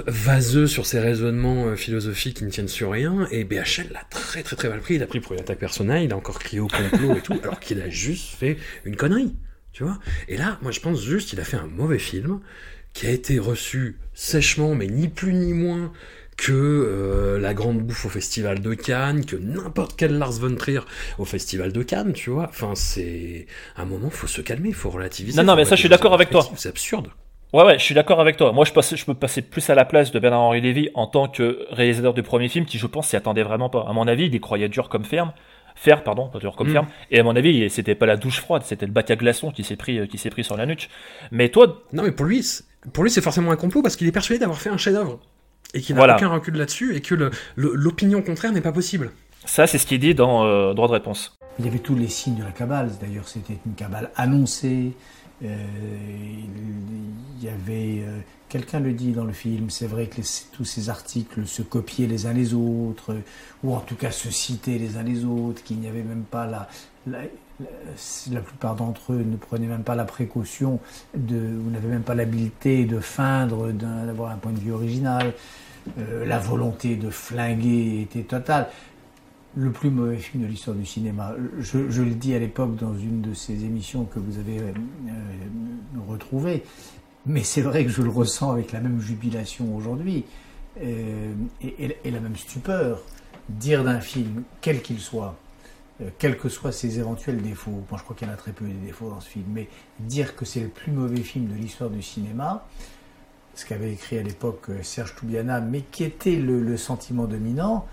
vaseux 0.06 0.66
sur 0.66 0.84
ses 0.84 1.00
raisonnements 1.00 1.68
euh, 1.68 1.76
philosophiques 1.76 2.36
qui 2.36 2.44
ne 2.44 2.50
tiennent 2.50 2.68
sur 2.68 2.90
rien. 2.90 3.26
Et 3.30 3.44
BHL 3.44 3.90
l'a 3.92 4.04
très 4.10 4.42
très 4.42 4.56
très 4.56 4.68
mal 4.68 4.80
pris. 4.80 4.96
Il 4.96 5.02
a 5.02 5.06
pris 5.06 5.20
pour 5.20 5.32
une 5.32 5.40
attaque 5.40 5.58
personnelle, 5.58 6.04
il 6.04 6.12
a 6.12 6.16
encore 6.18 6.38
crié 6.38 6.60
au 6.60 6.68
complot 6.68 7.16
et 7.16 7.22
tout, 7.22 7.38
alors 7.42 7.60
qu'il 7.60 7.80
a 7.80 7.88
juste 7.88 8.34
fait 8.34 8.58
une 8.84 8.96
connerie. 8.96 9.34
Tu 9.72 9.84
vois 9.84 9.98
Et 10.28 10.36
là, 10.36 10.58
moi 10.62 10.70
je 10.72 10.80
pense 10.80 11.02
juste 11.02 11.30
qu'il 11.30 11.40
a 11.40 11.44
fait 11.44 11.56
un 11.56 11.66
mauvais 11.66 11.98
film 11.98 12.40
qui 12.92 13.06
a 13.06 13.10
été 13.10 13.38
reçu 13.38 13.98
sèchement, 14.14 14.74
mais 14.74 14.86
ni 14.86 15.08
plus 15.08 15.32
ni 15.32 15.52
moins 15.52 15.92
que 16.36 16.52
euh, 16.52 17.38
la 17.38 17.52
grande 17.52 17.80
bouffe 17.80 18.06
au 18.06 18.08
festival 18.08 18.60
de 18.60 18.72
Cannes, 18.72 19.26
que 19.26 19.36
n'importe 19.36 19.94
quel 19.96 20.16
Lars 20.18 20.32
von 20.32 20.54
Trier 20.54 20.80
au 21.18 21.26
festival 21.26 21.70
de 21.70 21.82
Cannes, 21.82 22.14
tu 22.14 22.30
vois. 22.30 22.46
Enfin, 22.48 22.72
c'est 22.74 23.46
un 23.76 23.84
moment, 23.84 24.08
faut 24.08 24.26
se 24.26 24.40
calmer, 24.40 24.72
faut 24.72 24.88
relativiser. 24.90 25.36
Non, 25.36 25.44
non, 25.44 25.56
mais 25.56 25.66
ça, 25.66 25.76
je 25.76 25.80
suis 25.80 25.88
d'accord 25.88 26.14
avec 26.14 26.30
toi. 26.30 26.48
C'est 26.56 26.70
absurde. 26.70 27.08
Ouais, 27.52 27.64
ouais, 27.64 27.78
je 27.78 27.84
suis 27.84 27.94
d'accord 27.94 28.20
avec 28.20 28.36
toi. 28.36 28.52
Moi, 28.52 28.64
je, 28.64 28.72
passe, 28.72 28.94
je 28.94 29.04
peux 29.04 29.14
passer 29.14 29.42
plus 29.42 29.68
à 29.70 29.74
la 29.74 29.84
place 29.84 30.12
de 30.12 30.18
Bernard-Henri 30.18 30.60
Lévy 30.60 30.88
en 30.94 31.06
tant 31.06 31.28
que 31.28 31.66
réalisateur 31.70 32.14
du 32.14 32.22
premier 32.22 32.48
film, 32.48 32.64
qui, 32.64 32.78
je 32.78 32.86
pense, 32.86 33.08
s'y 33.08 33.16
attendait 33.16 33.42
vraiment 33.42 33.68
pas. 33.68 33.84
À 33.88 33.92
mon 33.92 34.06
avis, 34.06 34.26
il 34.26 34.34
y 34.34 34.40
croyait 34.40 34.68
dur 34.68 34.88
comme 34.88 35.04
ferme. 35.04 35.32
Faire, 35.82 36.02
pardon, 36.04 36.30
comme 36.56 36.68
Mm. 36.68 36.72
ferme. 36.72 36.86
Et 37.10 37.18
à 37.20 37.22
mon 37.22 37.34
avis, 37.34 37.70
c'était 37.70 37.94
pas 37.94 38.04
la 38.04 38.18
douche 38.18 38.40
froide, 38.40 38.62
c'était 38.66 38.84
le 38.84 38.92
bac 38.92 39.10
à 39.10 39.16
glaçons 39.16 39.50
qui 39.50 39.64
s'est 39.64 39.76
pris, 39.76 40.06
qui 40.08 40.18
s'est 40.18 40.28
pris 40.28 40.44
sur 40.44 40.56
la 40.58 40.66
nuque. 40.66 40.90
Mais 41.30 41.48
toi. 41.48 41.82
Non, 41.94 42.02
mais 42.02 42.12
pour 42.12 42.26
lui, 42.26 42.42
c'est- 42.42 42.64
pour 42.92 43.02
lui, 43.02 43.10
c'est 43.10 43.22
forcément 43.22 43.50
un 43.50 43.56
complot 43.56 43.80
parce 43.80 43.96
qu'il 43.96 44.06
est 44.06 44.12
persuadé 44.12 44.38
d'avoir 44.40 44.60
fait 44.60 44.68
un 44.68 44.76
chef-d'œuvre. 44.76 45.18
Et 45.72 45.80
qu'il 45.80 45.94
n'a 45.94 46.00
Voilà. 46.00 46.16
aucun 46.16 46.28
recul 46.28 46.54
là-dessus 46.56 46.96
et 46.96 47.00
que 47.00 47.14
le- 47.14 47.30
le- 47.56 47.72
l'opinion 47.74 48.20
contraire 48.20 48.52
n'est 48.52 48.60
pas 48.60 48.72
possible. 48.72 49.10
Ça, 49.46 49.66
c'est 49.66 49.78
ce 49.78 49.86
qu'il 49.86 50.00
dit 50.00 50.14
dans 50.14 50.44
euh, 50.44 50.74
Droit 50.74 50.88
de 50.88 50.92
réponse. 50.92 51.38
Il 51.58 51.64
y 51.64 51.68
avait 51.68 51.78
tous 51.78 51.94
les 51.94 52.08
signes 52.08 52.36
de 52.36 52.44
la 52.44 52.50
cabale. 52.50 52.90
D'ailleurs, 53.00 53.26
c'était 53.28 53.56
une 53.64 53.74
cabale 53.74 54.10
annoncée. 54.16 54.92
Euh, 55.44 55.66
il 57.38 57.44
y 57.44 57.48
avait. 57.48 58.02
euh, 58.04 58.20
Quelqu'un 58.48 58.80
le 58.80 58.92
dit 58.92 59.12
dans 59.12 59.24
le 59.24 59.32
film, 59.32 59.70
c'est 59.70 59.86
vrai 59.86 60.08
que 60.08 60.20
tous 60.52 60.64
ces 60.64 60.90
articles 60.90 61.46
se 61.46 61.62
copiaient 61.62 62.08
les 62.08 62.26
uns 62.26 62.32
les 62.32 62.52
autres, 62.52 63.16
ou 63.62 63.76
en 63.76 63.78
tout 63.80 63.94
cas 63.94 64.10
se 64.10 64.28
citaient 64.28 64.76
les 64.76 64.96
uns 64.96 65.04
les 65.04 65.24
autres, 65.24 65.62
qu'il 65.62 65.78
n'y 65.78 65.86
avait 65.86 66.02
même 66.02 66.24
pas 66.24 66.46
la. 66.46 66.68
la, 67.06 68.40
plupart 68.40 68.74
d'entre 68.74 69.12
eux 69.12 69.22
ne 69.22 69.36
prenaient 69.36 69.68
même 69.68 69.84
pas 69.84 69.94
la 69.94 70.04
précaution 70.04 70.80
de. 71.16 71.36
ou 71.36 71.70
n'avaient 71.70 71.88
même 71.88 72.02
pas 72.02 72.16
l'habileté 72.16 72.86
de 72.86 72.98
feindre, 72.98 73.70
d'avoir 73.70 74.32
un 74.32 74.36
point 74.36 74.52
de 74.52 74.58
vue 74.58 74.72
original. 74.72 75.32
Euh, 75.98 76.26
la 76.26 76.38
volonté 76.38 76.96
de 76.96 77.08
flinguer 77.08 78.02
était 78.02 78.22
totale 78.22 78.68
le 79.56 79.72
plus 79.72 79.90
mauvais 79.90 80.16
film 80.16 80.44
de 80.44 80.48
l'histoire 80.48 80.76
du 80.76 80.86
cinéma. 80.86 81.34
Je, 81.58 81.78
le 81.78 82.14
dis 82.14 82.34
à 82.34 82.38
l'époque 82.38 82.76
dans 82.76 82.94
une 82.94 83.20
de 83.20 83.34
ces 83.34 83.64
émissions 83.64 84.04
que 84.04 84.18
vous 84.18 84.38
avez 84.38 84.58
euh, 84.60 84.72
euh, 85.08 86.00
retrouvées, 86.08 86.62
mais 87.26 87.42
c'est 87.42 87.62
vrai 87.62 87.84
que 87.84 87.90
je 87.90 88.02
le 88.02 88.10
ressens 88.10 88.52
avec 88.52 88.72
la 88.72 88.80
même 88.80 89.00
jubilation 89.00 89.76
aujourd'hui 89.76 90.24
euh, 90.82 91.32
et, 91.62 92.10
la 92.10 92.20
même 92.20 92.36
stupeur. 92.36 93.02
Dire 93.48 93.82
d'un 93.82 94.00
film, 94.00 94.44
quel 94.60 94.80
qu'il 94.80 95.00
soit, 95.00 95.36
euh, 96.00 96.10
quels 96.18 96.38
que 96.38 96.48
soient 96.48 96.70
ses 96.70 97.00
éventuels 97.00 97.42
défauts, 97.42 97.82
moi 97.90 97.98
je 97.98 98.04
crois 98.04 98.14
qu'il 98.14 98.28
y 98.28 98.30
en 98.30 98.34
a 98.34 98.36
très 98.36 98.52
peu 98.52 98.64
des 98.64 98.86
défauts 98.86 99.10
dans 99.10 99.20
ce 99.20 99.28
film, 99.28 99.46
mais 99.52 99.68
dire 99.98 100.36
que 100.36 100.44
c'est 100.44 100.60
le 100.60 100.68
plus 100.68 100.92
mauvais 100.92 101.22
film 101.22 101.48
de 101.48 101.54
l'histoire 101.54 101.90
du 101.90 102.00
cinéma, 102.00 102.64
ce 103.56 103.66
qu'avait 103.66 103.92
écrit 103.92 104.18
à 104.18 104.22
l'époque 104.22 104.66
Serge 104.82 105.16
Toubiana, 105.16 105.60
mais 105.60 105.80
qui 105.90 106.04
était 106.04 106.36
le 106.36 106.76
sentiment 106.76 107.24
dominant, 107.24 107.86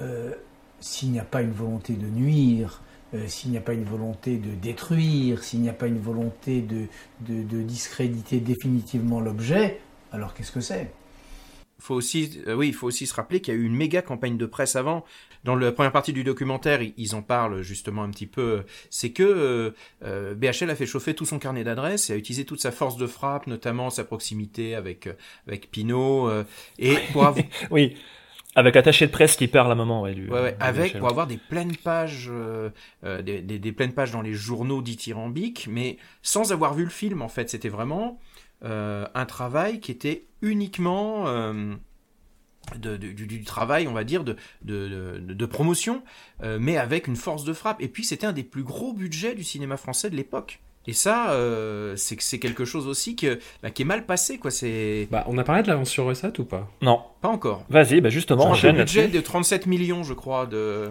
euh, 0.00 0.32
s'il 0.80 1.10
n'y 1.10 1.18
a 1.18 1.24
pas 1.24 1.42
une 1.42 1.52
volonté 1.52 1.94
de 1.94 2.06
nuire, 2.06 2.82
euh, 3.14 3.26
s'il 3.28 3.50
n'y 3.50 3.58
a 3.58 3.60
pas 3.60 3.74
une 3.74 3.84
volonté 3.84 4.36
de 4.36 4.54
détruire, 4.54 5.42
s'il 5.42 5.60
n'y 5.60 5.68
a 5.68 5.74
pas 5.74 5.86
une 5.86 6.00
volonté 6.00 6.60
de, 6.60 6.86
de, 7.20 7.42
de 7.42 7.62
discréditer 7.62 8.40
définitivement 8.40 9.20
l'objet, 9.20 9.80
alors 10.12 10.34
qu'est-ce 10.34 10.52
que 10.52 10.60
c'est? 10.60 10.90
Faut 11.78 11.94
aussi, 11.94 12.42
euh, 12.46 12.54
oui, 12.54 12.68
il 12.68 12.74
faut 12.74 12.86
aussi 12.86 13.06
se 13.06 13.14
rappeler 13.14 13.40
qu'il 13.40 13.52
y 13.52 13.56
a 13.56 13.60
eu 13.60 13.64
une 13.64 13.76
méga 13.76 14.00
campagne 14.00 14.38
de 14.38 14.46
presse 14.46 14.76
avant. 14.76 15.04
Dans 15.44 15.54
la 15.54 15.70
première 15.72 15.92
partie 15.92 16.14
du 16.14 16.24
documentaire, 16.24 16.80
ils, 16.96 17.14
en 17.14 17.20
parlent 17.20 17.60
justement 17.60 18.02
un 18.02 18.10
petit 18.10 18.26
peu. 18.26 18.64
C'est 18.88 19.10
que 19.10 19.74
euh, 20.02 20.34
BHL 20.34 20.70
a 20.70 20.74
fait 20.74 20.86
chauffer 20.86 21.14
tout 21.14 21.26
son 21.26 21.38
carnet 21.38 21.64
d'adresses 21.64 22.08
et 22.08 22.14
a 22.14 22.16
utilisé 22.16 22.46
toute 22.46 22.60
sa 22.60 22.72
force 22.72 22.96
de 22.96 23.06
frappe, 23.06 23.46
notamment 23.46 23.90
sa 23.90 24.04
proximité 24.04 24.74
avec 24.74 25.08
avec 25.46 25.70
Pinot 25.70 26.28
euh, 26.28 26.44
et 26.78 26.96
pour 27.12 27.26
avoir, 27.26 27.44
oui, 27.70 27.96
avec 28.56 28.74
l'attaché 28.74 29.06
de 29.06 29.12
presse 29.12 29.36
qui 29.36 29.46
parle 29.46 29.68
à 29.68 29.72
un 29.72 29.76
moment, 29.76 30.02
ouais, 30.02 30.14
du, 30.14 30.28
Ouais, 30.28 30.40
ouais, 30.40 30.52
du 30.52 30.58
avec 30.60 30.98
pour 30.98 31.08
avoir 31.08 31.26
des 31.28 31.36
pleines 31.36 31.76
pages, 31.76 32.28
euh, 32.32 32.70
euh, 33.04 33.22
des, 33.22 33.40
des, 33.42 33.58
des 33.60 33.72
pleines 33.72 33.92
pages 33.92 34.10
dans 34.10 34.22
les 34.22 34.34
journaux 34.34 34.82
dithyrambiques, 34.82 35.68
mais 35.70 35.98
sans 36.22 36.52
avoir 36.52 36.74
vu 36.74 36.82
le 36.84 36.90
film 36.90 37.22
en 37.22 37.28
fait. 37.28 37.48
C'était 37.50 37.68
vraiment 37.68 38.18
euh, 38.64 39.06
un 39.14 39.26
travail 39.26 39.78
qui 39.80 39.92
était 39.92 40.24
uniquement 40.42 41.28
euh, 41.28 41.74
de, 42.76 42.96
de- 42.96 43.12
du, 43.12 43.26
du 43.26 43.44
travail, 43.44 43.86
on 43.86 43.92
va 43.92 44.02
dire, 44.04 44.24
de, 44.24 44.36
de, 44.62 45.46
promotion, 45.46 46.02
euh, 46.42 46.58
mais 46.60 46.76
avec 46.78 47.06
une 47.06 47.16
force 47.16 47.44
de 47.44 47.52
frappe. 47.52 47.80
Et 47.82 47.88
puis 47.88 48.04
c'était 48.04 48.26
un 48.26 48.32
des 48.32 48.42
plus 48.42 48.64
gros 48.64 48.92
budgets 48.92 49.34
du 49.34 49.44
cinéma 49.44 49.76
français 49.76 50.10
de 50.10 50.16
l'époque. 50.16 50.60
Et 50.88 50.92
ça, 50.92 51.32
euh, 51.32 51.94
c'est 51.96 52.38
quelque 52.38 52.64
chose 52.64 52.86
aussi 52.86 53.16
que, 53.16 53.38
bah, 53.62 53.70
qui 53.70 53.82
est 53.82 53.84
mal 53.86 54.06
passé, 54.06 54.38
quoi. 54.38 54.50
C'est. 54.50 55.08
Bah, 55.10 55.24
on 55.28 55.36
a 55.38 55.42
parlé 55.44 55.62
de 55.62 55.68
l'avance 55.68 55.90
sur 55.90 56.04
recette 56.04 56.38
ou 56.38 56.44
pas? 56.44 56.70
Non. 56.82 57.00
Pas 57.20 57.28
encore. 57.28 57.64
Vas-y, 57.68 58.00
bah 58.00 58.08
justement, 58.10 58.52
le 58.54 58.72
budget 58.72 59.08
de 59.08 59.20
37 59.20 59.66
millions, 59.66 60.04
je 60.04 60.14
crois, 60.14 60.46
de 60.46 60.88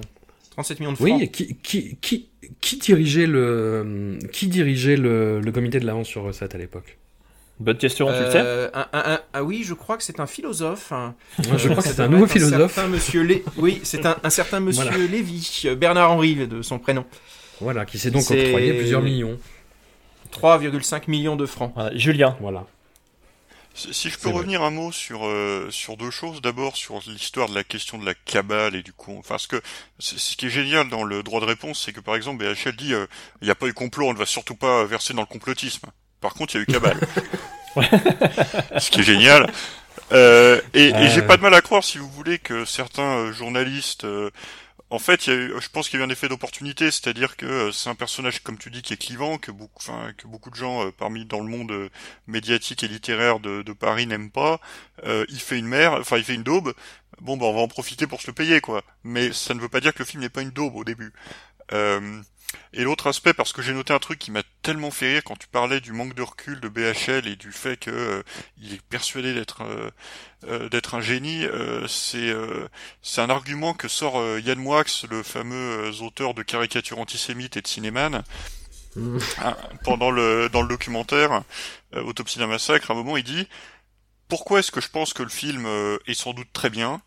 37 0.51 0.79
millions 0.81 0.91
de 0.91 0.97
francs. 0.97 1.07
Oui, 1.09 1.23
et 1.23 1.27
qui, 1.29 1.55
qui, 1.63 1.95
qui, 2.01 2.27
qui 2.59 2.77
dirigeait 2.77 3.27
le, 3.27 4.19
qui 4.33 4.47
dirigeait 4.47 4.97
le, 4.97 5.39
le 5.39 5.51
comité 5.53 5.79
de 5.79 5.85
l'avance 5.85 6.07
sur 6.07 6.23
recette 6.23 6.53
à 6.55 6.57
l'époque? 6.57 6.97
Bonne 7.61 7.77
question, 7.77 8.09
Euh, 8.09 8.69
un- 8.73 8.87
un- 8.91 9.13
un- 9.13 9.19
ah 9.31 9.43
oui, 9.45 9.63
je 9.65 9.73
crois 9.73 9.95
que 9.95 10.03
c'est 10.03 10.19
un 10.19 10.27
philosophe. 10.27 10.91
hein. 10.91 11.15
Ouais, 11.39 11.57
je 11.57 11.69
crois 11.69 11.81
que 11.81 11.87
c'est 11.87 12.01
un 12.01 12.09
nouveau 12.09 12.27
philosophe. 12.27 12.73
certain 12.73 12.89
monsieur 12.89 13.21
Lé- 13.21 13.45
Oui, 13.55 13.79
c'est 13.83 14.05
un, 14.05 14.17
un 14.21 14.29
certain 14.29 14.59
monsieur 14.59 14.83
Voilà. 14.83 15.07
Lévy, 15.07 15.61
euh, 15.63 15.75
Bernard 15.77 16.11
Henry 16.11 16.35
de 16.47 16.61
son 16.61 16.79
prénom. 16.79 17.05
Voilà, 17.61 17.85
qui 17.85 17.97
s'est 17.97 18.11
donc 18.11 18.29
octroyé 18.29 18.73
plusieurs 18.73 19.01
millions. 19.01 19.37
3,5 20.39 21.03
millions 21.09 21.35
de 21.35 21.45
francs. 21.45 21.73
Julien. 21.93 22.35
Voilà. 22.39 22.65
Si 23.73 24.09
je 24.09 24.17
peux 24.17 24.29
vrai. 24.29 24.37
revenir 24.37 24.63
un 24.63 24.69
mot 24.71 24.93
sur 24.93 25.25
euh, 25.25 25.67
sur 25.69 25.97
deux 25.97 26.09
choses, 26.09 26.41
d'abord 26.41 26.77
sur 26.77 27.01
l'histoire 27.07 27.49
de 27.49 27.55
la 27.55 27.65
question 27.65 27.97
de 27.97 28.05
la 28.05 28.13
cabale 28.13 28.73
et 28.73 28.81
du 28.83 28.93
con. 28.93 29.17
Enfin, 29.19 29.37
ce 29.37 29.49
que 29.49 29.61
ce 29.99 30.37
qui 30.37 30.45
est 30.45 30.49
génial 30.49 30.87
dans 30.87 31.03
le 31.03 31.23
droit 31.23 31.41
de 31.41 31.45
réponse, 31.45 31.83
c'est 31.83 31.91
que 31.91 31.99
par 31.99 32.15
exemple 32.15 32.41
BHL 32.45 32.75
dit 32.77 32.93
euh, 32.93 33.05
il 33.41 33.45
n'y 33.45 33.51
a 33.51 33.55
pas 33.55 33.67
eu 33.67 33.73
complot, 33.73 34.07
on 34.07 34.13
ne 34.13 34.17
va 34.17 34.25
surtout 34.25 34.55
pas 34.55 34.85
verser 34.85 35.13
dans 35.13 35.21
le 35.23 35.27
complotisme. 35.27 35.87
Par 36.21 36.33
contre, 36.35 36.55
il 36.55 36.59
y 36.59 36.61
a 36.61 36.63
eu 36.63 36.65
cabale. 36.67 36.99
ce 38.79 38.89
qui 38.91 39.01
est 39.01 39.03
génial. 39.03 39.51
Euh, 40.13 40.61
et 40.73 40.89
et 40.89 41.09
j'ai 41.09 41.21
Euh. 41.21 41.27
pas 41.27 41.35
de 41.35 41.41
mal 41.41 41.53
à 41.53 41.61
croire, 41.61 41.83
si 41.83 41.97
vous 41.97 42.09
voulez, 42.09 42.39
que 42.39 42.63
certains 42.63 43.17
euh, 43.17 43.33
journalistes 43.33 44.05
euh, 44.05 44.29
en 44.91 44.99
fait, 44.99 45.27
il 45.27 45.33
y 45.33 45.35
a 45.35 45.39
eu, 45.39 45.53
je 45.59 45.69
pense 45.69 45.89
qu'il 45.89 45.99
y 45.99 46.03
a 46.03 46.05
eu 46.05 46.07
un 46.07 46.11
effet 46.11 46.27
d'opportunité, 46.29 46.91
c'est-à-dire 46.91 47.37
que 47.37 47.45
euh, 47.45 47.71
c'est 47.71 47.89
un 47.89 47.95
personnage, 47.95 48.43
comme 48.43 48.57
tu 48.57 48.69
dis, 48.69 48.81
qui 48.83 48.93
est 48.93 48.97
clivant, 48.97 49.37
que 49.37 49.51
beaucoup, 49.51 49.77
enfin, 49.77 50.13
que 50.15 50.27
beaucoup 50.27 50.51
de 50.51 50.55
gens 50.55 50.85
euh, 50.85 50.91
parmi 50.91 51.25
dans 51.25 51.39
le 51.39 51.49
monde 51.49 51.71
euh, 51.71 51.89
médiatique 52.27 52.83
et 52.83 52.87
littéraire 52.87 53.39
de, 53.39 53.63
Paris 53.73 54.07
n'aiment 54.07 54.31
pas. 54.31 54.59
Il 55.03 55.39
fait 55.39 55.57
une 55.59 55.67
mère, 55.67 55.93
enfin, 55.93 56.17
il 56.17 56.23
fait 56.23 56.35
une 56.35 56.43
daube. 56.43 56.73
Bon, 57.21 57.35
bah, 57.37 57.45
on 57.45 57.53
va 57.53 57.61
en 57.61 57.67
profiter 57.67 58.07
pour 58.07 58.21
se 58.21 58.27
le 58.27 58.33
payer, 58.33 58.61
quoi. 58.61 58.83
Mais 59.03 59.33
ça 59.33 59.53
ne 59.53 59.59
veut 59.59 59.69
pas 59.69 59.81
dire 59.81 59.93
que 59.93 59.99
le 59.99 60.05
film 60.05 60.21
n'est 60.21 60.29
pas 60.29 60.41
une 60.41 60.51
daube 60.51 60.75
au 60.75 60.83
début. 60.83 61.13
Euh, 62.73 62.79
et 62.79 62.83
l'autre 62.83 63.07
aspect, 63.07 63.33
parce 63.33 63.53
que 63.53 63.61
j'ai 63.61 63.73
noté 63.73 63.93
un 63.93 63.99
truc 63.99 64.19
qui 64.19 64.31
m'a 64.31 64.43
tellement 64.61 64.91
fait 64.91 65.13
rire 65.13 65.23
quand 65.23 65.37
tu 65.37 65.47
parlais 65.47 65.79
du 65.79 65.91
manque 65.91 66.13
de 66.13 66.21
recul 66.21 66.59
de 66.59 66.67
BHL 66.67 67.27
et 67.27 67.35
du 67.35 67.51
fait 67.51 67.77
que 67.77 67.91
euh, 67.91 68.23
il 68.61 68.73
est 68.73 68.81
persuadé 68.81 69.33
d'être 69.33 69.61
euh, 69.63 69.89
euh, 70.47 70.69
d'être 70.69 70.95
un 70.95 71.01
génie, 71.01 71.45
euh, 71.45 71.87
c'est 71.87 72.29
euh, 72.29 72.67
c'est 73.01 73.21
un 73.21 73.29
argument 73.29 73.73
que 73.73 73.87
sort 73.87 74.19
euh, 74.19 74.39
Yann 74.39 74.59
Moix, 74.59 74.83
le 75.09 75.23
fameux 75.23 75.55
euh, 75.55 76.03
auteur 76.03 76.33
de 76.33 76.43
caricatures 76.43 76.99
antisémites 76.99 77.57
et 77.57 77.61
de 77.61 77.67
cinéman, 77.67 78.23
Mm. 78.95 79.17
hein, 79.43 79.57
pendant 79.83 80.09
le 80.09 80.49
dans 80.49 80.61
le 80.61 80.69
documentaire 80.69 81.43
euh, 81.95 82.03
Autopsie 82.03 82.39
d'un 82.39 82.47
massacre. 82.47 82.91
À 82.91 82.93
un 82.93 82.97
moment, 82.97 83.17
il 83.17 83.23
dit 83.23 83.47
pourquoi 84.27 84.59
est-ce 84.59 84.71
que 84.71 84.81
je 84.81 84.89
pense 84.89 85.13
que 85.13 85.23
le 85.23 85.29
film 85.29 85.65
euh, 85.65 85.97
est 86.07 86.13
sans 86.13 86.33
doute 86.33 86.51
très 86.53 86.69
bien? 86.69 87.01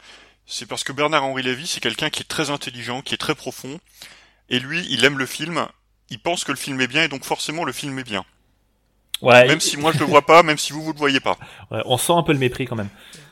C'est 0.47 0.67
parce 0.67 0.85
que 0.85 0.93
Bernard-Henri 0.93 1.43
Lévy, 1.43 1.67
c'est 1.67 1.81
quelqu'un 1.81 2.11
qui 2.11 2.23
est 2.23 2.29
très 2.29 2.51
intelligent, 2.51 3.03
qui 3.03 3.15
est 3.15 3.19
très 3.19 3.35
profond, 3.35 3.81
et 4.49 4.59
lui, 4.59 4.86
il 4.90 5.05
aime 5.05 5.18
le 5.18 5.26
film, 5.26 5.66
il 6.11 6.18
pense 6.18 6.44
que 6.44 6.53
le 6.53 6.59
film 6.59 6.80
est 6.80 6.86
bien, 6.86 7.05
et 7.05 7.09
donc 7.09 7.24
forcément 7.24 7.64
le 7.64 7.72
film 7.72 7.99
est 7.99 8.05
bien. 8.05 8.24
Ouais. 9.20 9.49
Même 9.49 9.61
si 9.61 9.76
moi 9.76 9.92
je 9.92 9.99
le 9.99 10.05
vois 10.05 10.22
pas, 10.22 10.42
même 10.42 10.59
si 10.59 10.72
vous 10.72 10.82
vous 10.82 10.92
le 10.92 10.99
voyez 10.99 11.20
pas. 11.20 11.36
Ouais, 11.70 11.82
on 11.84 11.99
sent 11.99 12.12
un 12.14 12.22
peu 12.22 12.32
le 12.32 12.38
mépris 12.38 12.64
quand 12.64 12.76
même. 12.76 12.88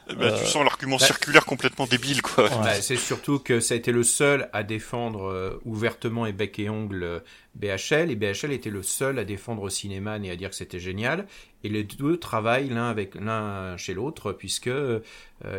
Eh 0.09 0.15
ben, 0.15 0.25
Euh, 0.27 0.39
tu 0.39 0.47
sens 0.47 0.63
l'argument 0.63 0.99
bah- 0.99 1.07
circulaire 1.07 1.45
complètement 1.45 1.87
débile, 1.87 2.23
quoi. 2.23 2.49
Bah, 2.49 2.75
c'est 2.75 2.97
surtout 2.97 3.39
que 3.39 3.61
ça 3.61 3.75
a 3.75 3.77
été 3.77 3.93
le 3.93 4.03
seul 4.03 4.49
à 4.53 4.63
défendre 4.63 5.25
euh, 5.25 5.61
ouvertement 5.65 6.27
et 6.27 6.33
bec 6.33 6.59
et 6.59 6.69
ongle 6.69 7.03
euh, 7.03 7.21
BHL, 7.55 8.11
et 8.11 8.15
BHL 8.15 8.53
était 8.53 8.71
le 8.71 8.83
seul 8.83 9.19
à 9.19 9.25
défendre 9.25 9.63
au 9.63 9.69
cinéma 9.71 10.19
et 10.19 10.31
à 10.31 10.37
dire 10.37 10.51
que 10.51 10.55
c'était 10.55 10.79
génial. 10.79 11.27
Et 11.65 11.69
les 11.69 11.83
deux 11.83 12.19
travaillent 12.19 12.69
l'un 12.69 12.89
avec 12.89 13.15
l'un 13.15 13.77
chez 13.77 13.95
l'autre, 13.95 14.33
puisque 14.33 14.69
euh, 14.69 15.01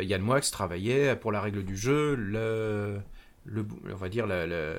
Yann 0.00 0.22
Moix 0.22 0.40
travaillait 0.40 1.16
pour 1.16 1.32
la 1.32 1.40
règle 1.40 1.64
du 1.64 1.76
jeu, 1.76 2.14
le, 2.14 3.00
le 3.50 3.66
on 3.92 3.96
va 3.96 4.08
dire 4.08 4.26
le, 4.26 4.46
le, 4.46 4.74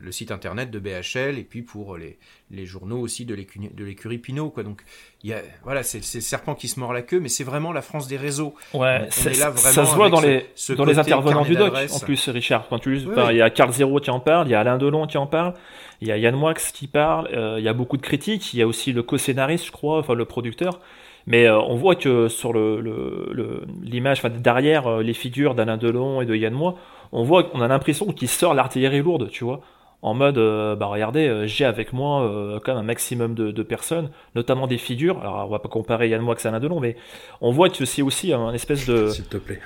le 0.00 0.12
site 0.12 0.30
internet 0.32 0.70
de 0.70 0.78
BHL, 0.78 1.38
et 1.38 1.44
puis 1.48 1.62
pour 1.62 1.96
les, 1.96 2.18
les 2.50 2.66
journaux 2.66 2.98
aussi 2.98 3.24
de 3.24 3.34
l'écurie 3.34 4.18
Pinot, 4.18 4.50
quoi. 4.50 4.62
Donc 4.64 4.82
y 5.24 5.32
a, 5.32 5.38
voilà, 5.62 5.82
c'est 5.82 5.98
le 5.98 6.20
serpent 6.20 6.54
qui 6.54 6.66
se 6.68 6.80
mord 6.80 6.92
la 6.92 7.02
queue, 7.02 7.20
mais 7.20 7.28
c'est 7.28 7.44
vraiment 7.44 7.72
la 7.72 7.82
France 7.82 8.08
des 8.08 8.16
réseaux. 8.16 8.54
Ouais, 8.74 8.98
On- 9.02 9.06
on 9.06 9.10
c'est- 9.10 9.30
est 9.30 9.38
là 9.38 9.52
ça 9.54 9.70
vraiment 9.70 9.90
se 9.90 9.94
voit 9.96 10.10
dans 10.10 10.16
ce- 10.20 10.26
les 10.26 10.46
ce 10.56 10.72
dans 10.72 10.84
les 10.84 10.98
intervenants 10.98 11.42
du 11.44 11.54
doc 11.54 11.72
en 11.92 11.98
plus 12.00 12.28
Richard 12.28 12.66
quand 12.68 12.78
tu 12.80 12.90
Oui, 12.96 13.14
il 13.30 13.36
y 13.36 13.42
a 13.42 13.50
Carl 13.50 13.72
Zero 13.72 14.00
qui 14.00 14.10
en 14.10 14.20
parle, 14.20 14.48
il 14.48 14.50
y 14.50 14.54
a 14.54 14.60
Alain 14.60 14.78
Delon 14.78 15.06
qui 15.06 15.16
en 15.18 15.26
parle, 15.26 15.54
il 16.00 16.08
y 16.08 16.12
a 16.12 16.16
Yann 16.18 16.34
Moix 16.34 16.54
qui 16.54 16.88
parle, 16.88 17.28
euh, 17.32 17.56
il 17.58 17.64
y 17.64 17.68
a 17.68 17.72
beaucoup 17.72 17.96
de 17.96 18.02
critiques, 18.02 18.52
il 18.52 18.58
y 18.58 18.62
a 18.62 18.66
aussi 18.66 18.92
le 18.92 19.02
co-scénariste 19.02 19.66
je 19.66 19.72
crois, 19.72 19.98
enfin 19.98 20.14
le 20.14 20.24
producteur. 20.24 20.80
Mais 21.28 21.46
euh, 21.46 21.56
on 21.60 21.76
voit 21.76 21.94
que 21.94 22.26
sur 22.26 22.52
le 22.52 22.80
le- 22.80 23.28
le- 23.32 23.62
l'image, 23.80 24.18
enfin 24.18 24.28
derrière 24.30 24.88
euh, 24.88 25.02
les 25.04 25.14
figures 25.14 25.54
d'Alain 25.54 25.76
Delon 25.76 26.20
et 26.20 26.26
de 26.26 26.34
Yann 26.34 26.52
Moix, 26.52 26.74
on 27.12 27.24
voit 27.24 27.44
qu'on 27.44 27.60
a 27.60 27.68
l'impression 27.68 28.06
qu'il 28.06 28.28
sort 28.28 28.54
l'artillerie 28.54 29.02
lourde, 29.02 29.28
tu 29.30 29.44
vois. 29.44 29.60
En 30.00 30.14
mode, 30.14 30.36
euh, 30.36 30.74
bah 30.74 30.86
regardez, 30.86 31.28
euh, 31.28 31.46
j'ai 31.46 31.64
avec 31.64 31.92
moi 31.92 32.22
euh, 32.22 32.58
quand 32.58 32.72
même 32.72 32.82
un 32.82 32.86
maximum 32.86 33.34
de, 33.34 33.52
de 33.52 33.62
personnes, 33.62 34.10
notamment 34.34 34.66
des 34.66 34.78
figures. 34.78 35.20
Alors 35.20 35.46
on 35.46 35.50
va 35.50 35.60
pas 35.60 35.68
comparer 35.68 36.08
Yann 36.08 36.20
Moix 36.20 36.34
à 36.42 36.48
Alain 36.48 36.58
Delon, 36.58 36.80
mais 36.80 36.96
on 37.40 37.52
voit 37.52 37.70
que 37.70 37.84
c'est 37.84 38.02
aussi 38.02 38.32
un 38.32 38.52
espèce 38.52 38.84
de. 38.86 39.08
S'il 39.08 39.26
te 39.26 39.36
plaît. 39.36 39.60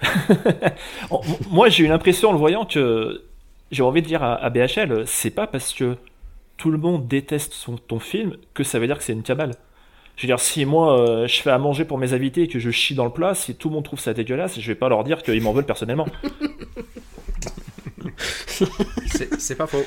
Moi, 1.50 1.70
j'ai 1.70 1.84
eu 1.84 1.88
l'impression 1.88 2.28
en 2.28 2.32
le 2.32 2.38
voyant 2.38 2.66
que 2.66 3.22
j'ai 3.70 3.82
envie 3.82 4.02
de 4.02 4.06
dire 4.06 4.22
à, 4.22 4.34
à 4.34 4.50
BHL, 4.50 5.04
c'est 5.06 5.30
pas 5.30 5.46
parce 5.46 5.72
que 5.72 5.96
tout 6.58 6.70
le 6.70 6.78
monde 6.78 7.06
déteste 7.06 7.54
son, 7.54 7.76
ton 7.76 7.98
film 7.98 8.36
que 8.52 8.62
ça 8.62 8.78
veut 8.78 8.86
dire 8.86 8.98
que 8.98 9.04
c'est 9.04 9.14
une 9.14 9.22
cabale. 9.22 9.52
Je 10.16 10.22
veux 10.22 10.28
dire, 10.28 10.40
si 10.40 10.64
moi 10.64 10.98
euh, 10.98 11.26
je 11.26 11.42
fais 11.42 11.50
à 11.50 11.58
manger 11.58 11.84
pour 11.84 11.98
mes 11.98 12.14
invités 12.14 12.44
et 12.44 12.48
que 12.48 12.58
je 12.58 12.70
chie 12.70 12.94
dans 12.94 13.04
le 13.04 13.10
plat, 13.10 13.34
si 13.34 13.54
tout 13.54 13.68
le 13.68 13.74
monde 13.74 13.84
trouve 13.84 14.00
ça 14.00 14.14
dégueulasse, 14.14 14.58
je 14.58 14.66
vais 14.66 14.74
pas 14.74 14.88
leur 14.88 15.04
dire 15.04 15.22
qu'ils 15.22 15.42
m'en 15.42 15.52
veulent 15.52 15.66
personnellement. 15.66 16.06
C'est 19.38 19.54
pas 19.56 19.66
faux. 19.66 19.84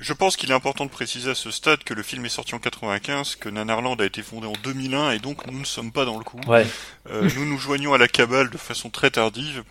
Je 0.00 0.12
pense 0.14 0.36
qu'il 0.36 0.50
est 0.50 0.54
important 0.54 0.84
de 0.84 0.90
préciser 0.90 1.30
à 1.30 1.34
ce 1.36 1.52
stade 1.52 1.84
que 1.84 1.94
le 1.94 2.02
film 2.02 2.24
est 2.24 2.28
sorti 2.30 2.56
en 2.56 2.58
95, 2.58 3.36
que 3.36 3.48
Nanarland 3.48 3.94
a 4.00 4.04
été 4.04 4.20
fondé 4.22 4.48
en 4.48 4.52
2001 4.64 5.12
et 5.12 5.18
donc 5.20 5.46
nous 5.46 5.60
ne 5.60 5.64
sommes 5.64 5.92
pas 5.92 6.04
dans 6.04 6.18
le 6.18 6.24
coup. 6.24 6.40
Ouais. 6.48 6.66
Euh, 7.12 7.28
nous 7.36 7.44
nous 7.44 7.56
joignons 7.58 7.94
à 7.94 7.98
la 7.98 8.08
cabale 8.08 8.50
de 8.50 8.56
façon 8.56 8.90
très 8.90 9.10
tardive 9.10 9.62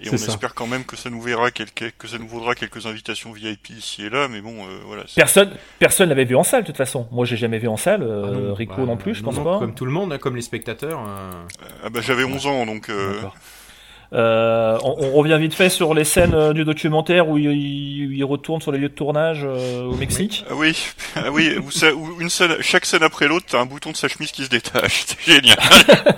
et 0.00 0.10
on 0.10 0.16
ça. 0.16 0.26
espère 0.28 0.54
quand 0.54 0.68
même 0.68 0.84
que 0.84 0.94
ça 0.94 1.10
nous 1.10 1.20
verra 1.20 1.50
quelques, 1.50 1.92
que 1.98 2.06
ça 2.06 2.18
nous 2.18 2.28
vaudra 2.28 2.54
quelques 2.54 2.86
invitations 2.86 3.32
VIP 3.32 3.70
ici 3.70 4.04
et 4.04 4.10
là, 4.10 4.28
mais 4.28 4.40
bon, 4.42 4.64
euh, 4.64 4.78
voilà. 4.86 5.04
Personne, 5.16 5.50
personne 5.80 6.08
l'avait 6.08 6.24
vu 6.24 6.36
en 6.36 6.44
salle 6.44 6.62
de 6.62 6.66
toute 6.68 6.76
façon. 6.76 7.08
Moi, 7.10 7.24
j'ai 7.24 7.36
jamais 7.36 7.58
vu 7.58 7.66
en 7.66 7.76
salle. 7.78 8.04
euh, 8.04 8.26
Ah 8.28 8.30
non, 8.30 8.54
Rico 8.54 8.76
bah, 8.76 8.84
non 8.84 8.96
plus, 8.96 9.16
je 9.16 9.22
pense 9.24 9.34
non, 9.34 9.42
pas. 9.44 9.58
Comme 9.58 9.74
tout 9.74 9.86
le 9.86 9.92
monde, 9.92 10.12
hein, 10.12 10.18
comme 10.18 10.36
les 10.36 10.42
spectateurs. 10.42 11.00
euh, 11.04 11.32
Ah 11.82 11.90
bah 11.90 12.00
j'avais 12.00 12.22
11 12.24 12.46
ans 12.46 12.64
donc. 12.66 12.90
Euh. 14.12 14.74
Euh, 14.74 14.78
on, 14.84 14.96
on 14.98 15.12
revient 15.12 15.38
vite 15.40 15.54
fait 15.54 15.68
sur 15.68 15.94
les 15.94 16.04
scènes 16.04 16.34
euh, 16.34 16.52
du 16.52 16.64
documentaire 16.64 17.28
où 17.28 17.38
il, 17.38 17.46
il- 17.50 18.16
il 18.16 18.24
retourne 18.24 18.60
sur 18.60 18.70
les 18.72 18.78
lieux 18.78 18.88
de 18.88 18.94
tournage 18.94 19.40
euh, 19.44 19.84
au 19.84 19.94
Mexique. 19.94 20.44
Ah 20.50 20.54
oui, 20.54 20.76
ah 21.16 21.30
oui, 21.32 21.56
où 21.58 21.70
ça- 21.70 21.92
où 21.94 22.20
une 22.20 22.30
scène, 22.30 22.56
chaque 22.60 22.84
scène 22.86 23.02
après 23.02 23.26
l'autre, 23.28 23.46
t'as 23.48 23.60
un 23.60 23.66
bouton 23.66 23.90
de 23.92 23.96
sa 23.96 24.08
chemise 24.08 24.30
qui 24.32 24.44
se 24.44 24.50
détache. 24.50 25.04
C'est 25.06 25.20
génial. 25.22 25.56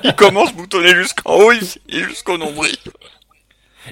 il 0.04 0.14
commence 0.14 0.52
boutonné 0.54 0.94
jusqu'en 0.94 1.34
haut 1.36 1.52
et 1.52 1.98
jusqu'au 2.02 2.38
nombril. 2.38 2.76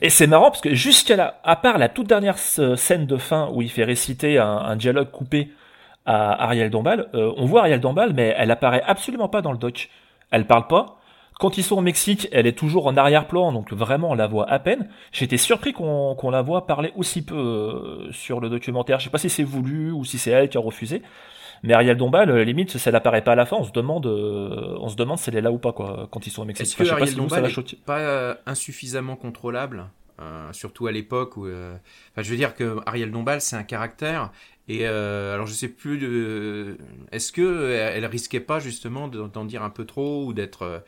Et 0.03 0.11
c'est 0.11 0.27
marrant 0.27 0.51
parce 0.51 0.61
que 0.61 0.75
jusqu'à 0.75 1.15
la, 1.17 1.41
à 1.45 1.55
part 1.57 1.79
la 1.79 1.89
toute 1.89 2.09
dernière 2.09 2.35
s- 2.35 2.61
scène 2.77 3.07
de 3.07 3.17
fin 3.17 3.49
où 3.53 3.63
il 3.63 3.71
fait 3.71 3.85
réciter 3.85 4.39
un, 4.39 4.49
un 4.49 4.75
dialogue 4.77 5.11
coupé 5.11 5.51
à 6.05 6.45
Ariel 6.45 6.69
Dombal, 6.69 7.09
euh, 7.15 7.33
on 7.37 7.47
voit 7.47 7.61
Ariel 7.61 7.81
Dombal, 7.81 8.13
mais 8.13 8.35
elle 8.37 8.51
apparaît 8.51 8.83
absolument 8.87 9.29
pas 9.29 9.41
dans 9.41 9.53
le 9.53 9.59
doc. 9.59 9.89
Elle 10.33 10.47
parle 10.47 10.67
pas. 10.67 10.99
Quand 11.41 11.59
ils 11.59 11.65
sont 11.65 11.77
au 11.77 11.81
Mexique, 11.81 12.29
elle 12.33 12.47
est 12.47 12.57
toujours 12.57 12.87
en 12.87 12.97
arrière-plan, 12.97 13.53
donc 13.53 13.73
vraiment 13.73 14.11
on 14.11 14.15
la 14.15 14.27
voit 14.29 14.49
à 14.49 14.59
peine. 14.61 14.89
J'étais 15.13 15.37
surpris 15.37 15.73
qu'on 15.73 16.15
qu'on 16.15 16.31
la 16.31 16.43
voit 16.43 16.67
parler 16.67 16.93
aussi 16.97 17.23
peu 17.25 17.35
euh, 17.37 18.13
sur 18.13 18.41
le 18.41 18.49
documentaire. 18.49 19.01
Je 19.01 19.05
sais 19.05 19.11
pas 19.11 19.19
si 19.19 19.29
c'est 19.29 19.43
voulu 19.43 19.91
ou 19.91 20.05
si 20.05 20.19
c'est 20.19 20.31
elle 20.31 20.49
qui 20.49 20.57
a 20.57 20.61
refusé. 20.61 21.03
Mais 21.65 21.73
Ariel 21.75 21.97
Dombal, 21.97 22.31
limite, 22.43 22.77
si 22.77 22.89
elle 22.89 22.95
apparaît 22.97 23.25
pas 23.25 23.33
à 23.33 23.37
la 23.37 23.47
fin, 23.47 23.57
on 23.57 23.65
se 23.65 23.73
demande, 23.73 24.07
euh, 24.07 24.77
on 24.81 24.89
se 24.89 24.97
demande 24.97 25.19
si 25.19 25.31
elle 25.31 25.37
est 25.37 25.41
là 25.41 25.51
ou 25.51 25.59
pas, 25.59 25.73
quoi, 25.73 26.09
quand 26.13 26.27
ils 26.27 26.31
sont 26.31 26.43
au 26.43 26.45
Mexique. 26.45 26.67
Est-ce 26.67 26.75
Enfin, 26.75 26.85
je 26.85 26.91
sais 26.91 26.97
pas 26.97 27.03
Ariel 27.03 27.09
si 27.09 27.17
Dombal 27.17 27.43
l'a 27.43 27.49
est 27.49 27.51
choqué. 27.51 27.79
pas 27.87 27.99
euh, 28.01 28.35
insuffisamment 28.47 29.17
contrôlable, 29.17 29.87
euh, 30.21 30.53
surtout 30.53 30.87
à 30.87 30.93
l'époque 30.93 31.37
où, 31.37 31.47
euh, 31.47 31.75
enfin, 32.13 32.23
je 32.23 32.31
veux 32.31 32.37
dire 32.37 32.55
que 32.55 32.77
Ariel 32.87 33.11
Dombal 33.11 33.41
c'est 33.41 33.57
un 33.57 33.63
caractère 33.65 34.31
et 34.69 34.81
euh, 34.87 35.35
alors 35.35 35.47
je 35.47 35.53
sais 35.55 35.69
plus 35.69 35.99
de, 35.99 36.77
est-ce 37.13 37.33
que 37.33 37.43
euh, 37.43 37.93
elle 37.95 38.07
risquait 38.07 38.41
pas 38.41 38.61
justement 38.61 39.09
de- 39.09 39.27
d'en 39.29 39.45
dire 39.45 39.63
un 39.63 39.71
peu 39.71 39.85
trop 39.87 40.25
ou 40.27 40.33
d'être 40.35 40.85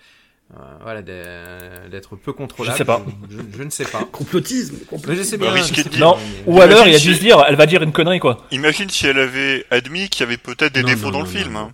euh, 0.55 0.59
euh, 0.59 0.77
voilà, 0.83 1.03
d'être 1.03 1.91
d'être 1.91 2.17
peu 2.17 2.33
contrôlable. 2.33 2.75
Je 2.75 2.79
sais 2.79 2.85
pas. 2.85 3.05
Je, 3.31 3.39
je 3.59 3.63
ne 3.63 3.71
sais 3.71 3.85
pas. 3.85 4.05
Complotisme. 4.13 4.77
Mais 5.07 5.17
je 5.17 5.23
sais 5.23 5.37
Bah, 5.37 5.47
bien. 5.47 5.55
risquer 5.63 5.83
je 5.83 5.89
de 5.89 5.93
sais 5.93 5.99
dire- 5.99 6.07
Non. 6.07 6.17
Ou 6.47 6.61
alors, 6.61 6.81
il 6.87 6.95
a 6.95 6.99
Imagine 6.99 7.09
dû 7.09 7.15
si- 7.15 7.21
se 7.21 7.25
dire, 7.25 7.45
elle 7.49 7.57
va 7.57 7.67
dire 7.67 7.83
une 7.83 7.93
connerie, 7.93 8.21
quoi. 8.21 8.47
Imagine 8.53 8.89
si 8.89 9.07
elle 9.07 9.19
avait 9.19 9.65
admis 9.71 10.09
qu'il 10.09 10.21
y 10.21 10.23
avait 10.25 10.37
peut-être 10.37 10.73
des 10.75 10.83
Non, 10.83 10.89
défauts 10.89 11.07
non, 11.07 11.13
dans 11.13 11.19
non, 11.21 11.25
le 11.25 11.31
non, 11.33 11.39
film. 11.41 11.53
non. 11.55 11.59
hein. 11.61 11.73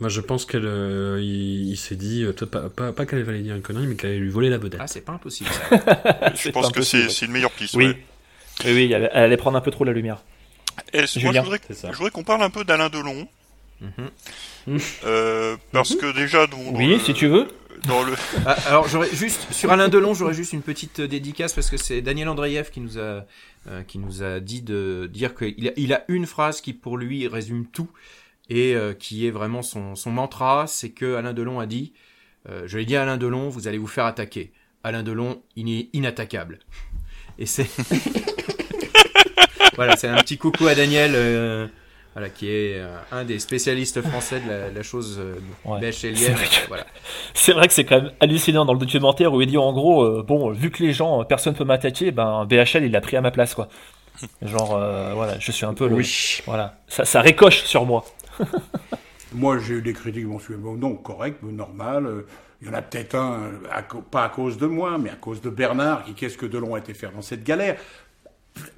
Moi, 0.00 0.08
je 0.08 0.20
pense 0.20 0.44
qu'elle, 0.44 0.66
euh, 0.66 1.20
il, 1.22 1.70
il 1.70 1.76
s'est 1.76 1.94
dit, 1.96 2.24
euh, 2.24 2.32
peut-être 2.32 2.50
pas, 2.50 2.68
pas, 2.68 2.92
pas 2.92 3.06
qu'elle 3.06 3.28
allait 3.28 3.40
dire 3.42 3.54
une 3.54 3.62
connerie, 3.62 3.86
mais 3.86 3.94
qu'elle 3.94 4.10
allait 4.10 4.18
lui 4.18 4.28
voler 4.30 4.50
la 4.50 4.58
vedette. 4.58 4.80
Ah, 4.82 4.86
c'est 4.88 5.00
pas 5.04 5.12
impossible. 5.12 5.48
Ça. 5.50 6.32
Je 6.34 6.50
pense 6.50 6.70
que 6.72 6.82
c'est 6.82 7.06
une 7.22 7.30
meilleure 7.32 7.52
piste. 7.52 7.74
Oui. 7.76 7.86
ouais. 7.86 8.04
Oui, 8.64 8.72
oui, 8.72 8.92
elle, 8.92 9.10
elle 9.12 9.22
allait 9.24 9.36
prendre 9.36 9.56
un 9.56 9.60
peu 9.60 9.70
trop 9.70 9.84
la 9.84 9.92
lumière. 9.92 10.18
Et 10.92 10.98
moi, 11.22 11.32
voudrais, 11.40 11.60
je 11.70 11.96
voudrais 11.96 12.10
qu'on 12.10 12.24
parle 12.24 12.42
un 12.42 12.50
peu 12.50 12.64
d'Alain 12.64 12.88
Delon. 12.88 13.26
Mhm. 13.80 14.10
Euh, 15.04 15.56
parce 15.72 15.94
que 15.94 16.14
déjà, 16.14 16.46
dans, 16.46 16.58
dans 16.72 16.78
Oui, 16.78 16.88
le- 16.88 16.98
si 16.98 17.14
tu 17.14 17.26
veux. 17.26 17.48
Dans 17.88 18.02
le... 18.02 18.14
Ah, 18.46 18.56
alors 18.68 18.88
j'aurais 18.88 19.10
juste 19.12 19.52
sur 19.52 19.70
Alain 19.70 19.88
Delon, 19.88 20.14
j'aurais 20.14 20.32
juste 20.32 20.54
une 20.54 20.62
petite 20.62 21.00
euh, 21.00 21.08
dédicace 21.08 21.52
parce 21.52 21.68
que 21.68 21.76
c'est 21.76 22.00
Daniel 22.00 22.28
Andreev 22.30 22.70
qui 22.70 22.80
nous 22.80 22.98
a 22.98 23.26
euh, 23.68 23.82
qui 23.86 23.98
nous 23.98 24.22
a 24.22 24.40
dit 24.40 24.62
de 24.62 25.08
dire 25.12 25.34
qu'il 25.34 25.68
a, 25.68 25.72
il 25.76 25.92
a 25.92 26.02
une 26.08 26.24
phrase 26.26 26.62
qui 26.62 26.72
pour 26.72 26.96
lui 26.96 27.28
résume 27.28 27.66
tout 27.66 27.88
et 28.48 28.74
euh, 28.74 28.94
qui 28.94 29.26
est 29.26 29.30
vraiment 29.30 29.60
son, 29.62 29.96
son 29.96 30.10
mantra, 30.10 30.64
c'est 30.66 30.90
que 30.90 31.16
Alain 31.16 31.34
Delon 31.34 31.60
a 31.60 31.66
dit 31.66 31.92
euh, 32.48 32.62
je 32.66 32.78
l'ai 32.78 32.86
dit 32.86 32.96
à 32.96 33.02
Alain 33.02 33.18
Delon, 33.18 33.50
vous 33.50 33.68
allez 33.68 33.78
vous 33.78 33.86
faire 33.86 34.06
attaquer. 34.06 34.52
Alain 34.82 35.02
Delon, 35.02 35.42
il 35.56 35.68
est 35.70 35.88
inattaquable. 35.92 36.60
Et 37.38 37.44
c'est 37.46 37.66
voilà, 39.76 39.96
c'est 39.96 40.08
un 40.08 40.16
petit 40.22 40.38
coucou 40.38 40.66
à 40.68 40.74
Daniel. 40.74 41.70
Voilà, 42.14 42.30
qui 42.30 42.48
est 42.48 42.78
euh, 42.78 42.96
un 43.12 43.24
des 43.24 43.38
spécialistes 43.38 44.00
français 44.02 44.40
de 44.40 44.48
la, 44.48 44.70
la 44.70 44.82
chose 44.82 45.18
euh, 45.20 45.34
Ouais. 45.64 45.92
C'est 45.92 46.12
vrai 46.12 46.44
que- 46.46 46.68
Voilà. 46.68 46.86
C'est 47.34 47.52
vrai 47.52 47.66
que 47.68 47.74
c'est 47.74 47.84
quand 47.84 48.00
même 48.02 48.12
hallucinant 48.20 48.64
dans 48.64 48.72
le 48.72 48.78
documentaire 48.78 49.32
où 49.32 49.40
il 49.42 49.48
dit 49.48 49.58
en 49.58 49.72
gros, 49.72 50.04
euh, 50.04 50.22
bon, 50.26 50.50
vu 50.52 50.70
que 50.70 50.82
les 50.82 50.92
gens, 50.92 51.20
euh, 51.20 51.24
personne 51.24 51.54
peut 51.54 51.64
m'attaquer, 51.64 52.10
ben 52.12 52.44
BHL 52.46 52.84
il 52.84 52.92
l'a 52.92 53.00
pris 53.00 53.16
à 53.16 53.20
ma 53.20 53.30
place, 53.30 53.54
quoi. 53.54 53.68
Genre, 54.42 54.76
euh, 54.76 55.12
voilà, 55.14 55.38
je 55.40 55.50
suis 55.50 55.66
un 55.66 55.74
peu 55.74 55.88
le. 55.88 55.96
Oui. 55.96 56.40
Voilà, 56.46 56.78
ça, 56.86 57.04
ça 57.04 57.20
récoche 57.20 57.64
sur 57.64 57.84
moi. 57.84 58.04
Moi, 59.32 59.58
j'ai 59.58 59.74
eu 59.74 59.82
des 59.82 59.92
critiques 59.92 60.26
mensuellement, 60.26 60.74
non, 60.76 60.94
correct, 60.94 61.38
mais 61.42 61.52
normal. 61.52 62.24
Il 62.62 62.68
y 62.68 62.70
en 62.70 62.74
a 62.74 62.82
peut-être 62.82 63.16
un, 63.16 63.50
à 63.72 63.82
pas 63.82 64.24
à 64.24 64.28
cause 64.28 64.56
de 64.58 64.66
moi, 64.66 64.96
mais 64.96 65.10
à 65.10 65.16
cause 65.16 65.40
de 65.40 65.50
Bernard, 65.50 66.04
qui 66.04 66.14
qu'est-ce 66.14 66.38
que 66.38 66.46
Delon 66.46 66.76
a 66.76 66.78
été 66.78 66.94
faire 66.94 67.10
dans 67.10 67.20
cette 67.20 67.42
galère? 67.42 67.76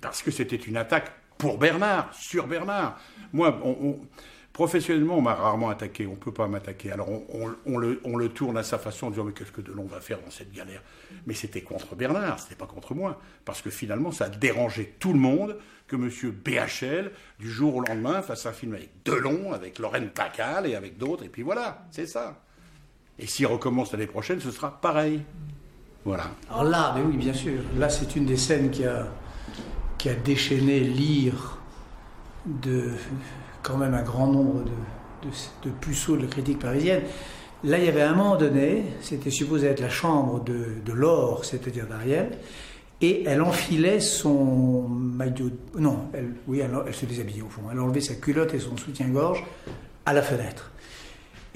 Parce 0.00 0.22
que 0.22 0.30
c'était 0.30 0.56
une 0.56 0.78
attaque 0.78 1.12
pour 1.38 1.58
Bernard, 1.58 2.12
sur 2.14 2.46
Bernard. 2.46 2.98
Moi, 3.32 3.58
on- 3.62 3.76
on- 3.88 4.00
professionnellement, 4.52 5.18
on 5.18 5.20
m'a 5.22 5.34
rarement 5.34 5.68
attaqué, 5.68 6.06
on 6.06 6.12
ne 6.12 6.16
peut 6.16 6.32
pas 6.32 6.48
m'attaquer. 6.48 6.90
Alors 6.90 7.08
on, 7.10 7.76
le, 7.78 8.28
tourne 8.30 8.56
à 8.56 8.62
sa 8.62 8.78
façon 8.78 9.08
en 9.08 9.10
disant, 9.10 9.24
mais 9.24 9.32
qu'est-ce 9.32 9.52
que 9.52 9.60
Delon 9.60 9.84
va 9.84 10.00
faire 10.00 10.18
dans 10.22 10.30
cette 10.30 10.50
galère? 10.52 10.80
Mais 11.26 11.34
c'était 11.34 11.60
contre 11.60 11.94
Bernard, 11.94 12.38
c'était 12.40 12.54
pas 12.54 12.66
contre 12.66 12.94
moi. 12.94 13.20
Parce 13.44 13.60
que 13.60 13.68
finalement, 13.68 14.12
ça 14.12 14.24
a 14.24 14.28
dérangé 14.30 14.94
tout 14.98 15.12
le 15.12 15.18
monde 15.18 15.58
que 15.86 15.96
M. 15.96 16.08
BHL, 16.32 17.12
du 17.38 17.50
jour 17.50 17.76
au 17.76 17.80
lendemain, 17.82 18.22
fasse 18.22 18.46
un 18.46 18.52
film 18.52 18.72
avec 18.74 18.88
Delon, 19.04 19.52
avec 19.52 19.78
Lorraine 19.78 20.08
Tacal 20.08 20.66
et 20.66 20.74
avec 20.74 20.96
d'autres, 20.96 21.24
et 21.24 21.28
puis 21.28 21.42
voilà, 21.42 21.84
c'est 21.90 22.06
ça. 22.06 22.40
Et 23.18 23.26
s'il 23.26 23.46
recommence 23.46 23.92
l'année 23.92 24.06
prochaine, 24.06 24.40
ce 24.40 24.50
sera 24.50 24.80
pareil. 24.80 25.22
Voilà. 26.06 26.30
Alors 26.50 26.64
là, 26.64 26.92
mais 26.96 27.02
oui, 27.02 27.16
bien 27.18 27.34
sûr. 27.34 27.60
Là, 27.76 27.88
c'est 27.90 28.16
une 28.16 28.24
des 28.26 28.36
scènes 28.38 28.70
qui 28.70 28.84
a, 28.86 29.06
qui 30.06 30.12
a 30.12 30.14
déchaîné 30.14 30.78
l'ire 30.78 31.58
de 32.46 32.90
quand 33.64 33.76
même 33.76 33.92
un 33.92 34.04
grand 34.04 34.28
nombre 34.28 34.62
de, 34.62 35.28
de, 35.28 35.34
de 35.64 35.70
puceaux 35.80 36.16
de 36.16 36.22
la 36.22 36.28
critique 36.28 36.60
parisienne. 36.60 37.02
Là, 37.64 37.78
il 37.78 37.86
y 37.86 37.88
avait 37.88 38.02
un 38.02 38.14
moment 38.14 38.36
donné, 38.36 38.84
c'était 39.00 39.30
supposé 39.30 39.66
être 39.66 39.80
la 39.80 39.88
chambre 39.88 40.44
de, 40.44 40.66
de 40.84 40.92
l'or, 40.92 41.44
c'est-à-dire 41.44 41.88
d'Ariel, 41.88 42.38
et 43.00 43.24
elle 43.26 43.42
enfilait 43.42 43.98
son 43.98 44.82
maillot. 44.88 45.50
Non, 45.76 46.02
elle, 46.12 46.34
oui, 46.46 46.60
elle, 46.60 46.70
elle 46.86 46.94
se 46.94 47.04
déshabillait 47.04 47.42
au 47.42 47.48
fond. 47.48 47.62
Elle 47.72 47.80
enlevait 47.80 48.00
sa 48.00 48.14
culotte 48.14 48.54
et 48.54 48.60
son 48.60 48.76
soutien-gorge 48.76 49.42
à 50.04 50.12
la 50.12 50.22
fenêtre. 50.22 50.70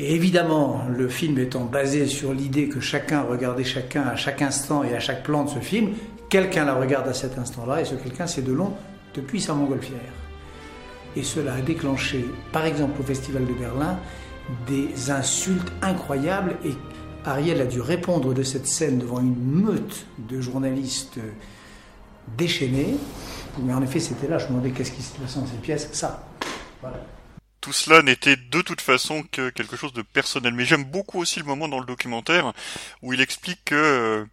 Et 0.00 0.12
évidemment, 0.12 0.86
le 0.90 1.08
film 1.08 1.38
étant 1.38 1.66
basé 1.66 2.06
sur 2.06 2.32
l'idée 2.32 2.68
que 2.68 2.80
chacun 2.80 3.22
regardait 3.22 3.62
chacun 3.62 4.02
à 4.02 4.16
chaque 4.16 4.42
instant 4.42 4.82
et 4.82 4.96
à 4.96 4.98
chaque 4.98 5.22
plan 5.22 5.44
de 5.44 5.50
ce 5.50 5.60
film, 5.60 5.90
quelqu'un 6.30 6.64
la 6.64 6.74
regarde 6.74 7.08
à 7.08 7.12
cet 7.12 7.36
instant-là, 7.36 7.82
et 7.82 7.84
ce 7.84 7.94
quelqu'un, 7.94 8.26
c'est 8.26 8.42
Delon 8.42 8.72
depuis 9.14 9.40
sa 9.40 9.52
montgolfière. 9.52 10.00
Et 11.16 11.24
cela 11.24 11.54
a 11.54 11.60
déclenché, 11.60 12.24
par 12.52 12.64
exemple 12.64 13.00
au 13.00 13.04
Festival 13.04 13.44
de 13.44 13.52
Berlin, 13.52 13.98
des 14.66 15.10
insultes 15.10 15.70
incroyables 15.82 16.56
et 16.64 16.72
Ariel 17.24 17.60
a 17.60 17.66
dû 17.66 17.80
répondre 17.80 18.32
de 18.32 18.42
cette 18.42 18.66
scène 18.66 18.98
devant 18.98 19.20
une 19.20 19.36
meute 19.36 20.06
de 20.18 20.40
journalistes 20.40 21.18
déchaînés. 22.38 22.96
Mais 23.58 23.74
en 23.74 23.82
effet, 23.82 24.00
c'était 24.00 24.28
là, 24.28 24.38
je 24.38 24.44
me 24.44 24.50
demandais 24.50 24.70
qu'est-ce 24.70 24.92
qui 24.92 25.02
se 25.02 25.12
passait 25.18 25.40
dans 25.40 25.46
ces 25.46 25.56
pièces. 25.56 25.90
Ça. 25.92 26.26
Voilà. 26.80 27.04
Tout 27.60 27.72
cela 27.72 28.02
n'était 28.02 28.36
de 28.36 28.62
toute 28.62 28.80
façon 28.80 29.22
que 29.30 29.50
quelque 29.50 29.76
chose 29.76 29.92
de 29.92 30.02
personnel. 30.02 30.54
Mais 30.54 30.64
j'aime 30.64 30.84
beaucoup 30.84 31.18
aussi 31.18 31.40
le 31.40 31.44
moment 31.44 31.68
dans 31.68 31.80
le 31.80 31.84
documentaire 31.84 32.54
où 33.02 33.12
il 33.12 33.20
explique 33.20 33.60
que 33.66 33.74
euh, 33.74 34.24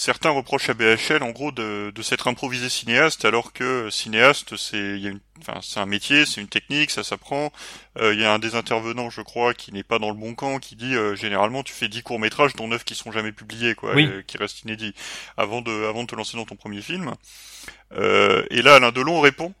certains 0.00 0.30
reprochent 0.30 0.70
à 0.70 0.74
BHL 0.74 1.22
en 1.22 1.28
gros 1.30 1.52
de, 1.52 1.92
de 1.94 2.02
s'être 2.02 2.26
improvisé 2.26 2.70
cinéaste 2.70 3.26
alors 3.26 3.52
que 3.52 3.90
cinéaste 3.90 4.56
c'est 4.56 4.78
il 4.78 5.00
y 5.00 5.06
a 5.06 5.10
une 5.10 5.20
enfin 5.40 5.60
c'est 5.62 5.78
un 5.78 5.84
métier 5.84 6.24
c'est 6.24 6.40
une 6.40 6.48
technique 6.48 6.90
ça 6.90 7.04
s'apprend. 7.04 7.52
Euh, 7.98 8.14
il 8.14 8.20
y 8.20 8.24
a 8.24 8.32
un 8.32 8.38
des 8.38 8.54
intervenants 8.54 9.10
je 9.10 9.20
crois 9.20 9.52
qui 9.52 9.72
n'est 9.74 9.82
pas 9.82 9.98
dans 9.98 10.08
le 10.08 10.16
bon 10.16 10.34
camp 10.34 10.58
qui 10.58 10.74
dit 10.74 10.94
euh, 10.94 11.14
généralement 11.16 11.62
tu 11.62 11.74
fais 11.74 11.88
10 11.88 12.02
courts 12.02 12.18
métrages 12.18 12.54
dont 12.56 12.66
9 12.66 12.82
qui 12.82 12.94
sont 12.94 13.12
jamais 13.12 13.30
publiés 13.32 13.74
quoi 13.74 13.94
Oui. 13.94 14.06
euh, 14.06 14.22
qui 14.26 14.38
restent 14.38 14.62
inédits 14.62 14.94
avant 15.36 15.60
de 15.60 15.70
avant 15.86 16.04
de 16.04 16.06
te 16.08 16.14
lancer 16.16 16.38
dans 16.38 16.46
ton 16.46 16.56
premier 16.56 16.80
film. 16.80 17.14
Euh, 17.92 18.42
et 18.50 18.62
là 18.62 18.76
Alain 18.76 18.92
Delon 18.92 19.20
répond 19.20 19.52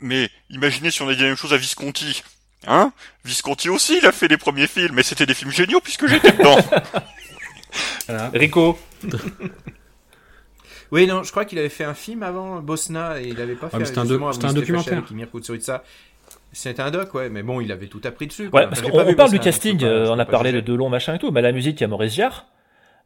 mais 0.00 0.28
imaginez 0.50 0.90
si 0.90 1.02
on 1.02 1.08
a 1.08 1.14
dit 1.14 1.22
la 1.22 1.28
même 1.28 1.36
chose 1.36 1.52
à 1.52 1.56
Visconti. 1.56 2.24
Hein? 2.66 2.92
Visconti 3.24 3.68
aussi 3.68 3.98
il 3.98 4.06
a 4.06 4.12
fait 4.12 4.26
les 4.26 4.38
premiers 4.38 4.66
films 4.66 4.98
et 4.98 5.04
c'était 5.04 5.26
des 5.26 5.34
films 5.34 5.52
géniaux 5.52 5.80
puisque 5.80 6.08
j'étais 6.08 6.32
dedans. 6.32 6.58
Rico 8.34 8.76
Oui, 10.94 11.08
non, 11.08 11.24
je 11.24 11.30
crois 11.32 11.44
qu'il 11.44 11.58
avait 11.58 11.68
fait 11.68 11.82
un 11.84 11.92
film 11.94 12.22
avant 12.22 12.60
Bosna 12.60 13.20
et 13.20 13.26
il 13.26 13.40
avait 13.40 13.56
pas 13.56 13.68
Ah, 13.72 13.78
fait. 13.78 13.84
c'était 13.84 13.98
un 13.98 14.04
c'était 14.32 14.46
un 14.46 14.52
documentaire. 14.52 15.02
C'était 16.52 16.82
un 16.82 16.90
doc, 16.92 17.12
ouais, 17.14 17.28
mais 17.30 17.42
bon, 17.42 17.60
il 17.60 17.72
avait 17.72 17.88
tout 17.88 18.00
appris 18.04 18.28
dessus. 18.28 18.48
Ouais, 18.52 18.68
parce 18.68 18.80
on 18.92 19.14
parle 19.14 19.30
du 19.30 19.40
casting, 19.40 19.80
pas- 19.80 19.86
euh, 19.86 20.06
on 20.08 20.18
a 20.20 20.24
parlé 20.24 20.52
de 20.52 20.60
Delon, 20.60 20.88
machin 20.88 21.14
et 21.14 21.18
tout, 21.18 21.32
mais 21.32 21.40
à 21.40 21.42
la 21.42 21.50
musique, 21.50 21.80
il 21.80 21.82
y 21.82 21.84
a 21.84 21.88
Maurice 21.88 22.14
Jarre. 22.14 22.46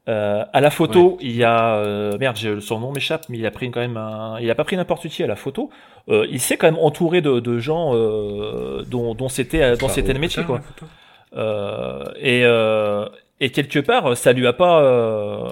Euh, 0.06 0.44
à 0.52 0.60
la 0.60 0.70
photo, 0.70 1.16
il 1.22 1.34
y 1.34 1.44
a 1.44 1.76
euh, 1.76 2.16
merde, 2.18 2.60
son 2.60 2.78
nom 2.78 2.92
m'échappe, 2.92 3.24
mais 3.30 3.38
il 3.38 3.46
a 3.46 3.50
pris 3.50 3.70
quand 3.70 3.80
même 3.80 3.96
un, 3.96 4.38
il 4.38 4.50
a 4.50 4.54
pas 4.54 4.64
pris 4.64 4.76
n'importe 4.76 5.08
qui 5.08 5.22
à 5.22 5.26
la 5.26 5.36
photo. 5.36 5.70
Euh, 6.10 6.26
il 6.30 6.40
s'est 6.40 6.56
quand 6.58 6.66
même 6.66 6.78
entouré 6.80 7.20
de, 7.22 7.40
de 7.40 7.58
gens 7.58 7.92
euh, 7.94 8.82
dont, 8.86 9.14
dont 9.14 9.28
c'était 9.30 9.76
dont 9.76 9.88
c'était 9.88 10.12
le 10.14 10.18
métier 10.18 10.44
quoi. 10.44 10.60
Euh, 11.36 12.04
et 12.20 12.42
euh, 12.44 13.06
et 13.40 13.50
quelque 13.50 13.78
part, 13.80 14.16
ça 14.16 14.32
lui 14.32 14.46
a 14.46 14.52
pas 14.54 14.82
euh, 14.82 15.50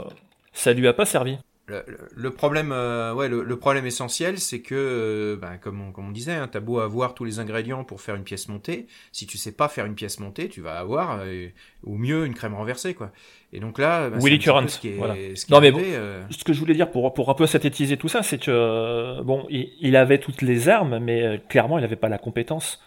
ça 0.54 0.72
lui 0.72 0.86
a 0.88 0.92
pas 0.94 1.04
servi. 1.04 1.36
Le, 1.68 2.30
problème, 2.30 2.70
euh, 2.70 3.12
ouais, 3.12 3.28
le, 3.28 3.42
le 3.42 3.58
problème 3.58 3.86
essentiel, 3.86 4.38
c'est 4.38 4.60
que, 4.60 4.74
euh, 4.74 5.36
ben, 5.36 5.56
comme, 5.58 5.80
on, 5.80 5.90
comme 5.90 6.08
on 6.08 6.12
disait, 6.12 6.32
hein, 6.34 6.48
t'as 6.50 6.60
beau 6.60 6.78
avoir 6.78 7.14
tous 7.14 7.24
les 7.24 7.40
ingrédients 7.40 7.82
pour 7.82 8.00
faire 8.00 8.14
une 8.14 8.22
pièce 8.22 8.48
montée, 8.48 8.86
si 9.10 9.26
tu 9.26 9.36
sais 9.36 9.50
pas 9.50 9.68
faire 9.68 9.84
une 9.84 9.96
pièce 9.96 10.20
montée, 10.20 10.48
tu 10.48 10.60
vas 10.60 10.78
avoir, 10.78 11.18
euh, 11.22 11.48
au 11.82 11.96
mieux, 11.96 12.24
une 12.24 12.34
crème 12.34 12.54
renversée, 12.54 12.94
quoi. 12.94 13.10
Et 13.52 13.58
donc 13.58 13.78
là, 13.80 14.10
ben, 14.10 14.20
Willy 14.20 14.38
Current. 14.38 14.68
ce 14.68 14.78
qui 14.78 14.88
est- 14.90 14.96
voilà. 14.96 15.14
ce 15.34 15.44
qui 15.44 15.52
Non 15.52 15.58
est 15.58 15.60
mais 15.62 15.72
bon, 15.72 15.80
euh, 15.82 16.22
ce 16.30 16.44
que 16.44 16.52
je 16.52 16.60
voulais 16.60 16.74
dire 16.74 16.88
pour 16.90 17.12
pour 17.14 17.30
un 17.30 17.34
peu 17.34 17.46
synthétiser 17.46 17.96
tout 17.96 18.08
ça, 18.08 18.22
c'est 18.22 18.38
que 18.38 19.20
bon, 19.22 19.44
il, 19.50 19.70
il 19.80 19.96
avait 19.96 20.18
toutes 20.18 20.42
les 20.42 20.68
armes, 20.68 20.98
mais 21.00 21.22
euh, 21.22 21.36
clairement, 21.48 21.78
il 21.78 21.82
n'avait 21.82 21.96
pas 21.96 22.08
la 22.08 22.18
compétence 22.18 22.80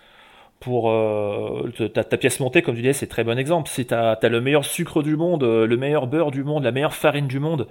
pour 0.60 0.92
euh, 0.92 1.70
ta, 1.94 2.04
ta 2.04 2.18
pièce 2.18 2.40
montée, 2.40 2.62
comme 2.62 2.76
tu 2.76 2.82
disais, 2.82 2.94
c'est 2.94 3.08
très 3.08 3.24
bon 3.24 3.38
exemple. 3.40 3.70
Si 3.70 3.86
t'as 3.86 4.14
as 4.14 4.30
le 4.30 4.42
meilleur 4.42 4.66
sucre 4.66 5.02
du 5.04 5.16
monde, 5.16 5.44
le 5.44 5.78
meilleur 5.78 6.08
beurre 6.08 6.32
du 6.32 6.44
monde, 6.44 6.64
la 6.64 6.72
meilleure 6.72 6.96
farine 6.96 7.28
du 7.28 7.40
monde, 7.40 7.68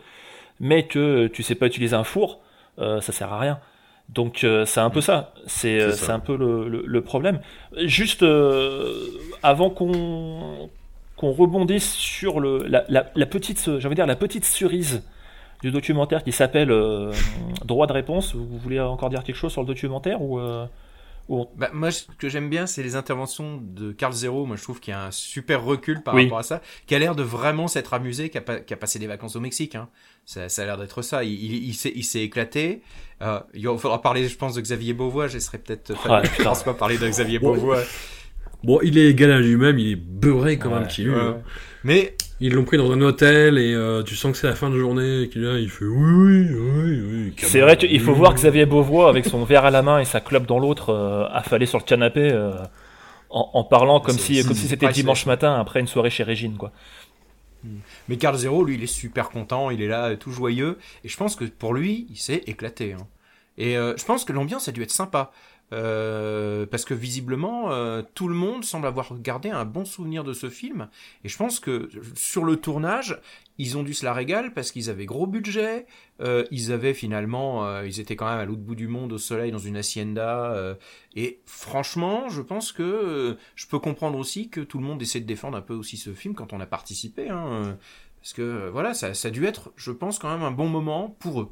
mais 0.61 0.87
que 0.87 1.27
tu 1.29 1.43
sais 1.43 1.55
pas 1.55 1.67
utiliser 1.67 1.95
un 1.97 2.05
four, 2.05 2.41
euh, 2.79 3.01
ça 3.01 3.13
sert 3.13 3.33
à 3.33 3.39
rien. 3.41 3.59
Donc 4.09 4.43
euh, 4.45 4.65
c'est 4.65 4.81
un 4.81 4.91
peu 4.91 5.01
ça. 5.01 5.35
C'est 5.47 5.81
euh, 5.81 5.91
ça. 5.93 6.07
c'est 6.07 6.13
un 6.13 6.19
peu 6.19 6.37
le, 6.37 6.69
le- 6.69 6.83
le 6.87 7.01
problème. 7.03 7.41
Juste 7.85 8.23
euh, 8.23 8.95
avant 9.43 9.71
qu'on 9.71 10.71
qu'on 11.17 11.33
rebondisse 11.33 11.93
sur 11.95 12.39
le, 12.41 12.59
la, 12.69 12.85
la, 12.89 13.07
la 13.15 13.27
petite, 13.27 13.69
dire 13.97 14.07
la 14.07 14.17
petite 14.17 14.45
cerise 14.45 15.03
du 15.63 15.73
documentaire 15.73 16.23
qui 16.23 16.31
s'appelle 16.33 16.71
Droit 17.65 17.87
de 17.89 17.93
réponse. 17.93 18.35
Vous 18.37 18.59
voulez 18.59 18.79
encore 18.81 19.11
dire 19.11 19.25
quelque 19.25 19.35
chose 19.37 19.51
sur 19.53 19.63
le 19.63 19.67
documentaire 19.67 20.23
ou, 20.23 20.39
ou 21.29 21.47
Bah, 21.57 21.71
moi, 21.73 21.91
ce 21.91 22.05
que 22.19 22.29
j'aime 22.29 22.49
bien, 22.51 22.67
c'est 22.67 22.83
les 22.83 22.97
interventions 22.97 23.61
de 23.63 23.93
Carl 23.93 24.13
Zero. 24.13 24.47
Moi, 24.47 24.57
je 24.57 24.63
trouve 24.63 24.81
qu'il 24.81 24.93
y 24.93 24.95
a 24.95 25.05
un 25.07 25.11
super 25.11 25.63
recul 25.63 26.03
par 26.03 26.15
Oui. 26.15 26.25
rapport 26.25 26.39
à 26.39 26.43
ça, 26.43 26.63
qui 26.87 26.95
a 26.95 26.99
l'air 26.99 27.15
de 27.15 27.23
vraiment 27.23 27.69
s'être 27.69 27.95
amusé, 27.95 28.31
qui 28.31 28.39
a, 28.39 28.41
pas- 28.41 28.61
qui 28.61 28.73
a 28.73 28.77
passé 28.77 28.99
des 28.99 29.07
vacances 29.07 29.37
au 29.37 29.41
Mexique. 29.41 29.75
Hein. 29.75 29.89
Ça, 30.25 30.49
ça 30.49 30.63
a 30.63 30.65
l'air 30.67 30.79
d'être 30.79 31.03
ça. 31.03 31.25
Il, 31.25 31.33
il, 31.33 31.69
il 31.69 32.05
s'est, 32.05 32.21
éclaté. 32.23 32.83
Euh, 33.23 33.41
il 33.55 33.65
faudra 33.79 34.01
parler, 34.03 34.27
je 34.29 34.37
pense, 34.37 34.55
de 34.55 34.61
Xavier 34.61 34.93
Beauvois. 34.95 35.27
Je 35.29 35.39
serais 35.39 35.59
peut-être. 35.59 35.93
Ah, 36.09 36.23
je 36.25 36.43
pense 36.43 36.63
pas 36.63 36.75
parler 36.75 36.99
de 36.99 37.09
Xavier 37.09 37.39
Beauvois. 37.39 37.83
Bon, 38.65 38.81
il 38.83 38.99
est 38.99 39.09
égal 39.11 39.31
à 39.31 39.39
lui-même, 39.41 39.79
il 39.79 39.93
est 39.93 39.97
beurré 39.97 40.59
comme 40.59 40.73
un 40.73 40.81
Ouais, 40.81 40.89
petit 40.89 41.03
lu. 41.05 41.15
ouais. 41.15 41.21
hein. 41.21 41.39
Mais 41.85 42.17
Ils 42.41 42.53
l'ont 42.53 42.65
pris 42.65 42.77
dans 42.77 42.93
un 42.93 43.01
hôtel 43.01 43.59
et 43.59 43.75
euh, 43.75 44.03
tu 44.05 44.15
sens 44.15 44.31
que 44.33 44.39
c'est 44.39 44.47
la 44.47 44.55
fin 44.55 44.71
de 44.71 44.79
journée 44.79 45.23
et 45.23 45.29
qu'il 45.29 45.43
est 45.43 45.53
là, 45.53 45.59
il 45.59 45.69
fait 45.69 45.85
oui, 45.87 46.47
oui, 46.49 46.57
oui, 46.57 47.01
oui. 47.01 47.35
C'est 47.39 47.61
vrai 47.61 47.77
qu'il 47.77 48.01
faut 48.01 48.15
voir 48.15 48.35
Xavier 48.35 48.65
Beauvois 48.65 49.09
avec 49.09 49.27
son 49.27 49.43
verre 49.45 49.65
à 49.65 49.71
la 49.73 49.83
main 49.83 49.99
et 49.99 50.05
sa 50.05 50.21
clope 50.21 50.47
dans 50.47 50.61
l'autre, 50.61 50.91
euh, 50.91 51.27
affalé 51.33 51.67
sur 51.67 51.79
le 51.79 51.85
canapé, 51.85 52.31
euh, 52.33 52.53
en, 53.31 53.51
en 53.55 53.65
parlant 53.65 53.99
comme 54.01 54.17
si, 54.19 54.43
comme 54.45 54.55
si 54.55 54.69
c'était 54.69 54.87
dimanche 54.93 55.27
matin 55.27 55.59
après 55.59 55.81
une 55.81 55.89
soirée 55.89 56.11
chez 56.11 56.23
Régine, 56.23 56.57
quoi. 56.57 56.73
Mais 58.09 58.17
Carl 58.17 58.37
Zero, 58.37 58.65
lui, 58.65 58.77
il 58.77 58.83
est 58.85 58.87
super 58.87 59.31
content, 59.31 59.71
il 59.71 59.83
est 59.83 59.89
là, 59.89 60.15
tout 60.17 60.31
joyeux. 60.31 60.79
Et 61.05 61.09
je 61.09 61.17
pense 61.17 61.35
que 61.35 61.45
pour 61.45 61.75
lui, 61.75 62.07
il 62.09 62.17
s'est 62.17 62.43
éclaté. 62.47 62.93
hein. 62.93 63.07
Et 63.59 63.77
euh, 63.77 63.95
je 63.97 64.05
pense 64.05 64.25
que 64.25 64.33
l'ambiance 64.33 64.69
a 64.69 64.73
dû 64.73 64.83
être 64.83 64.93
sympa. 64.93 65.33
Euh, 65.73 66.65
parce 66.67 66.85
que 66.85 66.95
visiblement, 66.95 67.73
euh, 67.73 68.03
tout 68.15 68.29
le 68.29 68.35
monde 68.35 68.65
semble 68.65 68.87
avoir 68.87 69.19
gardé 69.21 69.51
un 69.51 69.65
bon 69.65 69.85
souvenir 69.85 70.25
de 70.25 70.33
ce 70.33 70.49
film. 70.49 70.89
Et 71.25 71.29
je 71.29 71.37
pense 71.37 71.61
que 71.61 71.91
sur 72.15 72.45
le 72.45 72.57
tournage, 72.57 73.21
ils 73.59 73.77
ont 73.77 73.83
dû 73.83 73.93
se 73.93 74.05
la 74.05 74.15
régaler 74.15 74.51
parce 74.51 74.73
qu'ils 74.73 74.89
avaient 74.89 75.05
gros 75.05 75.27
budget. 75.27 75.87
Euh, 76.21 76.45
ils 76.51 76.73
avaient 76.73 76.95
finalement, 76.95 77.67
euh, 77.67 77.87
ils 77.87 78.01
étaient 78.01 78.17
quand 78.17 78.29
même 78.29 78.39
à 78.39 78.45
l'autre 78.45 78.63
bout 78.63 78.75
du 78.75 78.89
monde 78.89 79.13
au 79.13 79.19
soleil 79.19 79.51
dans 79.51 79.59
une 79.59 79.77
hacienda. 79.77 80.53
euh, 80.53 80.75
et 81.15 81.41
franchement, 81.45 82.29
je 82.29 82.41
pense 82.41 82.73
que 82.73 83.37
je 83.55 83.67
peux 83.67 83.79
comprendre 83.79 84.19
aussi 84.19 84.49
que 84.49 84.61
tout 84.61 84.79
le 84.79 84.85
monde 84.85 85.03
essaie 85.03 85.21
de 85.21 85.27
défendre 85.27 85.57
un 85.59 85.63
peu 85.63 85.75
aussi 85.75 85.97
ce 85.97 86.15
film 86.15 86.35
quand 86.35 86.53
on 86.53 86.61
a 86.61 86.67
participé. 86.67 87.29
Hein, 87.29 87.77
parce 88.21 88.33
que 88.33 88.69
voilà, 88.71 88.95
ça, 88.95 89.15
ça 89.15 89.29
a 89.29 89.31
dû 89.31 89.45
être, 89.45 89.73
je 89.77 89.91
pense, 89.91 90.19
quand 90.19 90.31
même 90.31 90.43
un 90.43 90.51
bon 90.51 90.69
moment 90.69 91.15
pour 91.19 91.43
eux. 91.43 91.49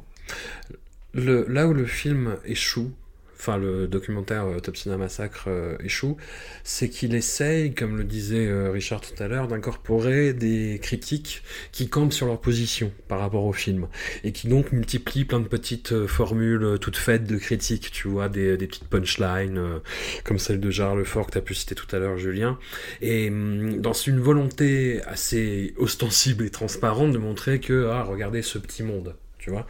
Le, 1.13 1.47
là 1.49 1.67
où 1.67 1.73
le 1.73 1.87
film 1.87 2.37
échoue, 2.45 2.93
enfin 3.39 3.57
le 3.57 3.87
documentaire 3.87 4.47
euh, 4.47 4.61
d'un 4.87 4.97
massacre 4.97 5.45
euh, 5.49 5.77
échoue, 5.83 6.17
c'est 6.65 6.89
qu'il 6.89 7.15
essaye, 7.15 7.75
comme 7.75 7.97
le 7.97 8.05
disait 8.05 8.47
euh, 8.47 8.71
Richard 8.71 9.01
tout 9.01 9.23
à 9.23 9.29
l'heure, 9.29 9.49
d'incorporer 9.49 10.33
des 10.33 10.79
critiques 10.83 11.43
qui 11.73 11.89
campent 11.89 12.13
sur 12.13 12.27
leur 12.27 12.41
position 12.41 12.93
par 13.09 13.21
rapport 13.21 13.45
au 13.45 13.53
film. 13.53 13.89
Et 14.25 14.33
qui 14.33 14.49
donc 14.49 14.73
multiplient 14.73 15.25
plein 15.25 15.41
de 15.41 15.49
petites 15.49 16.07
formules 16.07 16.79
toutes 16.81 16.97
faites 16.97 17.25
de 17.25 17.37
critiques, 17.37 17.91
tu 17.93 18.09
vois, 18.09 18.29
des, 18.29 18.57
petites 18.57 18.89
punchlines 18.89 19.81
comme 20.25 20.39
celle 20.39 20.61
de 20.61 20.71
Gérard 20.71 20.97
Lefort 20.97 21.27
que 21.27 21.33
tu 21.33 21.39
as 21.39 21.43
pu 21.43 21.55
citer 21.55 21.75
tout 21.75 21.87
à 21.95 21.99
l'heure, 21.99 22.17
Julien, 22.17 22.59
et 23.01 23.29
hum, 23.29 23.81
dans 23.81 23.93
une 23.93 24.21
volonté 24.21 25.03
assez 25.05 25.75
ostensible 25.77 26.45
et 26.45 26.51
transparente 26.51 27.13
de 27.13 27.19
montrer 27.19 27.61
que, 27.61 27.89
ah, 27.91 28.03
regardez 28.03 28.43
ce 28.43 28.59
petit 28.59 28.83
monde, 28.83 29.15
tu 29.39 29.51
vois. 29.51 29.67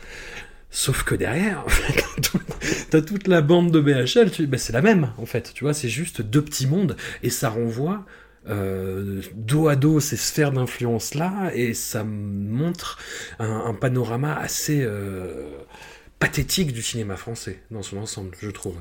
Sauf 0.70 1.04
que 1.04 1.14
derrière, 1.14 1.64
t'as 2.90 3.00
toute 3.00 3.28
la 3.28 3.40
bande 3.40 3.70
de 3.70 3.80
BHL, 3.80 4.30
tu, 4.30 4.46
bah, 4.46 4.58
c'est 4.58 4.72
la 4.72 4.82
même, 4.82 5.12
en 5.16 5.26
fait, 5.26 5.52
tu 5.54 5.64
vois, 5.64 5.72
c'est 5.74 5.88
juste 5.88 6.22
deux 6.22 6.42
petits 6.44 6.66
mondes, 6.66 6.96
et 7.22 7.30
ça 7.30 7.48
renvoie 7.48 8.04
euh, 8.48 9.22
dos 9.34 9.68
à 9.68 9.76
dos 9.76 10.00
ces 10.00 10.16
sphères 10.16 10.52
d'influence-là, 10.52 11.50
et 11.54 11.72
ça 11.72 12.04
montre 12.04 12.98
un, 13.38 13.74
panorama 13.74 14.34
assez 14.36 14.82
euh, 14.82 15.48
pathétique 16.18 16.72
du 16.72 16.82
cinéma 16.82 17.16
français, 17.16 17.62
dans 17.70 17.82
son 17.82 17.98
ensemble, 17.98 18.36
je 18.40 18.50
trouve. 18.50 18.76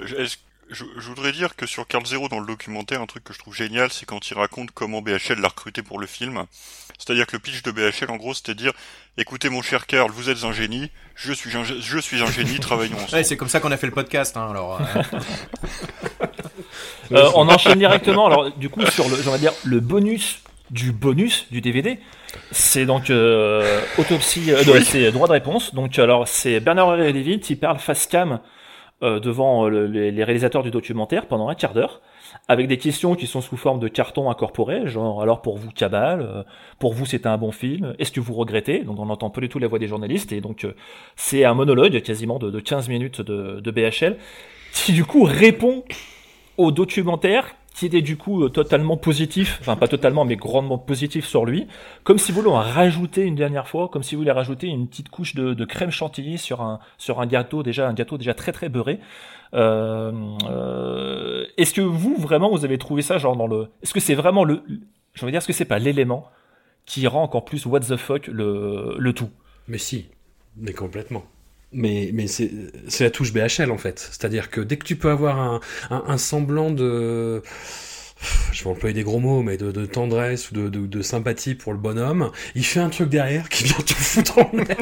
Est-ce- 0.00 0.38
je- 0.70 0.84
je 0.96 1.08
voudrais 1.08 1.32
dire 1.32 1.56
que 1.56 1.66
sur 1.66 1.86
Carl 1.86 2.04
Zero 2.06 2.28
dans 2.28 2.40
le 2.40 2.46
documentaire, 2.46 3.00
un 3.00 3.06
truc 3.06 3.24
que 3.24 3.32
je 3.32 3.38
trouve 3.38 3.54
génial, 3.54 3.90
c'est 3.92 4.06
quand 4.06 4.30
il 4.30 4.34
raconte 4.34 4.70
comment 4.72 5.00
BHL 5.02 5.40
l'a 5.40 5.48
recruté 5.48 5.82
pour 5.82 5.98
le 5.98 6.06
film. 6.06 6.44
C'est-à-dire 6.98 7.26
que 7.26 7.36
le 7.36 7.38
pitch 7.40 7.62
de 7.62 7.70
BHL, 7.70 8.10
en 8.10 8.16
gros, 8.16 8.34
c'était 8.34 8.54
de 8.54 8.58
dire 8.58 8.72
écoutez 9.16 9.48
mon 9.48 9.62
cher 9.62 9.86
Carl, 9.86 10.10
vous 10.10 10.30
êtes 10.30 10.44
un 10.44 10.52
génie, 10.52 10.90
je 11.14 11.32
suis 11.32 11.56
un, 11.56 11.62
je 11.64 11.98
suis 11.98 12.22
un 12.22 12.30
génie, 12.30 12.58
travaillons 12.60 12.96
ensemble. 12.96 13.12
Ouais, 13.14 13.24
c'est 13.24 13.36
comme 13.36 13.48
ça 13.48 13.60
qu'on 13.60 13.70
a 13.72 13.76
fait 13.76 13.86
le 13.86 13.92
podcast. 13.92 14.36
Hein, 14.36 14.48
alors, 14.50 14.80
euh, 14.80 15.02
Euh, 17.12 17.30
on 17.34 17.48
enchaîne 17.48 17.78
directement. 17.78 18.26
Alors, 18.26 18.50
du 18.52 18.68
coup, 18.68 18.84
sur 18.86 19.08
le, 19.08 19.16
j'aimerais 19.16 19.38
dire, 19.38 19.52
le 19.64 19.80
bonus 19.80 20.40
du 20.70 20.92
bonus 20.92 21.46
du 21.50 21.62
DVD. 21.62 21.98
C'est 22.52 22.84
donc 22.84 23.08
euh, 23.08 23.80
autopsie, 23.96 24.52
euh, 24.52 24.62
non, 24.66 24.74
c'est 24.84 25.10
droit 25.10 25.26
de 25.26 25.32
réponse. 25.32 25.74
Donc 25.74 25.98
alors 25.98 26.28
c'est 26.28 26.60
Bernard 26.60 26.96
Lévy 26.96 27.40
qui 27.40 27.56
parle 27.56 27.78
face 27.78 28.06
cam 28.06 28.40
euh, 29.02 29.20
devant 29.20 29.66
euh, 29.66 29.68
le- 29.68 29.86
les, 29.86 30.24
réalisateurs 30.24 30.62
du 30.62 30.70
documentaire 30.70 31.26
pendant 31.26 31.48
un 31.48 31.54
quart 31.54 31.72
d'heure, 31.72 32.00
avec 32.48 32.66
des 32.66 32.78
questions 32.78 33.14
qui 33.14 33.26
sont 33.26 33.40
sous 33.40 33.56
forme 33.56 33.78
de 33.78 33.88
carton 33.88 34.28
incorporé, 34.30 34.88
genre 34.88 35.22
alors 35.22 35.40
pour 35.40 35.56
vous 35.56 35.70
Cabal, 35.70 36.20
euh, 36.20 36.42
pour 36.78 36.94
vous 36.94 37.06
c'était 37.06 37.28
un 37.28 37.38
bon 37.38 37.52
film, 37.52 37.94
est-ce 37.98 38.10
que 38.10 38.20
vous 38.20 38.34
regrettez? 38.34 38.80
Donc 38.80 38.98
on 38.98 39.06
n'entend 39.06 39.30
pas 39.30 39.40
du 39.40 39.48
tout 39.48 39.58
la 39.58 39.68
voix 39.68 39.78
des 39.78 39.86
journalistes 39.88 40.32
et 40.32 40.40
donc 40.40 40.64
euh, 40.64 40.74
c'est 41.16 41.44
un 41.44 41.54
monologue 41.54 42.00
quasiment 42.02 42.38
de, 42.38 42.50
de 42.50 42.60
15 42.60 42.88
minutes 42.88 43.20
de, 43.20 43.60
de 43.60 43.70
BHL 43.70 44.16
qui 44.72 44.92
du 44.92 45.04
coup 45.04 45.22
répond 45.24 45.84
au 46.56 46.72
documentaire 46.72 47.54
qui 47.78 48.02
du 48.02 48.16
coup 48.16 48.42
euh, 48.42 48.48
totalement 48.48 48.96
positif, 48.96 49.58
enfin 49.60 49.76
pas 49.76 49.88
totalement 49.88 50.24
mais 50.24 50.36
grandement 50.36 50.78
positif 50.78 51.26
sur 51.26 51.44
lui, 51.44 51.68
comme 52.02 52.18
si 52.18 52.32
en 52.48 52.54
rajouter 52.54 53.22
une 53.22 53.36
dernière 53.36 53.68
fois, 53.68 53.88
comme 53.88 54.02
si 54.02 54.14
vous 54.14 54.22
voulez 54.22 54.32
rajouter 54.32 54.66
une 54.66 54.88
petite 54.88 55.10
couche 55.10 55.34
de, 55.34 55.54
de 55.54 55.64
crème 55.64 55.90
chantilly 55.90 56.38
sur 56.38 56.60
un 56.60 56.80
sur 56.96 57.20
un 57.20 57.26
gâteau 57.26 57.62
déjà 57.62 57.88
un 57.88 57.94
gâteau 57.94 58.18
déjà 58.18 58.34
très 58.34 58.52
très 58.52 58.68
beurré. 58.68 58.98
Euh, 59.54 60.12
euh, 60.50 61.46
est-ce 61.56 61.72
que 61.72 61.80
vous 61.80 62.16
vraiment 62.16 62.50
vous 62.50 62.64
avez 62.64 62.78
trouvé 62.78 63.02
ça 63.02 63.18
genre 63.18 63.36
dans 63.36 63.46
le, 63.46 63.68
est-ce 63.82 63.94
que 63.94 64.00
c'est 64.00 64.14
vraiment 64.14 64.44
le, 64.44 64.62
je 65.14 65.24
veux 65.24 65.30
dire 65.30 65.38
est-ce 65.38 65.46
que 65.46 65.52
c'est 65.52 65.64
pas 65.64 65.78
l'élément 65.78 66.28
qui 66.84 67.06
rend 67.06 67.22
encore 67.22 67.44
plus 67.44 67.64
what 67.64 67.80
the 67.80 67.96
fuck 67.96 68.26
le 68.26 68.96
le 68.98 69.12
tout? 69.12 69.30
Mais 69.68 69.78
si, 69.78 70.06
mais 70.56 70.72
complètement. 70.72 71.24
Mais, 71.72 72.10
mais 72.14 72.26
c'est 72.26 72.50
la 73.00 73.10
touche 73.10 73.32
BHL 73.32 73.70
en 73.70 73.78
fait. 73.78 73.98
C'est-à-dire 73.98 74.50
que 74.50 74.60
dès 74.60 74.76
que 74.76 74.84
tu 74.84 74.96
peux 74.96 75.10
avoir 75.10 75.60
un, 75.90 76.18
semblant 76.18 76.70
de. 76.70 77.42
Je 78.52 78.64
vais 78.64 78.70
employer 78.70 78.94
des 78.94 79.04
gros 79.04 79.20
mots, 79.20 79.42
mais 79.42 79.56
de, 79.56 79.86
tendresse 79.86 80.50
ou 80.50 80.54
de, 80.54 81.02
sympathie 81.02 81.54
pour 81.54 81.72
le 81.72 81.78
bonhomme, 81.78 82.32
il 82.56 82.64
fait 82.64 82.80
un 82.80 82.88
truc 82.88 83.10
derrière 83.10 83.48
qui 83.48 83.64
vient 83.64 83.76
te 83.76 83.92
foutre 83.94 84.38
en 84.38 84.50
l'air, 84.56 84.76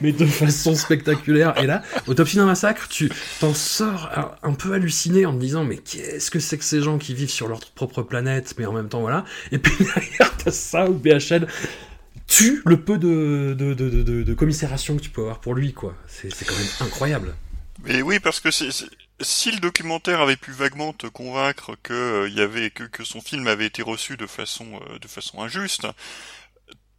mais 0.00 0.12
de 0.12 0.24
façon 0.24 0.74
spectaculaire. 0.74 1.60
Et 1.60 1.66
là, 1.66 1.82
Autopsie 2.06 2.36
d'un 2.36 2.46
massacre, 2.46 2.88
tu 2.88 3.10
t'en 3.40 3.52
sors 3.52 4.08
un, 4.16 4.48
un 4.48 4.54
peu 4.54 4.72
halluciné 4.72 5.26
en 5.26 5.34
te 5.34 5.40
disant, 5.40 5.64
mais 5.64 5.76
qu'est-ce 5.76 6.30
que 6.30 6.38
c'est 6.38 6.56
que 6.56 6.64
ces 6.64 6.80
gens 6.80 6.96
qui 6.96 7.14
vivent 7.14 7.30
sur 7.30 7.48
leur 7.48 7.60
propre 7.74 8.02
planète, 8.02 8.54
mais 8.58 8.64
en 8.64 8.72
même 8.72 8.88
temps, 8.88 9.00
voilà. 9.00 9.24
Et 9.52 9.58
puis 9.58 9.74
derrière, 9.84 10.34
t'as 10.38 10.52
ça 10.52 10.88
où 10.88 10.94
BHL 10.94 11.46
tue 12.26 12.62
le 12.66 12.80
peu 12.80 12.98
de, 12.98 13.54
de, 13.58 13.74
de, 13.74 13.88
de, 14.02 14.22
de- 14.22 14.34
commisération 14.34 14.96
que 14.96 15.02
tu 15.02 15.10
peux 15.10 15.22
avoir 15.22 15.40
pour 15.40 15.54
lui, 15.54 15.72
quoi. 15.72 15.94
C'est 16.08 16.44
quand 16.44 16.56
même 16.56 16.68
incroyable. 16.80 17.34
Mais 17.84 18.02
oui, 18.02 18.20
parce 18.20 18.40
que 18.40 18.50
c'est, 18.50 18.68
si 19.20 19.50
le 19.50 19.60
documentaire 19.60 20.20
avait 20.20 20.36
pu 20.36 20.50
vaguement 20.52 20.92
te 20.92 21.06
convaincre 21.06 21.76
que 21.82 21.92
euh, 21.92 22.28
il 22.28 22.34
y 22.34 22.40
avait 22.40 22.70
que, 22.70 22.84
que 22.84 23.04
son 23.04 23.20
film 23.20 23.46
avait 23.46 23.66
été 23.66 23.82
reçu 23.82 24.16
de 24.16 24.26
façon 24.26 24.80
euh, 24.90 24.98
de 24.98 25.08
façon 25.08 25.42
injuste, 25.42 25.86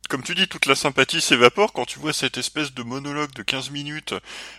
comme 0.09 0.23
tu 0.23 0.35
dis, 0.35 0.47
toute 0.47 0.67
la 0.67 0.75
sympathie 0.75 1.19
s'évapore 1.19 1.73
quand 1.73 1.85
tu 1.85 1.99
vois 1.99 2.13
cette 2.13 2.37
espèce 2.37 2.73
de 2.73 2.81
monologue 2.83 3.33
de 3.33 3.43
15 3.43 3.71
minutes 3.71 4.13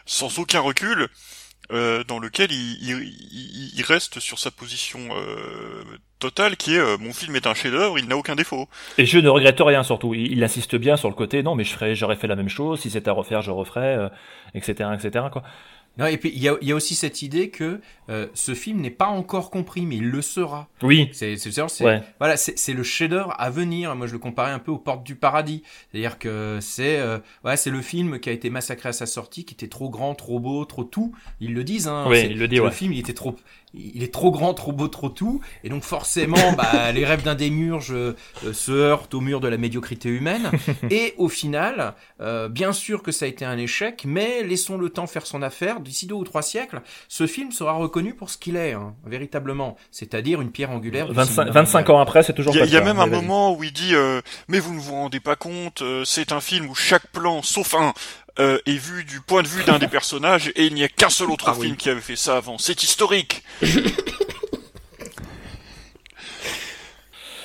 sans 0.04 0.38
aucun 0.38 0.60
recul. 0.60 1.08
euh, 1.72 2.04
dans 2.04 2.18
lequel 2.20 2.52
il, 2.52 2.78
il, 2.82 3.02
il- 3.32 3.72
il 3.76 3.82
reste 3.84 4.20
sur 4.20 4.38
sa 4.38 4.50
position 4.50 5.08
totale 6.18 6.56
qui 6.56 6.74
est 6.74 6.78
euh, 6.78 6.96
mon 6.98 7.12
film 7.12 7.36
est 7.36 7.46
un 7.46 7.54
chef-d'œuvre, 7.54 7.98
il 7.98 8.06
n'a 8.08 8.16
aucun 8.16 8.34
défaut. 8.36 8.68
Et 8.98 9.06
je 9.06 9.18
ne 9.18 9.28
regrette 9.28 9.60
rien 9.60 9.82
surtout. 9.82 10.14
Il, 10.14 10.32
il 10.32 10.42
insiste 10.44 10.76
bien 10.76 10.96
sur 10.96 11.08
le 11.08 11.14
côté 11.14 11.42
non 11.42 11.54
mais 11.54 11.64
je 11.64 11.72
ferais, 11.72 11.94
j'aurais 11.94 12.16
fait 12.16 12.26
la 12.26 12.36
même 12.36 12.48
chose 12.48 12.80
si 12.80 12.90
c'était 12.90 13.10
à 13.10 13.12
refaire, 13.14 13.42
je 13.42 13.50
referais, 13.50 13.96
euh, 13.96 14.08
etc., 14.54 14.90
etc. 14.94 15.26
Quoi. 15.32 15.42
Non, 15.96 16.06
et 16.06 16.16
puis 16.16 16.30
il 16.32 16.40
y 16.40 16.48
a, 16.48 16.54
il 16.60 16.68
y 16.68 16.70
a 16.70 16.76
aussi 16.76 16.94
cette 16.94 17.22
idée 17.22 17.50
que 17.50 17.80
euh, 18.08 18.28
ce 18.32 18.54
film 18.54 18.80
n'est 18.80 18.88
pas 18.90 19.08
encore 19.08 19.50
compris, 19.50 19.84
mais 19.84 19.96
il 19.96 20.08
le 20.08 20.22
sera. 20.22 20.68
Oui. 20.82 21.08
C'est 21.12 21.34
c'est 21.36 21.50
c'est- 21.50 21.68
c'est- 21.68 21.84
Ouais. 21.84 22.00
voilà, 22.20 22.36
c'est 22.36 22.56
c'est 22.56 22.72
le 22.72 22.84
chef-d'œuvre 22.84 23.34
à 23.36 23.50
venir. 23.50 23.96
Moi, 23.96 24.06
je 24.06 24.12
le 24.12 24.20
comparais 24.20 24.52
un 24.52 24.60
peu 24.60 24.70
aux 24.70 24.78
Portes 24.78 25.02
du 25.02 25.16
Paradis, 25.16 25.64
c'est-à-dire 25.90 26.20
que 26.20 26.58
c'est 26.60 26.98
euh, 27.00 27.18
ouais, 27.44 27.56
c'est 27.56 27.70
le 27.70 27.82
film 27.82 28.20
qui 28.20 28.28
a 28.28 28.32
été 28.32 28.48
massacré 28.48 28.90
à 28.90 28.92
sa 28.92 29.06
sortie, 29.06 29.44
qui 29.44 29.54
était 29.54 29.66
trop 29.66 29.90
grand, 29.90 30.14
trop 30.14 30.38
beau, 30.38 30.64
trop 30.66 30.84
tout. 30.84 31.12
Ils 31.40 31.52
le 31.52 31.64
disent. 31.64 31.88
Hein, 31.88 32.04
Oui, 32.06 32.28
ils 32.30 32.38
le 32.38 32.46
ouais. 32.46 32.64
Le 32.66 32.70
film, 32.70 32.92
il 32.92 33.00
était 33.00 33.12
trop, 33.14 33.34
il 33.74 34.02
est 34.02 34.12
trop 34.12 34.30
grand, 34.30 34.54
trop 34.54 34.72
beau, 34.72 34.88
trop 34.88 35.08
tout, 35.08 35.40
et 35.64 35.68
donc 35.68 35.82
forcément, 35.82 36.52
bah, 36.56 36.92
les 36.92 37.04
rêves 37.04 37.22
d'un 37.22 37.34
démurge 37.34 37.92
euh, 37.92 38.14
se 38.52 38.72
heurtent 38.72 39.14
au 39.14 39.20
mur 39.20 39.40
de 39.40 39.48
la 39.48 39.56
médiocrité 39.56 40.08
humaine. 40.08 40.50
et 40.90 41.14
au 41.18 41.28
final, 41.28 41.94
euh, 42.20 42.48
bien 42.48 42.72
sûr 42.72 43.02
que 43.02 43.12
ça 43.12 43.26
a 43.26 43.28
été 43.28 43.44
un 43.44 43.58
échec, 43.58 44.04
mais 44.06 44.42
laissons 44.42 44.76
le 44.76 44.90
temps 44.90 45.06
faire 45.06 45.26
son 45.26 45.42
affaire. 45.42 45.80
D'ici 45.80 46.06
deux 46.06 46.14
ou 46.14 46.24
trois 46.24 46.42
siècles, 46.42 46.82
ce 47.08 47.26
film 47.26 47.52
sera 47.52 47.72
reconnu 47.72 48.14
pour 48.14 48.30
ce 48.30 48.38
qu'il 48.38 48.56
est, 48.56 48.72
hein, 48.72 48.94
véritablement, 49.04 49.76
c'est-à-dire 49.90 50.40
une 50.40 50.50
pierre 50.50 50.70
angulaire. 50.70 51.08
du 51.08 51.14
25, 51.14 51.32
cinéma 51.32 51.50
25 51.52 51.90
ans 51.90 52.00
après, 52.00 52.22
c'est 52.22 52.32
toujours 52.32 52.54
Il 52.54 52.58
y 52.58 52.76
a, 52.76 52.80
y 52.80 52.84
même 52.84 52.98
un 52.98 53.06
moment 53.06 53.54
où 53.54 53.64
il 53.64 53.72
dit 53.72 53.94
euh, 53.94 54.20
mais 54.48 54.60
vous 54.60 54.74
ne 54.74 54.80
vous 54.80 54.92
rendez 54.92 55.20
pas 55.20 55.36
compte, 55.36 55.82
euh, 55.82 56.04
c'est 56.04 56.32
un 56.32 56.40
film 56.40 56.68
où 56.68 56.74
chaque 56.74 57.06
plan, 57.08 57.42
sauf 57.42 57.74
un, 57.74 57.92
euh, 58.38 58.58
est 58.66 58.76
vu 58.78 59.04
du 59.04 59.20
point 59.20 59.42
de 59.42 59.48
vue 59.48 59.64
d'un 59.64 59.78
des 59.78 59.88
personnages 59.88 60.48
et 60.54 60.66
il 60.66 60.74
n'y 60.74 60.84
a 60.84 60.88
qu'un 60.88 61.10
seul 61.10 61.30
autre 61.30 61.46
Ah 61.48 61.54
film 61.54 61.72
oui. 61.72 61.76
qui 61.76 61.90
avait 61.90 62.00
fait 62.00 62.16
ça 62.16 62.36
avant. 62.36 62.58
C'est 62.58 62.82
historique. 62.82 63.42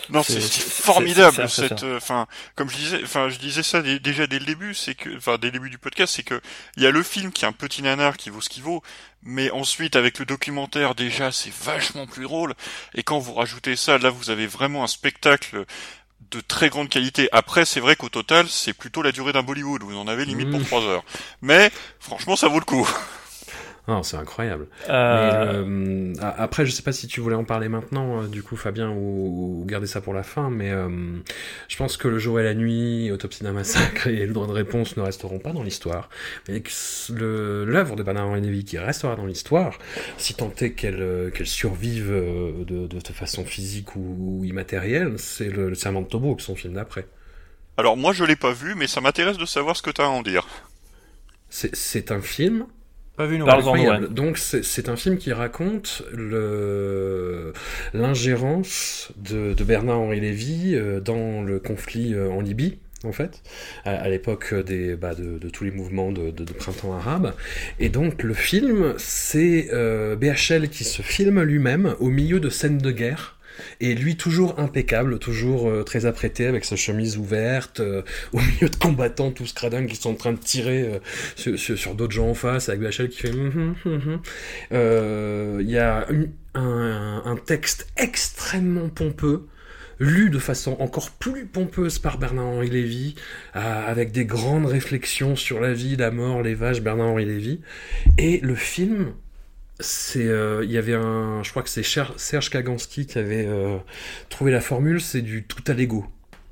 Non, 0.10 0.22
C'est- 0.22 0.42
formidable 0.42 1.50
cette, 1.50 1.84
euh, 1.84 1.96
enfin, 1.98 2.28
comme 2.56 2.70
je 2.70 2.76
disais, 2.76 3.00
enfin, 3.04 3.30
je 3.30 3.40
disais 3.40 3.64
ça 3.64 3.82
dé- 3.82 4.00
déjà 4.00 4.28
dès 4.28 4.38
le 4.38 4.46
début, 4.46 4.74
c'est 4.76 4.96
que, 4.96 5.16
enfin, 5.18 5.38
dès 5.38 5.48
le 5.48 5.54
début 5.54 5.70
du 5.70 5.78
podcast, 5.78 6.14
c'est 6.16 6.24
que 6.24 6.42
il 6.76 6.84
y 6.84 6.86
a 6.86 6.92
le 6.92 7.02
film 7.04 7.32
qui 7.32 7.46
est 7.46 7.48
un 7.48 7.54
petit 7.54 7.82
nanar 7.82 8.18
qui 8.18 8.30
vaut 8.30 8.42
ce 8.42 8.50
qu'il 8.50 8.64
vaut, 8.64 8.84
mais 9.24 9.50
ensuite 9.52 9.96
avec 9.96 10.20
le 10.20 10.26
documentaire 10.26 10.94
déjà 10.94 11.32
c'est 11.32 11.52
vachement 11.54 12.06
plus 12.06 12.24
drôle, 12.24 12.54
et 12.94 13.02
quand 13.02 13.18
vous 13.18 13.34
rajoutez 13.34 13.78
ça, 13.78 13.98
là 13.98 14.10
vous 14.10 14.30
avez 14.30 14.46
vraiment 14.46 14.84
un 14.84 14.88
spectacle 14.88 15.66
de 16.32 16.40
très 16.42 16.70
grande 16.70 16.90
qualité. 16.90 17.30
Après, 17.32 17.66
c'est 17.66 17.80
vrai 17.80 17.96
qu'au 17.96 18.10
total, 18.10 18.48
c'est 18.50 18.74
plutôt 18.74 19.02
la 19.02 19.12
durée 19.12 19.34
d'un 19.34 19.44
Bollywood, 19.44 19.84
vous 19.84 19.98
en 19.98 20.08
avez 20.08 20.26
limite 20.26 20.50
pour 20.52 20.60
Mmh. 20.60 20.66
trois 20.66 20.82
heures. 20.82 21.04
Mais 21.42 21.72
franchement, 22.00 22.36
ça 22.36 22.48
vaut 22.48 22.60
le 22.60 22.66
coup. 22.66 22.88
Non, 23.86 24.02
c'est 24.02 24.16
incroyable. 24.16 24.68
Euh, 24.90 24.94
Mais, 25.10 25.34
euh, 25.36 26.14
après, 26.22 26.66
je 26.66 26.72
sais 26.72 26.84
pas 26.84 26.94
si 26.94 27.06
tu 27.08 27.20
voulais 27.20 27.36
en 27.36 27.44
parler 27.44 27.68
maintenant, 27.68 28.22
euh, 28.24 28.28
du 28.28 28.42
coup, 28.42 28.56
Fabien, 28.56 28.90
ou, 28.92 29.62
ou 29.62 29.66
garder 29.66 29.88
ça 29.88 30.00
pour 30.00 30.14
la 30.14 30.24
fin, 30.24 30.50
mais 30.50 30.72
euh, 30.72 30.88
je 31.68 31.76
pense 31.76 31.98
que 31.98 32.08
Le 32.08 32.18
jour 32.18 32.40
et 32.40 32.44
la 32.46 32.54
nuit, 32.54 33.12
Autopsie 33.12 33.44
d'un 33.44 33.52
massacre 33.52 34.08
et 34.08 34.26
Le 34.26 34.32
droit 34.32 34.48
de 34.48 34.54
réponse 34.54 34.96
ne 34.96 35.02
resteront 35.02 35.40
pas 35.40 35.52
dans 35.52 35.64
l'histoire, 35.64 36.10
mais 36.48 36.62
que 36.62 36.70
s- 36.70 37.12
le- 37.14 37.66
l'œuvre 37.66 37.98
de 37.98 38.04
Bernard-Henri 38.04 38.40
Lévy 38.40 38.64
qui 38.64 38.78
restera 38.78 39.18
dans 39.18 39.26
l'histoire, 39.26 39.78
si 40.18 40.34
tant 40.34 40.54
est 40.62 40.72
qu'elle 40.72 41.02
euh, 41.02 41.30
qu'elle 41.30 41.48
survive 41.48 42.10
de, 42.10 42.88
de 42.88 43.00
façon 43.14 43.44
physique 43.44 43.98
ou, 43.98 44.40
ou 44.40 44.46
immatérielle, 44.46 45.16
c'est 45.20 45.50
le, 45.50 45.68
le 45.70 45.76
Serment 45.76 46.02
de 46.02 46.08
Tobruk, 46.08 46.40
son 46.40 46.56
film 46.56 46.74
d'après. 46.76 47.06
Alors 47.78 47.98
moi, 47.98 48.14
je 48.14 48.24
l'ai 48.24 48.36
pas 48.36 48.52
vu, 48.52 48.74
mais 48.74 48.88
ça 48.88 49.00
m'intéresse 49.00 49.38
de 49.38 49.46
savoir 49.46 49.78
ce 49.78 49.84
que 49.84 49.92
t'as 49.92 50.06
à 50.06 50.10
en 50.10 50.24
dire. 50.24 50.48
C'est 51.50 51.76
c'est 51.76 52.12
un 52.12 52.22
film 52.22 52.68
Pas 53.16 53.28
vu 53.28 53.38
non 53.38 53.46
incroyable. 53.60 54.14
Donc 54.14 54.38
c'est 54.40 54.64
c'est 54.64 54.90
un 54.90 54.96
film 54.96 55.18
qui 55.18 55.32
raconte 55.34 56.02
le 56.14 57.54
l'ingérence 57.94 59.12
de, 59.18 59.54
de 59.54 59.64
Bernard-Henri 59.64 60.20
Lévy 60.20 60.76
euh, 60.76 61.00
dans 61.00 61.44
le 61.44 61.60
conflit 61.60 62.14
euh, 62.16 62.30
en 62.32 62.42
Libye. 62.42 62.80
En 63.06 63.12
fait, 63.12 63.42
à, 63.84 63.92
à 63.98 64.08
l'époque 64.08 64.54
des 64.54 64.96
bah, 64.96 65.14
de, 65.14 65.38
de 65.38 65.50
tous 65.50 65.66
les 65.66 65.72
mouvements 65.72 66.14
de, 66.14 66.32
de- 66.32 66.46
de 66.46 66.54
printemps 66.54 66.94
arabe, 66.94 67.34
et 67.78 67.90
donc 67.90 68.24
le 68.24 68.34
film, 68.34 68.94
c'est 68.98 69.68
euh, 69.74 70.16
BHL 70.16 70.70
qui 70.70 70.86
se 70.86 71.02
filme 71.02 71.42
lui-même 71.44 71.96
au 72.00 72.08
milieu 72.08 72.40
de 72.40 72.50
scènes 72.50 72.78
de 72.78 72.92
guerre, 72.92 73.38
et 73.80 73.96
lui 73.96 74.16
toujours 74.18 74.60
impeccable, 74.60 75.20
toujours 75.20 75.70
euh, 75.70 75.84
très 75.84 76.06
apprêté 76.06 76.48
avec 76.48 76.66
sa 76.66 76.76
chemise 76.76 77.18
ouverte, 77.18 77.80
euh, 77.80 78.02
au 78.34 78.40
milieu 78.40 78.70
de 78.70 78.76
combattants 78.76 79.32
tous 79.32 79.54
cradins 79.54 79.86
qui 79.86 79.96
sont 79.96 80.12
en 80.12 80.16
train 80.16 80.34
de 80.34 80.38
tirer 80.40 81.00
euh, 81.38 81.58
sur, 81.58 81.96
d'autres 81.96 82.14
gens 82.14 82.30
en 82.30 82.34
face, 82.34 82.70
avec 82.70 82.82
BHL 82.82 83.10
qui 83.10 83.20
fait 83.20 83.32
Mhm, 83.34 83.76
mhm. 83.86 84.20
Euh, 84.72 85.58
Il 85.62 85.70
y 85.70 85.78
a 85.78 86.06
une- 86.10 86.32
un, 86.56 87.36
texte 87.46 87.88
extrêmement 87.98 88.88
pompeux, 88.90 89.48
lu 90.00 90.30
de 90.30 90.40
façon 90.40 90.78
encore 90.80 91.10
plus 91.12 91.46
pompeuse 91.46 91.98
par 92.00 92.18
Bernard-Henri 92.20 92.70
Lévy, 92.70 93.16
avec 93.54 94.12
des 94.12 94.26
grandes 94.26 94.66
réflexions 94.68 95.36
sur 95.36 95.60
la 95.60 95.74
vie, 95.74 95.96
la 95.96 96.12
mort, 96.12 96.42
les 96.44 96.54
vaches, 96.54 96.82
Bernard-Henri 96.82 97.26
Lévy. 97.26 97.62
Et 98.18 98.40
le 98.42 98.56
film, 98.56 99.14
c'est, 99.80 100.28
euh, 100.28 100.64
il 100.64 100.72
y 100.72 100.78
avait 100.78 100.94
un, 100.94 101.44
je 101.44 101.50
crois 101.50 101.64
que 101.64 101.70
c'est 101.70 101.84
Serge 101.84 102.50
Kaganski 102.50 103.06
qui 103.08 103.18
avait 103.18 103.46
euh, 103.48 103.78
trouvé 104.30 104.52
la 104.52 104.62
formule, 104.62 105.02
c'est 105.02 105.22
du 105.22 105.44
tout 105.44 105.64
à 105.68 105.74
l'ego. 105.74 106.06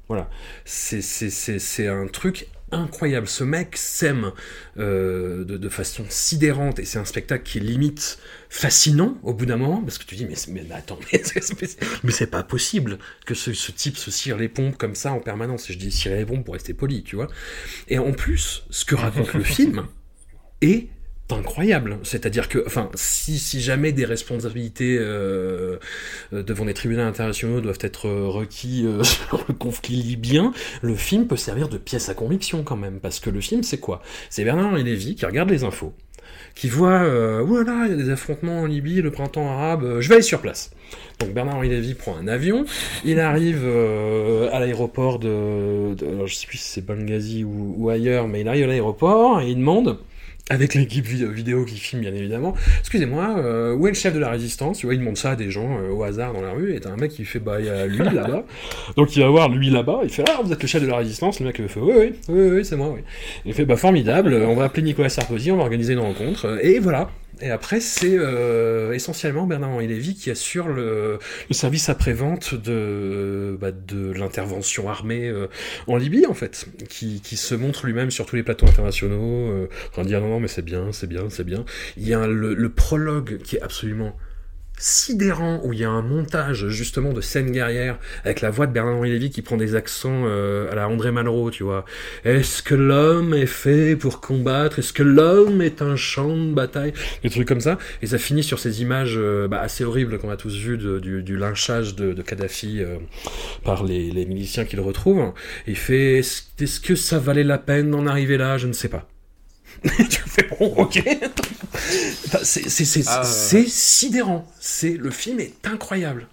Voilà, 0.08 0.30
c'est 0.66 1.02
c'est 1.02 1.30
c'est 1.30 1.60
c'est 1.60 1.88
un 1.88 2.08
truc 2.08 2.48
incroyable. 2.74 3.28
Ce 3.28 3.44
mec 3.46 3.78
s'aime 3.78 4.32
euh, 4.78 5.46
de, 5.46 5.58
de 5.58 5.70
façon 5.70 6.04
sidérante 6.10 6.80
et 6.80 6.86
c'est 6.86 7.00
un 7.00 7.06
spectacle 7.06 7.44
qui 7.44 7.60
est 7.60 7.62
limite 7.62 8.20
fascinant 8.50 9.18
au 9.24 9.34
bout 9.34 9.46
d'un 9.46 9.58
moment 9.58 9.82
parce 9.82 9.98
que 9.98 10.04
tu 10.06 10.16
dis 10.16 10.26
mais, 10.26 10.36
mais 10.50 10.66
attends 10.74 11.00
mais 11.14 11.22
c'est, 11.24 11.62
mais 11.62 11.68
c'est- 11.68 11.80
mais 12.04 12.12
c'est 12.12 12.28
pas 12.28 12.44
possible 12.44 12.98
que 13.26 13.34
ce, 13.36 13.54
ce 13.54 13.72
type 13.72 13.98
se 13.98 14.12
cire 14.12 14.38
les 14.38 14.50
pompes 14.50 14.78
comme 14.78 14.96
ça 14.96 15.14
en 15.14 15.20
permanence. 15.20 15.70
Et 15.70 15.74
je 15.74 15.80
dis 15.80 15.92
cirer 15.92 16.18
les 16.18 16.26
pompes 16.26 16.44
pour 16.44 16.54
rester 16.56 16.74
poli, 16.74 17.04
tu 17.04 17.16
vois. 17.16 17.28
Et 17.90 18.00
en 18.00 18.12
plus, 18.14 18.64
ce 18.70 18.86
que 18.86 18.96
raconte 18.96 19.34
le 19.34 19.44
film 19.46 19.88
est 20.62 20.90
incroyable. 21.36 21.98
C'est-à-dire 22.04 22.50
que, 22.50 22.64
enfin, 22.66 22.90
si, 22.96 23.62
jamais 23.62 23.92
des 23.92 24.06
responsabilités 24.06 24.98
euh, 25.00 25.78
euh, 26.34 26.44
devant 26.44 26.66
des 26.66 26.74
tribunaux 26.74 27.04
internationaux 27.04 27.62
doivent 27.62 27.80
être 27.82 28.08
euh, 28.08 28.28
requis 28.28 28.86
sur 29.04 29.44
le 29.48 29.54
conflit 29.54 29.96
libyen, 29.96 30.54
le 30.82 30.96
film 30.96 31.28
peut 31.28 31.38
servir 31.38 31.70
de 31.70 31.78
pièce 31.78 32.10
à 32.10 32.14
conviction 32.14 32.64
quand 32.64 32.78
même. 32.78 33.00
Parce 33.00 33.20
que 33.20 33.30
le 33.30 33.42
film, 33.42 33.64
c'est 33.64 33.80
quoi? 33.80 34.02
C'est 34.30 34.44
Bernard-Henri 34.44 34.84
Lévy 34.84 35.16
qui 35.16 35.26
regarde 35.26 35.50
les 35.50 35.64
infos, 35.64 35.94
qui 36.56 36.70
voit, 36.70 37.02
euh, 37.02 37.44
voilà, 37.46 37.86
il 37.86 37.92
y 37.92 37.94
a 37.94 37.98
des 37.98 38.10
affrontements 38.10 38.62
en 38.62 38.66
Libye, 38.66 39.02
le 39.02 39.12
printemps 39.12 39.50
arabe, 39.50 40.00
je 40.00 40.08
vais 40.10 40.16
aller 40.16 40.24
sur 40.24 40.42
place. 40.42 40.72
Donc 41.20 41.34
Bernard-Henri 41.34 41.70
Lévy 41.70 41.94
prend 41.94 42.18
un 42.18 42.28
avion, 42.28 42.66
il 43.06 43.20
arrive 43.20 43.66
à 44.52 44.60
l'aéroport 44.60 45.20
de, 45.20 45.96
je 46.26 46.34
sais 46.34 46.48
plus 46.48 46.58
si 46.58 46.68
c'est 46.68 46.86
Benghazi 46.86 47.44
ou, 47.44 47.76
ou 47.78 47.90
ailleurs, 47.90 48.28
mais 48.28 48.42
il 48.42 48.48
arrive 48.48 48.66
à 48.66 48.68
l'aéroport 48.68 49.42
et 49.42 49.50
il 49.50 49.58
demande 49.58 50.00
avec 50.52 50.74
l'équipe 50.76 51.06
vi- 51.06 51.26
vidéo 51.32 51.64
qui 51.66 51.78
filme 51.78 52.02
bien 52.02 52.14
évidemment. 52.14 52.54
Excusez-moi, 52.82 53.36
euh, 53.38 53.74
où 53.74 53.88
est 53.88 53.92
le 53.92 53.96
chef 53.96 54.14
de 54.14 54.20
la 54.20 54.30
résistance? 54.30 54.80
Tu 54.80 54.86
vois, 54.86 54.94
il 54.96 55.00
demande 55.00 55.18
ça 55.18 55.32
à 55.32 55.36
des 55.36 55.50
gens 55.50 55.78
euh, 55.80 55.92
au 55.92 56.04
hasard 56.04 56.34
dans 56.34 56.42
la 56.42 56.52
rue, 56.52 56.76
et 56.76 56.80
t'as 56.82 56.92
un 56.92 56.98
mec 56.98 57.12
qui 57.12 57.24
fait 57.26 57.40
bah 57.40 57.58
il 57.60 57.66
y 57.68 57.70
a 57.70 57.88
lui 57.88 57.98
là-bas. 58.14 58.44
Donc 58.98 59.16
il 59.16 59.22
va 59.24 59.30
voir 59.30 59.50
lui 59.50 59.70
là-bas, 59.70 60.02
il 60.04 60.10
fait 60.10 60.24
ah 60.30 60.42
vous 60.44 60.52
êtes 60.52 60.62
le 60.62 60.68
chef 60.68 60.82
de 60.84 60.88
la 60.88 60.98
résistance, 60.98 61.40
le 61.40 61.46
mec 61.48 61.56
il 61.60 61.68
fait 61.70 61.80
oui 61.80 61.94
oui 61.98 62.14
oui 62.30 62.50
oui 62.58 62.66
c'est 62.66 62.76
moi 62.76 62.92
oui. 62.94 63.02
Il 63.46 63.54
fait 63.54 63.66
bah 63.66 63.78
formidable, 63.78 64.34
on 64.48 64.56
va 64.56 64.66
appeler 64.66 64.84
Nicolas 64.84 65.10
Sarkozy, 65.10 65.52
on 65.52 65.58
va 65.58 65.64
organiser 65.64 65.94
une 65.94 66.00
rencontre, 66.00 66.60
et 66.62 66.80
voilà. 66.80 67.10
Et 67.42 67.50
après, 67.50 67.80
c'est 67.80 68.18
euh, 68.18 68.94
essentiellement 68.94 69.48
Bernard-Henri 69.48 69.88
Lévy 69.88 70.16
qui 70.16 70.30
assure 70.30 70.68
le, 70.68 71.18
le 71.50 71.54
service 71.54 71.90
après-vente 71.90 72.54
de, 72.54 73.58
bah, 73.60 73.72
de 73.72 74.12
l'intervention 74.12 74.90
armée 74.90 75.28
euh, 75.28 75.48
en 75.88 75.98
Libye, 75.98 76.26
en 76.28 76.36
fait, 76.36 76.68
qui, 76.88 77.20
qui 77.22 77.38
se 77.38 77.56
montre 77.56 77.88
lui-même 77.88 78.12
sur 78.12 78.26
tous 78.26 78.36
les 78.36 78.44
plateaux 78.44 78.68
internationaux, 78.68 79.50
euh, 79.50 79.70
en 79.98 80.04
dire 80.04 80.22
non, 80.22 80.30
non, 80.30 80.40
mais 80.40 80.48
c'est 80.48 80.62
bien, 80.62 80.92
c'est 80.92 81.08
bien, 81.08 81.30
c'est 81.30 81.44
bien. 81.44 81.66
Il 81.98 82.08
y 82.08 82.14
a 82.14 82.28
le, 82.28 82.54
le 82.54 82.70
prologue 82.70 83.40
qui 83.42 83.56
est 83.56 83.62
absolument 83.62 84.16
sidérant 84.82 85.62
où 85.64 85.74
il 85.74 85.80
y 85.80 85.84
a 85.84 85.90
un 85.90 86.02
montage 86.02 86.68
justement 86.68 87.14
de 87.14 87.22
scènes 87.22 87.52
guerrières 87.52 88.00
avec 88.26 88.42
la 88.42 88.50
voix 88.50 88.68
de 88.68 88.74
Bernard-Henri 88.74 89.12
Lévy 89.12 89.30
qui 89.30 89.42
prend 89.42 89.56
des 89.56 89.76
accents 89.76 90.24
euh, 90.26 90.72
à 90.72 90.76
la 90.76 90.90
André 90.90 91.12
Malraux, 91.12 91.52
tu 91.52 91.64
vois. 91.64 91.86
Est-ce 92.26 92.64
que 92.64 92.76
l'homme 92.76 93.34
est 93.34 93.46
fait 93.46 93.96
pour 93.96 94.20
combattre? 94.22 94.80
Est-ce 94.80 94.92
que 94.92 95.04
l'homme 95.04 95.62
est 95.62 95.82
un 95.82 95.96
champ 95.96 96.36
de 96.36 96.54
bataille? 96.54 96.94
Des 97.24 97.30
trucs 97.30 97.48
comme 97.48 97.62
ça. 97.62 97.78
Et 98.02 98.08
ça 98.08 98.18
finit 98.18 98.44
sur 98.44 98.60
ces 98.60 98.82
images 98.82 99.16
euh, 99.18 99.48
bah, 99.48 99.62
assez 99.62 99.84
horribles 99.84 100.18
qu'on 100.18 100.32
a 100.32 100.38
tous 100.38 100.56
vues 100.58 100.78
du, 100.78 101.22
du 101.22 101.38
lynchage 101.38 101.96
de, 101.96 102.14
de 102.14 102.22
Kadhafi 102.22 102.82
euh, 102.82 102.98
par 103.64 103.84
les, 103.84 104.10
les 104.10 104.26
miliciens 104.26 104.66
qu'il 104.66 104.80
retrouve. 104.80 105.34
Et 105.68 105.72
il 105.72 105.78
fait 105.78 106.18
Est-ce 106.18 106.42
est-ce 106.60 106.80
que 106.80 106.96
ça 106.96 107.20
valait 107.20 107.44
la 107.44 107.58
peine 107.58 107.92
d'en 107.92 108.06
arriver 108.06 108.38
là? 108.38 108.58
Je 108.58 108.68
ne 108.68 108.74
sais 108.74 108.90
pas. 108.90 109.08
tu 109.84 110.22
fais 110.26 110.48
bon, 110.60 110.74
ok. 110.78 111.04
C'est 112.44 113.04
Ah, 113.08 113.24
sidérant. 113.68 114.48
C'est 114.60 114.92
le 114.98 115.12
film 115.12 115.40
est 115.40 115.54
incroyable. 115.66 116.28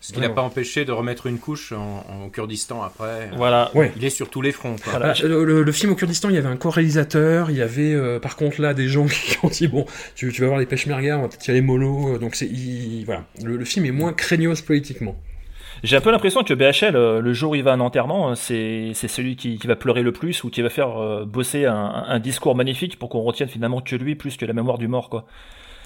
Ce 0.00 0.12
qui 0.12 0.20
n'a 0.20 0.28
pas 0.30 0.42
empêché 0.42 0.84
de 0.84 0.92
remettre 0.92 1.26
une 1.26 1.38
couche 1.38 1.72
en, 1.72 2.04
en 2.08 2.28
Kurdistan 2.30 2.82
après. 2.82 3.30
Voilà. 3.36 3.70
Ouais. 3.74 3.92
Il 3.96 4.04
est 4.04 4.10
sur 4.10 4.30
tous 4.30 4.40
les 4.40 4.52
fronts. 4.52 4.76
quoi. 4.82 4.98
Bah, 4.98 5.12
le, 5.22 5.44
le- 5.44 5.62
le 5.64 5.72
film 5.72 5.90
au 5.92 5.96
Kurdistan, 5.96 6.28
il 6.28 6.36
y 6.36 6.38
avait 6.38 6.48
un 6.48 6.56
co-réalisateur, 6.56 7.50
il 7.50 7.56
y 7.56 7.62
avait 7.62 7.92
euh, 7.94 8.20
par 8.20 8.36
contre 8.36 8.62
là 8.62 8.74
des 8.74 8.88
gens 8.88 9.06
qui 9.08 9.36
ont 9.42 9.48
dit 9.48 9.66
bon, 9.66 9.86
tu, 10.14 10.32
tu 10.32 10.40
vas 10.40 10.46
voir 10.46 10.60
les 10.60 10.66
pêches-merguez, 10.66 11.12
on 11.14 11.22
va 11.22 11.28
peut-être 11.28 11.46
y 11.48 11.50
aller 11.50 11.60
mollo, 11.62 12.14
euh, 12.14 12.18
donc 12.18 12.36
c'est 12.36 12.48
voilà. 13.04 13.24
Le, 13.42 13.56
le 13.56 13.64
film 13.64 13.84
est 13.86 13.90
moins 13.90 14.12
craignos 14.12 14.62
politiquement. 14.64 15.16
J'ai 15.82 15.96
un 15.96 16.00
peu 16.00 16.10
l'impression 16.10 16.42
que 16.42 16.54
BHL, 16.54 16.96
euh, 16.96 17.20
le 17.20 17.32
jour 17.32 17.52
où 17.52 17.54
il 17.54 17.62
va 17.62 17.72
à 17.72 17.74
un 17.74 17.80
enterrement, 17.80 18.30
euh, 18.30 18.34
c'est 18.34 18.90
c'est 18.94 19.08
celui 19.08 19.36
qui, 19.36 19.58
qui 19.58 19.66
va 19.66 19.76
pleurer 19.76 20.02
le 20.02 20.12
plus 20.12 20.44
ou 20.44 20.50
qui 20.50 20.62
va 20.62 20.70
faire 20.70 21.00
euh, 21.00 21.24
bosser 21.24 21.66
un, 21.66 22.04
un 22.06 22.18
discours 22.18 22.54
magnifique 22.54 22.98
pour 22.98 23.08
qu'on 23.08 23.22
retienne 23.22 23.48
finalement 23.48 23.80
que 23.80 23.96
lui 23.96 24.14
plus 24.14 24.36
que 24.36 24.44
la 24.46 24.52
mémoire 24.52 24.78
du 24.78 24.88
mort, 24.88 25.08
quoi. 25.10 25.26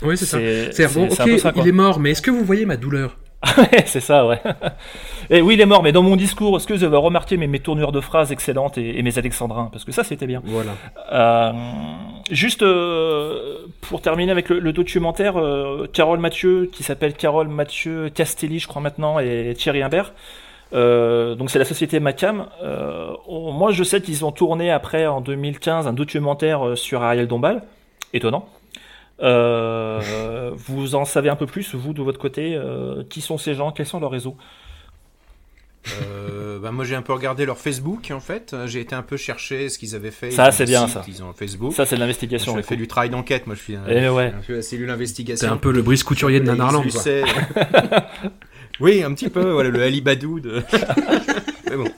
Oui, 0.03 0.17
c'est 0.17 0.27
ça. 0.27 0.39
C'est 0.73 0.93
bon, 0.93 1.07
ok, 1.07 1.39
ça, 1.39 1.53
il 1.57 1.69
est 1.69 1.73
mort, 1.73 2.01
mais 2.01 2.11
est-ce 2.11 2.23
que 2.23 2.31
vous 2.31 2.45
voyez 2.45 2.67
ma 2.67 2.77
douleur? 2.77 3.17
C'est 3.87 4.01
ça, 4.01 4.27
ouais. 4.27 4.41
Et 5.35 5.41
oui, 5.41 5.55
il 5.55 5.61
est 5.63 5.67
mort, 5.67 5.83
mais 5.83 5.93
dans 5.93 6.03
mon 6.03 6.15
discours, 6.15 6.57
est-ce 6.59 6.67
que 6.67 6.75
vous 6.75 6.85
avez 6.85 6.97
remarqué 6.99 7.39
mes, 7.39 7.47
mes 7.47 7.59
tournures 7.59 7.91
de 7.91 8.01
phrases 8.01 8.33
excellentes 8.33 8.77
et, 8.77 8.99
et 8.99 9.03
mes 9.03 9.19
alexandrins 9.19 9.71
Parce 9.73 9.83
que 9.85 9.91
ça, 9.91 10.05
c'était 10.05 10.27
bien. 10.27 10.43
Voilà. 10.45 10.73
Euh, 11.11 11.53
juste 12.31 12.63
euh, 12.63 13.65
pour 13.81 14.03
terminer 14.03 14.31
avec 14.31 14.51
le, 14.51 14.59
le 14.59 14.73
documentaire, 14.75 15.39
euh, 15.39 15.87
Carole 15.91 16.19
Mathieu, 16.19 16.69
qui 16.71 16.83
s'appelle 16.83 17.15
Carole 17.15 17.49
Mathieu 17.49 18.11
Castelli, 18.15 18.59
je 18.59 18.69
crois 18.69 18.83
maintenant, 18.83 19.19
et 19.19 19.55
Thierry 19.57 19.83
Imbert. 19.83 20.13
Euh, 20.75 21.35
donc 21.35 21.51
c'est 21.51 21.59
la 21.59 21.65
société 21.65 21.99
Macam. 21.99 22.47
Euh, 22.63 23.13
on- 23.27 23.53
moi, 23.53 23.73
je 23.73 23.85
sais 23.85 24.03
qu'ils 24.03 24.27
ont 24.27 24.33
tourné 24.33 24.71
après 24.71 25.07
en 25.07 25.23
2015 25.23 25.87
un 25.87 25.95
documentaire 25.95 26.77
sur 26.77 27.03
Ariel 27.03 27.27
Dombal. 27.27 27.63
Étonnant. 28.13 28.47
Euh, 29.23 30.51
vous 30.57 30.95
en 30.95 31.05
savez 31.05 31.29
un 31.31 31.37
peu 31.37 31.47
plus, 31.47 31.75
vous, 31.75 31.93
de 31.93 32.03
votre 32.03 32.19
côté 32.19 32.55
euh, 32.55 33.03
Qui 33.09 33.21
sont 33.21 33.39
ces 33.39 33.55
gens? 33.55 33.71
Quels 33.73 33.87
sont 33.87 34.01
leurs 34.01 34.11
réseaux? 34.11 34.37
Euh, 35.89 36.59
bah, 36.61 36.71
moi 36.71 36.85
j'ai 36.85 36.95
un 36.95 37.03
peu 37.03 37.13
regardé 37.13 37.45
leur 37.45 37.59
Facebook 37.59 38.11
en 38.13 38.21
fait. 38.21 38.55
J'ai 38.67 38.81
été 38.81 38.95
un 38.95 39.03
peu 39.03 39.17
chercher 39.17 39.69
ce 39.69 39.79
qu'ils 39.79 39.95
avaient 39.95 40.11
fait. 40.11 40.31
Ça, 40.31 40.53
c'est 40.53 40.65
bien, 40.65 40.87
site, 40.87 40.95
ça. 40.95 41.05
Ils 41.09 41.23
ont 41.23 41.31
un 41.31 41.33
Facebook. 41.33 41.73
Ça, 41.73 41.87
c'est 41.87 41.97
de 41.97 42.01
l'investigation, 42.01 42.57
J'ai 42.57 42.63
fait 42.63 42.77
du 42.77 42.87
travail 42.87 43.11
d'enquête. 43.11 43.47
Moi 43.47 43.57
je 43.57 43.63
suis 43.63 43.75
un, 43.77 43.83
Eh 43.89 44.09
ouais. 44.09 44.33
je 44.41 44.45
suis 44.45 44.55
la 44.55 44.63
cellule 44.63 44.91
investigation. 44.91 45.49
C'est 45.49 45.53
un 45.53 45.57
peu 45.57 45.73
le 45.73 45.83
Brice 45.83 46.05
Couturier 46.05 46.39
de 46.41 46.45
Et 46.45 46.49
Nanarland, 46.49 46.85
oui, 48.81 49.03
un 49.03 49.13
petit 49.13 49.29
peu. 49.29 49.51
Voilà 49.53 49.71
le 49.71 49.83
Ali 49.83 50.01
Badou 50.01 50.41
de. 50.41 50.63
Mais 51.71 51.77
bon. 51.77 51.89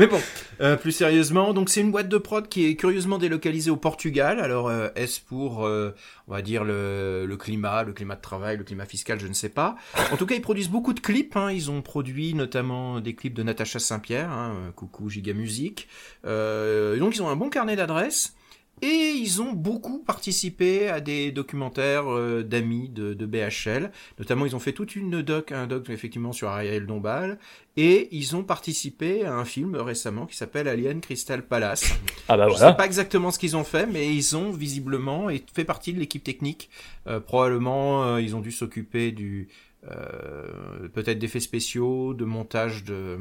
Mais 0.00 0.06
bon, 0.06 0.18
euh, 0.62 0.78
plus 0.78 0.92
sérieusement, 0.92 1.52
donc 1.52 1.68
c'est 1.68 1.82
une 1.82 1.90
boîte 1.90 2.08
de 2.08 2.16
prod 2.16 2.48
qui 2.48 2.64
est 2.64 2.74
curieusement 2.74 3.18
délocalisée 3.18 3.70
au 3.70 3.76
Portugal. 3.76 4.40
Alors 4.40 4.68
euh, 4.68 4.88
est-ce 4.96 5.20
pour, 5.20 5.66
euh, 5.66 5.94
on 6.26 6.32
va 6.32 6.40
dire 6.40 6.64
le, 6.64 7.26
le 7.26 7.36
climat, 7.36 7.82
le 7.82 7.92
climat 7.92 8.16
de 8.16 8.22
travail, 8.22 8.56
le 8.56 8.64
climat 8.64 8.86
fiscal, 8.86 9.20
je 9.20 9.26
ne 9.26 9.34
sais 9.34 9.50
pas. 9.50 9.76
En 10.10 10.16
tout 10.16 10.24
cas, 10.24 10.34
ils 10.34 10.40
produisent 10.40 10.70
beaucoup 10.70 10.94
de 10.94 11.00
clips. 11.00 11.36
hein. 11.36 11.52
Ils 11.52 11.70
ont 11.70 11.82
produit 11.82 12.32
notamment 12.32 13.00
des 13.00 13.14
clips 13.14 13.34
de 13.34 13.42
Natacha 13.42 13.78
Saint-Pierre, 13.78 14.30
hein, 14.30 14.54
euh, 14.56 14.70
coucou 14.72 15.10
Giga 15.10 15.34
Music. 15.34 15.86
Euh, 16.24 16.98
donc 16.98 17.14
ils 17.14 17.22
ont 17.22 17.28
un 17.28 17.36
bon 17.36 17.50
carnet 17.50 17.76
d'adresses. 17.76 18.34
Et 18.82 19.12
ils 19.16 19.42
ont 19.42 19.52
beaucoup 19.52 19.98
participé 19.98 20.88
à 20.88 21.00
des 21.00 21.30
documentaires 21.32 22.10
euh, 22.10 22.42
d'amis 22.42 22.88
de, 22.88 23.14
de 23.14 23.26
BHL. 23.26 23.90
Notamment, 24.18 24.46
ils 24.46 24.56
ont 24.56 24.60
fait 24.60 24.72
toute 24.72 24.96
une 24.96 25.22
doc, 25.22 25.52
un 25.52 25.66
doc 25.66 25.88
effectivement 25.90 26.32
sur 26.32 26.48
Ariel 26.48 26.86
Dombal. 26.86 27.38
Et 27.76 28.08
ils 28.12 28.36
ont 28.36 28.42
participé 28.42 29.24
à 29.24 29.34
un 29.34 29.44
film 29.44 29.76
récemment 29.76 30.26
qui 30.26 30.36
s'appelle 30.36 30.68
Alien 30.68 31.00
Crystal 31.00 31.42
Palace. 31.42 31.92
Ah 32.28 32.36
bah 32.36 32.48
Je 32.48 32.54
voilà. 32.56 32.70
sais 32.70 32.76
pas 32.76 32.86
exactement 32.86 33.30
ce 33.30 33.38
qu'ils 33.38 33.56
ont 33.56 33.64
fait, 33.64 33.86
mais 33.86 34.14
ils 34.14 34.36
ont 34.36 34.50
visiblement 34.50 35.28
fait 35.54 35.64
partie 35.64 35.92
de 35.92 35.98
l'équipe 35.98 36.22
technique. 36.24 36.68
Euh, 37.06 37.20
probablement, 37.20 38.04
euh, 38.04 38.20
ils 38.20 38.34
ont 38.36 38.40
dû 38.40 38.52
s'occuper 38.52 39.12
du 39.12 39.48
euh, 39.90 40.88
peut-être 40.92 41.18
d'effets 41.18 41.40
spéciaux, 41.40 42.12
de 42.12 42.24
montage 42.24 42.84
de 42.84 43.18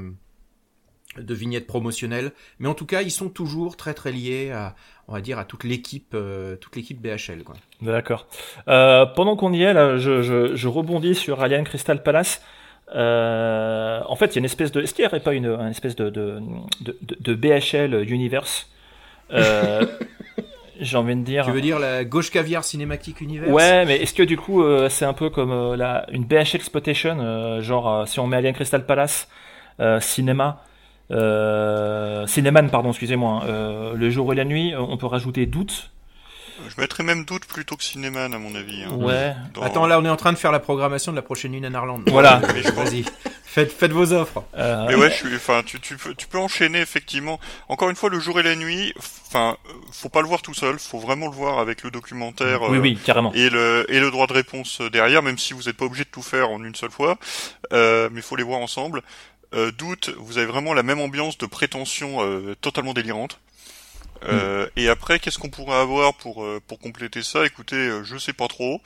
de 1.18 1.34
vignettes 1.34 1.68
promotionnelles, 1.68 2.32
mais 2.60 2.68
en 2.68 2.74
tout 2.74 2.86
cas, 2.86 3.02
ils 3.02 3.12
sont 3.12 3.30
toujours 3.30 3.78
très 3.78 3.94
très 3.94 4.12
liés 4.12 4.52
à, 4.52 4.76
on 5.08 5.14
va 5.14 5.22
dire, 5.22 5.40
à 5.40 5.46
toute 5.46 5.64
l'équipe, 5.64 6.14
euh, 6.14 6.56
toute 6.56 6.76
l'équipe 6.76 7.02
BHL, 7.02 7.44
quoi. 7.44 7.56
D'accord. 7.82 8.28
Euh, 8.68 9.06
pendant 9.08 9.36
qu'on 9.36 9.52
y 9.54 9.64
est, 9.64 9.74
là, 9.74 9.98
je, 9.98 10.22
je, 10.22 10.56
je 10.56 10.68
rebondis 10.68 11.16
sur 11.16 11.42
Alien 11.42 11.64
Crystal 11.64 12.04
Palace. 12.04 12.44
Euh, 12.96 14.02
en 14.08 14.16
fait, 14.16 14.28
il 14.28 14.36
y 14.36 14.38
a 14.38 14.40
une 14.40 14.46
espèce 14.46 14.72
de. 14.72 14.82
Est-ce 14.82 14.94
qu'il 14.94 15.04
n'y 15.04 15.08
aurait 15.08 15.20
pas 15.20 15.34
une, 15.34 15.48
une 15.48 15.72
espèce 15.72 15.96
de, 15.96 16.10
de, 16.10 16.40
de, 16.82 16.96
de 17.20 17.34
BHL 17.34 18.08
Universe? 18.10 18.70
J'ai 20.80 20.96
envie 20.98 21.16
de 21.16 21.24
dire. 21.24 21.46
Tu 21.46 21.52
veux 21.52 21.62
dire 21.62 21.80
la 21.80 22.06
gauche 22.06 22.32
caviar 22.32 22.64
cinématique 22.64 23.20
univers 23.20 23.50
Ouais, 23.50 23.86
mais 23.86 23.98
est-ce 23.98 24.14
que 24.14 24.24
du 24.24 24.38
coup, 24.38 24.64
c'est 24.90 25.06
un 25.06 25.14
peu 25.14 25.30
comme 25.30 25.76
la, 25.76 26.06
une 26.12 26.24
BH 26.24 26.56
Exploitation, 26.56 27.62
genre 27.62 28.08
si 28.08 28.20
on 28.20 28.28
met 28.28 28.38
Alien 28.38 28.54
Crystal 28.54 28.86
Palace, 28.86 29.28
cinéma, 30.00 30.64
euh, 31.12 32.28
Cinéman, 32.28 32.70
pardon, 32.70 32.90
excusez-moi, 32.90 33.42
hein, 33.44 33.48
euh, 33.48 33.94
le 33.96 34.10
jour 34.10 34.32
et 34.34 34.36
la 34.36 34.46
nuit, 34.46 34.74
euh, 34.74 34.80
on 34.80 34.98
peut 34.98 35.08
rajouter 35.08 35.46
doute. 35.46 35.92
Je 36.76 36.82
mettrais 36.82 37.04
même 37.04 37.24
doute 37.24 37.46
plutôt 37.46 37.78
que 37.78 37.84
Cinéman, 37.84 38.34
à 38.34 38.38
mon 38.38 38.54
avis. 38.54 38.84
hein. 38.84 38.92
Ouais. 38.96 39.34
Dans- 39.54 39.62
Attends, 39.62 39.88
là, 39.88 39.98
on 40.00 40.04
est 40.06 40.10
en 40.10 40.18
train 40.18 40.34
de 40.34 40.38
faire 40.38 40.52
la 40.52 40.60
programmation 40.60 41.12
de 41.14 41.16
la 41.16 41.22
prochaine 41.22 41.54
Une 41.54 41.62
Nanarland. 41.64 42.02
Voilà. 42.08 42.42
Mais 42.54 42.62
je 42.64 42.70
pense- 42.72 42.90
Vas-y, 42.90 43.06
faites, 43.46 43.72
faites 43.72 43.94
vos 43.94 44.12
offres. 44.12 44.44
Euh, 44.58 44.86
Mais 44.90 44.96
ouais, 44.96 45.10
je 45.10 45.16
suis, 45.16 45.36
enfin, 45.38 45.62
tu, 45.66 45.80
tu 45.80 45.96
peux, 45.96 46.14
tu 46.16 46.28
peux 46.28 46.38
enchaîner 46.38 46.82
effectivement. 46.82 47.40
Encore 47.70 47.90
une 47.90 47.96
fois, 47.96 48.10
le 48.10 48.20
jour 48.20 48.42
et 48.42 48.44
la 48.44 48.56
nuit. 48.58 48.94
Enfin, 48.98 49.56
euh, 49.68 49.72
faut 49.94 50.10
pas 50.10 50.22
le 50.22 50.28
voir 50.28 50.42
tout 50.42 50.54
seul. 50.54 50.78
Faut 50.80 51.00
vraiment 51.00 51.28
le 51.28 51.32
voir 51.34 51.60
avec 51.60 51.82
le 51.84 51.92
documentaire. 51.92 52.64
Oui, 52.64 52.78
euh, 52.78 52.82
oui, 52.82 53.00
carrément. 53.06 53.32
Et 53.34 53.50
le 53.50 53.86
et 53.88 54.02
le 54.02 54.12
droit 54.12 54.28
de 54.28 54.34
réponse 54.34 54.82
euh, 54.82 54.90
derrière, 54.90 55.24
même 55.24 55.38
si 55.38 55.54
vous 55.54 55.64
n'êtes 55.64 55.78
pas 55.78 55.86
obligé 55.86 56.04
de 56.04 56.10
tout 56.10 56.22
faire 56.24 56.50
en 56.50 56.62
une 56.62 56.76
seule 56.76 56.92
fois. 56.92 57.18
Euh, 57.72 58.10
mais 58.12 58.22
faut 58.22 58.36
les 58.36 58.44
voir 58.44 58.60
ensemble. 58.60 59.02
Euh, 59.54 59.72
doute, 59.72 60.12
vous 60.18 60.38
avez 60.38 60.48
vraiment 60.48 60.74
la 60.74 60.84
même 60.84 61.00
ambiance 61.00 61.38
de 61.38 61.46
prétention 61.46 62.18
euh, 62.24 62.56
totalement 62.62 62.94
délirante. 62.94 63.40
Euh, 64.28 64.68
Et 64.76 64.90
après, 64.90 65.18
qu'est-ce 65.20 65.40
qu'on 65.40 65.50
pourrait 65.50 65.78
avoir 65.78 66.14
pour 66.14 66.44
euh, 66.44 66.60
pour 66.68 66.78
compléter 66.78 67.24
ça? 67.24 67.46
Écoutez, 67.46 67.78
euh, 67.78 68.04
je 68.04 68.18
sais 68.18 68.34
pas 68.34 68.50
trop, 68.50 68.82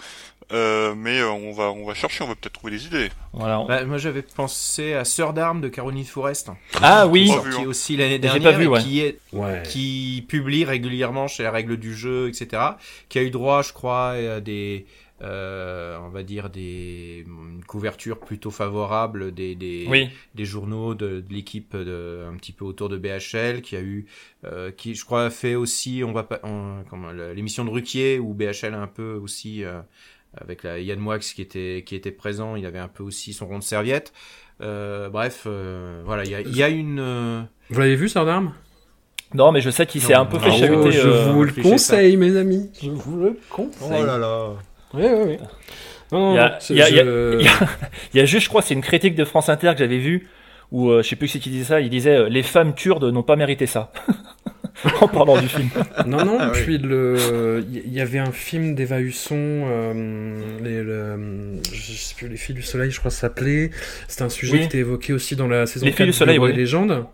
euh, 0.51 0.93
mais 0.95 1.19
euh, 1.19 1.31
on 1.31 1.51
va 1.53 1.71
on 1.71 1.85
va 1.87 1.95
chercher, 1.95 2.23
on 2.23 2.27
va 2.27 2.35
peut-être 2.35 2.53
trouver 2.53 2.71
des 2.73 2.85
idées. 2.85 3.09
Voilà. 3.33 3.63
Bah, 3.67 3.83
moi 3.85 3.97
j'avais 3.97 4.21
pensé 4.21 4.93
à 4.93 5.05
Sœur 5.05 5.33
d'armes 5.33 5.59
de 5.59 5.69
Caroline 5.69 6.05
Forest. 6.05 6.51
Ah 6.83 7.07
oui. 7.07 7.23
Vu, 7.23 7.29
sorti 7.29 7.61
hein. 7.61 7.63
aussi 7.65 7.97
l'année 7.97 8.11
J'ai 8.13 8.19
dernière. 8.19 8.51
pas 8.51 8.57
vu, 8.59 8.65
et 8.65 8.67
ouais. 8.67 8.81
Qui, 8.83 8.99
est, 9.01 9.19
Ouais. 9.31 9.63
qui 9.65 10.23
publie 10.29 10.65
régulièrement 10.65 11.27
chez 11.27 11.41
la 11.41 11.49
règle 11.49 11.77
du 11.77 11.95
jeu, 11.95 12.29
etc. 12.29 12.61
Qui 13.09 13.17
a 13.17 13.23
eu 13.23 13.31
droit, 13.31 13.63
je 13.63 13.73
crois, 13.73 14.09
à 14.11 14.39
des, 14.39 14.85
euh, 15.21 15.97
on 16.01 16.09
va 16.09 16.23
dire 16.23 16.49
des 16.49 17.23
une 17.25 17.63
couverture 17.65 18.19
plutôt 18.19 18.51
favorable 18.51 19.33
des 19.33 19.55
des, 19.55 19.85
Oui. 19.89 20.09
des 20.35 20.45
journaux 20.45 20.95
de, 20.95 21.21
de 21.21 21.33
l'équipe 21.33 21.75
de, 21.77 22.25
un 22.29 22.35
petit 22.35 22.51
peu 22.51 22.65
autour 22.65 22.89
de 22.89 22.97
BHL, 22.97 23.61
qui 23.61 23.75
a 23.75 23.81
eu, 23.81 24.05
euh, 24.43 24.71
qui 24.71 24.95
je 24.95 25.05
crois 25.05 25.25
a 25.25 25.29
fait 25.29 25.55
aussi, 25.55 26.03
on 26.05 26.11
va 26.11 26.27
l'émission 27.35 27.63
de 27.63 27.69
Ruquier 27.69 28.19
où 28.19 28.33
BHL 28.33 28.73
a 28.73 28.79
un 28.81 28.87
peu 28.87 29.13
aussi 29.13 29.63
euh, 29.63 29.79
avec 30.35 30.63
la 30.63 30.79
Yann 30.79 30.99
Moix 30.99 31.19
qui 31.19 31.41
était 31.41 31.83
qui 31.85 31.95
était 31.95 32.11
présent, 32.11 32.55
il 32.55 32.65
avait 32.65 32.79
un 32.79 32.87
peu 32.87 33.03
aussi 33.03 33.33
son 33.33 33.45
rond 33.47 33.59
de 33.59 33.63
serviette. 33.63 34.11
Euh, 34.61 35.09
bref, 35.09 35.43
euh, 35.45 36.01
voilà, 36.05 36.23
il 36.25 36.31
y 36.31 36.35
a, 36.35 36.41
il 36.41 36.55
y 36.55 36.63
a 36.63 36.69
une. 36.69 36.99
euh, 36.99 37.41
Vous 37.69 37.79
l'avez 37.79 37.95
vu, 37.95 38.07
Sœur 38.09 38.25
d'armes 38.25 38.53
Non, 39.33 39.51
mais 39.51 39.61
je 39.61 39.69
sais 39.71 39.85
qu'il 39.85 40.01
s'est 40.01 40.13
un 40.13 40.25
peu 40.25 40.37
fait 40.39 40.49
oh, 40.53 40.57
chahuter. 40.57 40.91
je 40.91 41.07
euh, 41.07 41.31
vous 41.31 41.43
le 41.43 41.51
conseille, 41.51 42.17
mes 42.17 42.35
amis. 42.37 42.69
Je 42.81 42.89
vous 42.91 43.19
le 43.19 43.39
conseille. 43.49 43.89
Oh 44.01 44.05
là 44.05 44.17
là. 44.17 44.49
Oui, 44.93 45.03
oui, 45.05 45.23
oui. 45.27 45.37
Non, 46.11 46.33
Il 46.33 46.35
y 46.35 46.39
a, 46.39 46.57
c'est- 46.59 46.73
il 46.73 46.77
y 46.77 46.81
a- 46.83 46.89
il 46.89 46.95
y 46.95 46.99
a- 46.99 47.03
je- 47.03 47.37
il 47.39 47.45
y 47.45 47.47
a- 47.47 47.69
il 48.13 48.17
y 48.19 48.21
a 48.21 48.25
juste, 48.25 48.43
je 48.45 48.49
crois, 48.49 48.61
c'est 48.61 48.73
une 48.73 48.81
critique 48.81 49.15
de 49.15 49.25
France 49.25 49.49
Inter 49.49 49.71
que 49.73 49.79
j'avais 49.79 49.97
vue, 49.97 50.27
où 50.71 50.89
euh, 50.89 51.01
je 51.01 51.09
sais 51.09 51.15
plus 51.15 51.27
qui 51.27 51.39
disait 51.49 51.63
ça, 51.65 51.79
il 51.81 51.89
disait 51.89 52.15
euh, 52.17 52.29
les 52.29 52.43
femmes 52.43 52.75
kurdes 52.75 53.03
n'ont 53.05 53.23
pas 53.23 53.35
mérité 53.35 53.65
ça. 53.65 53.91
en 55.01 55.07
parlant 55.07 55.39
du 55.39 55.47
film. 55.47 55.69
Non, 56.05 56.25
non, 56.25 56.37
Ah 56.39 56.49
puis 56.51 56.77
le... 56.77 57.63
il 57.71 57.93
y 57.93 58.01
avait 58.01 58.19
un 58.19 58.31
film 58.31 58.75
d'Eva 58.75 58.99
Husson, 58.99 59.35
euh, 59.37 60.41
les, 60.63 60.83
le... 60.83 61.61
je 61.71 61.91
sais 61.93 62.15
plus, 62.15 62.27
Les 62.27 62.37
Filles 62.37 62.55
du 62.55 62.63
Soleil, 62.63 62.91
je 62.91 62.99
crois 62.99 63.09
que 63.09 63.15
ça 63.15 63.21
s'appelait. 63.21 63.69
C'était 64.07 64.23
un 64.23 64.29
sujet 64.29 64.53
Oui. 64.53 64.59
qui 64.61 64.65
était 64.65 64.77
évoqué 64.79 65.13
aussi 65.13 65.35
dans 65.35 65.47
la 65.47 65.67
saison 65.67 65.85
Les 65.85 65.91
4 65.91 65.97
Filles 65.97 66.05
du 66.07 66.11
de 66.11 66.15
Soleil, 66.15 66.35
Héros 66.35 66.47
et 66.47 66.51
oui. 66.51 66.57
Légendes. 66.57 67.05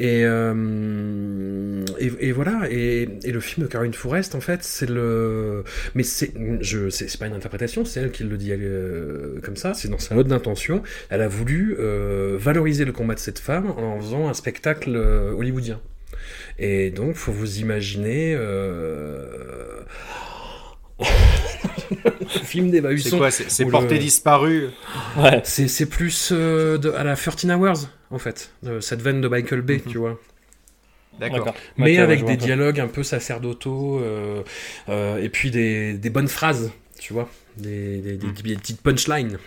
Et, 0.00 0.24
euh, 0.24 1.84
et, 1.98 2.28
et 2.28 2.30
voilà, 2.30 2.68
et, 2.70 3.08
et 3.24 3.32
le 3.32 3.40
film 3.40 3.66
de 3.66 3.70
Caroline 3.70 3.92
Fourest, 3.92 4.36
en 4.36 4.40
fait, 4.40 4.62
c'est 4.62 4.88
le. 4.88 5.64
Mais 5.96 6.04
c'est 6.04 6.32
je 6.60 6.88
c'est 6.88 7.18
pas 7.18 7.26
une 7.26 7.34
interprétation, 7.34 7.84
c'est 7.84 7.98
elle 8.00 8.12
qui 8.12 8.22
le 8.22 8.36
dit 8.36 8.52
euh, 8.52 9.40
comme 9.42 9.56
ça, 9.56 9.74
c'est 9.74 9.88
dans 9.88 9.98
sa 9.98 10.14
note 10.14 10.28
d'intention. 10.28 10.84
Elle 11.10 11.20
a 11.20 11.26
voulu 11.26 11.74
euh, 11.80 12.36
valoriser 12.38 12.84
le 12.84 12.92
combat 12.92 13.14
de 13.14 13.18
cette 13.18 13.40
femme 13.40 13.72
en 13.76 13.98
faisant 14.00 14.28
un 14.28 14.34
spectacle 14.34 14.94
euh, 14.94 15.32
hollywoodien. 15.32 15.80
Et 16.60 16.90
donc, 16.90 17.16
faut 17.16 17.32
vous 17.32 17.58
imaginer. 17.58 18.36
Le 21.90 22.26
film 22.44 22.70
d'Eva 22.70 22.88
C'est 22.90 22.94
Husson. 22.94 23.18
quoi 23.18 23.30
C'est 23.30 23.50
c'est 23.50 23.64
où 23.64 23.70
porté 23.70 23.94
le- 23.94 24.00
disparu. 24.00 24.68
Ouais. 25.16 25.40
C'est 25.44 25.68
c'est 25.68 25.86
plus 25.88 26.30
euh, 26.32 26.78
de, 26.78 26.90
à 26.90 27.04
la 27.04 27.16
13 27.16 27.46
Hours, 27.50 27.88
en 28.10 28.18
fait. 28.18 28.52
euh, 28.66 28.80
cette 28.80 29.00
veine 29.02 29.20
de 29.20 29.28
Michael 29.28 29.62
Bay, 29.62 29.80
tu 29.86 29.98
vois. 29.98 30.18
D'accord. 31.20 31.54
Mais 31.76 31.98
avec 31.98 32.24
des 32.24 32.36
dialogues 32.36 32.78
un 32.80 32.86
peu 32.88 33.02
sacerdotaux, 33.02 33.98
euh, 34.00 34.42
euh, 34.88 35.22
et 35.22 35.28
puis 35.28 35.50
des, 35.50 35.94
des 35.94 36.10
bonnes 36.10 36.28
phrases, 36.28 36.70
tu 37.00 37.12
vois. 37.12 37.28
Des, 37.56 37.98
des, 38.00 38.16
des- 38.16 38.30
des 38.30 38.54
petites 38.56 38.80
punchlines. 38.82 39.38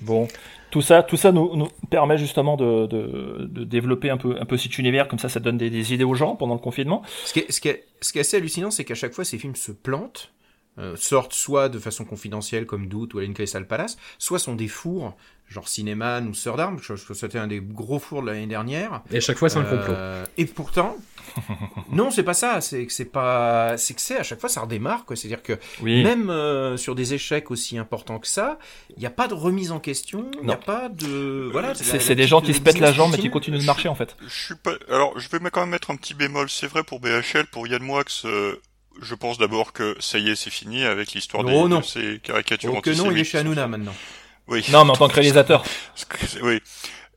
Bon, 0.00 0.26
tout 0.70 0.80
ça, 0.82 1.02
tout 1.02 1.16
ça 1.16 1.32
nous, 1.32 1.54
nous 1.56 1.68
permet 1.90 2.18
justement 2.18 2.56
de, 2.56 2.86
de, 2.86 3.46
de 3.46 3.64
développer 3.64 4.10
un 4.10 4.16
peu, 4.16 4.36
un 4.40 4.44
peu 4.44 4.56
cet 4.56 4.78
univers, 4.78 5.06
comme 5.08 5.18
ça, 5.18 5.28
ça 5.28 5.38
donne 5.40 5.56
des, 5.58 5.70
des 5.70 5.92
idées 5.94 6.04
aux 6.04 6.14
gens 6.14 6.34
pendant 6.34 6.54
le 6.54 6.60
confinement. 6.60 7.02
Ce 7.24 7.32
qui 7.32 7.40
est, 7.40 7.52
ce 7.52 7.60
qui 7.60 7.68
est, 7.68 7.84
ce 8.00 8.12
qui 8.12 8.18
est 8.18 8.22
assez 8.22 8.36
hallucinant, 8.38 8.70
c'est 8.70 8.84
qu'à 8.84 8.94
chaque 8.94 9.12
fois, 9.12 9.24
ces 9.24 9.38
films 9.38 9.54
se 9.56 9.70
plantent, 9.72 10.32
euh, 10.78 10.96
sortent 10.96 11.32
soit 11.34 11.68
de 11.68 11.78
façon 11.78 12.04
confidentielle 12.04 12.66
comme 12.66 12.88
Doute 12.88 13.14
ou 13.14 13.18
Alien 13.18 13.34
Crystal 13.34 13.66
Palace, 13.66 13.96
soit 14.18 14.38
sont 14.38 14.54
des 14.54 14.68
fours, 14.68 15.16
genre 15.48 15.68
Cinéman 15.68 16.26
ou 16.28 16.34
Sœur 16.34 16.56
d'Armes, 16.56 16.80
que 16.80 17.14
c'était 17.14 17.38
un 17.38 17.46
des 17.46 17.60
gros 17.60 17.98
fours 17.98 18.22
de 18.22 18.26
l'année 18.28 18.46
dernière. 18.46 19.02
Et 19.12 19.18
à 19.18 19.20
chaque 19.20 19.36
fois, 19.36 19.48
c'est 19.48 19.58
un 19.58 19.64
Euh, 19.64 20.22
complot. 20.24 20.32
Et 20.38 20.46
pourtant, 20.46 20.96
non, 21.92 22.10
c'est 22.10 22.22
pas 22.22 22.34
ça, 22.34 22.60
c'est 22.60 22.86
que 22.86 22.92
c'est 22.92 23.04
pas, 23.04 23.76
c'est 23.76 23.94
que 23.94 24.00
c'est 24.00 24.16
à 24.18 24.22
chaque 24.22 24.40
fois 24.40 24.48
ça 24.48 24.62
redémarre, 24.62 25.04
quoi. 25.04 25.16
C'est-à-dire 25.16 25.42
que 25.42 25.52
Oui. 25.82 26.02
même 26.02 26.28
euh, 26.30 26.76
sur 26.76 26.94
des 26.94 27.14
échecs 27.14 27.50
aussi 27.50 27.78
importants 27.78 28.18
que 28.18 28.26
ça, 28.26 28.58
il 28.96 29.00
n'y 29.00 29.06
a 29.06 29.10
pas 29.10 29.28
de 29.28 29.34
remise 29.34 29.70
en 29.70 29.80
question, 29.80 30.30
il 30.40 30.46
n'y 30.46 30.52
a 30.52 30.56
pas 30.56 30.88
de, 30.88 31.48
voilà. 31.52 31.74
C'est 31.74 32.14
des 32.14 32.26
gens 32.26 32.40
qui 32.40 32.52
se 32.54 32.60
pètent 32.60 32.78
la 32.80 32.92
jambe 32.92 33.10
et 33.14 33.18
qui 33.18 33.30
continue. 33.30 33.32
continuent 33.32 33.58
de 33.60 33.64
marcher, 33.66 33.88
en 33.88 33.94
fait. 33.94 34.16
Je 34.26 34.44
suis 34.46 34.54
pas. 34.56 34.72
Alors, 34.90 35.18
je 35.18 35.28
vais 35.28 35.38
quand 35.50 35.60
même 35.60 35.70
mettre 35.70 35.90
un 35.90 35.96
petit 35.96 36.14
bémol. 36.14 36.48
C'est 36.50 36.66
vrai 36.66 36.82
pour 36.82 37.00
BHL, 37.00 37.46
pour 37.52 37.66
Yann 37.68 37.82
Moix. 37.82 38.02
Je 39.02 39.14
pense 39.14 39.38
d'abord 39.38 39.72
que 39.72 39.96
ça 40.00 40.18
y 40.18 40.30
est, 40.30 40.36
c'est 40.36 40.50
fini 40.50 40.84
avec 40.84 41.12
l'histoire 41.12 41.44
des, 41.44 41.52
Oh 41.54 41.68
non. 41.68 41.80
de 41.80 41.84
ces 41.84 42.20
caricatures 42.22 42.74
Oh 42.76 42.80
que 42.80 42.90
non, 42.90 43.10
il 43.10 43.18
est 43.18 43.24
chez 43.24 43.38
Hanouna 43.38 43.66
maintenant. 43.66 43.94
Oui. 44.48 44.64
Non, 44.70 44.84
mais 44.84 44.90
en 44.92 44.96
tant 44.96 45.08
que 45.08 45.14
réalisateur. 45.14 45.64
oui. 46.42 46.60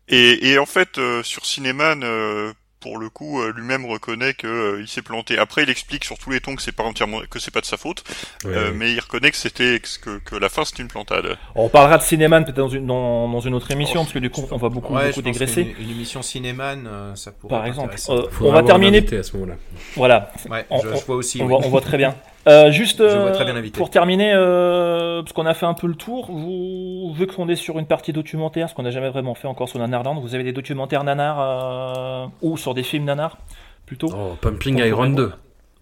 Et, 0.07 0.49
et 0.51 0.57
en 0.59 0.65
fait, 0.65 0.97
euh, 0.97 1.23
sur 1.23 1.45
Cinéman, 1.45 2.01
euh, 2.03 2.53
pour 2.87 2.97
le 2.99 3.09
coup, 3.09 3.41
euh, 3.41 3.51
lui-même 3.53 3.85
reconnaît 3.85 4.33
que 4.33 4.47
euh, 4.47 4.77
il 4.81 4.87
s'est 4.87 5.01
planté. 5.01 5.37
Après, 5.37 5.63
il 5.63 5.69
explique 5.69 6.05
sur 6.05 6.17
tous 6.17 6.29
les 6.29 6.39
tons 6.39 6.55
que 6.55 6.61
c'est 6.61 6.71
pas 6.71 6.83
entièrement, 6.83 7.19
que 7.29 7.37
c'est 7.39 7.51
pas 7.53 7.59
de 7.59 7.65
sa 7.65 7.75
faute, 7.75 8.03
Ouais, 8.45 8.51
euh, 8.51 8.65
ouais. 8.69 8.71
mais 8.77 8.91
il 8.93 8.99
reconnaît 9.01 9.29
que 9.31 9.35
c'était 9.37 9.81
que, 10.01 10.19
que 10.19 10.35
la 10.37 10.47
fin 10.47 10.63
c'était 10.63 10.83
une 10.83 10.87
plantade. 10.87 11.37
On 11.55 11.67
parlera 11.67 11.97
de 11.97 12.03
Cinéman 12.03 12.43
peut-être 12.45 12.55
dans 12.55 12.69
une, 12.69 12.85
dans, 12.87 13.27
dans 13.27 13.41
une 13.41 13.53
autre 13.55 13.69
émission, 13.71 14.01
parce 14.03 14.13
que 14.13 14.19
du 14.19 14.29
coup, 14.29 14.47
on 14.51 14.57
va 14.57 14.69
beaucoup, 14.69 14.93
Ouais, 14.95 15.07
beaucoup 15.09 15.21
dégraisser. 15.21 15.75
Une, 15.79 15.89
émission 15.91 16.21
Cinéman, 16.21 16.85
euh, 16.87 17.15
ça 17.15 17.31
pourrait 17.31 17.49
Par 17.55 17.65
être 17.65 17.73
exemple. 17.73 17.95
Euh, 18.09 18.21
on 18.41 18.51
va 18.53 18.63
terminer. 18.63 19.05
à 19.17 19.23
ce 19.23 19.33
moment-là. 19.33 19.55
Voilà. 19.95 20.31
Ouais, 20.49 20.65
On- 20.69 20.79
je, 20.81 20.87
on- 20.87 20.95
je 20.95 21.05
vois 21.05 21.15
aussi. 21.17 21.39
On, 21.41 21.45
oui. 21.45 21.49
voit, 21.49 21.59
on 21.65 21.69
voit 21.69 21.81
très 21.81 21.97
bien. 21.97 22.15
Euh, 22.47 22.71
juste 22.71 22.99
Je 22.99 23.17
vois 23.17 23.29
euh, 23.29 23.33
très 23.33 23.43
bien 23.45 23.53
l'invité. 23.53 23.77
pour 23.77 23.89
terminer, 23.89 24.31
euh, 24.33 25.21
parce 25.21 25.33
qu'on 25.33 25.45
a 25.45 25.53
fait 25.53 25.65
un 25.65 25.73
peu 25.73 25.87
le 25.87 25.95
tour, 25.95 26.27
vous, 26.31 27.13
vu 27.13 27.27
qu'on 27.27 27.49
est 27.49 27.55
sur 27.55 27.77
une 27.79 27.85
partie 27.87 28.13
documentaire, 28.13 28.69
ce 28.69 28.75
qu'on 28.75 28.83
n'a 28.83 28.91
jamais 28.91 29.09
vraiment 29.09 29.35
fait 29.35 29.47
encore 29.47 29.67
sur 29.69 29.79
Nanarland, 29.79 30.19
vous 30.21 30.33
avez 30.35 30.43
des 30.43 30.53
documentaires 30.53 31.03
nanar 31.03 31.37
euh, 31.41 32.25
ou 32.41 32.57
sur 32.57 32.73
des 32.73 32.83
films 32.83 33.03
nanar 33.05 33.37
plutôt 33.85 34.09
Oh, 34.13 34.35
Pumping 34.41 34.77
Iron 34.79 35.09
2. 35.09 35.31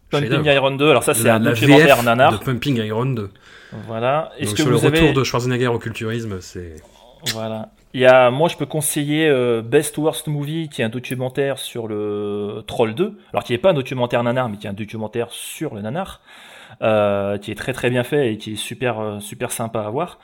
Pumping. 0.09 0.45
Iron 0.45 0.71
2, 0.71 0.89
alors 0.89 1.03
ça 1.03 1.13
c'est 1.13 1.23
La- 1.23 1.35
un 1.35 1.39
documentaire 1.39 1.95
VF 1.97 2.05
nanar. 2.05 2.31
de 2.39 2.43
Pumping 2.43 2.77
Iron 2.77 3.05
2. 3.07 3.29
Voilà. 3.87 4.31
Est-ce 4.37 4.49
Donc, 4.49 4.55
que 4.57 4.61
sur 4.61 4.69
le 4.71 4.75
retour 4.77 4.87
avez 4.99 5.13
de 5.13 5.23
Schwarzenegger 5.23 5.67
au 5.67 5.79
culturisme, 5.79 6.37
c'est. 6.41 6.75
Voilà. 7.33 7.69
Il 7.95 8.01
y 8.01 8.05
a, 8.05 8.29
moi, 8.29 8.49
je 8.49 8.57
peux 8.57 8.65
conseiller 8.65 9.25
euh, 9.29 9.61
Best 9.61 9.97
Worst 9.97 10.27
Movie, 10.27 10.67
qui 10.67 10.81
est 10.81 10.83
un 10.83 10.89
documentaire 10.89 11.57
sur 11.57 11.87
le 11.87 12.61
Troll 12.67 12.93
2. 12.93 13.17
Alors, 13.31 13.45
qui 13.45 13.53
n'est 13.53 13.57
pas 13.57 13.69
un 13.69 13.73
documentaire 13.73 14.21
nanar, 14.21 14.49
mais 14.49 14.57
qui 14.57 14.67
est 14.67 14.69
un 14.69 14.73
documentaire 14.73 15.31
sur 15.31 15.73
le 15.73 15.81
nanar, 15.81 16.19
euh, 16.81 17.37
qui 17.37 17.51
est 17.51 17.55
très 17.55 17.71
très 17.71 17.89
bien 17.89 18.03
fait 18.03 18.33
et 18.33 18.37
qui 18.37 18.51
est 18.51 18.57
super 18.57 18.99
euh, 18.99 19.19
super 19.21 19.49
sympa 19.49 19.79
à 19.79 19.89
voir. 19.89 20.19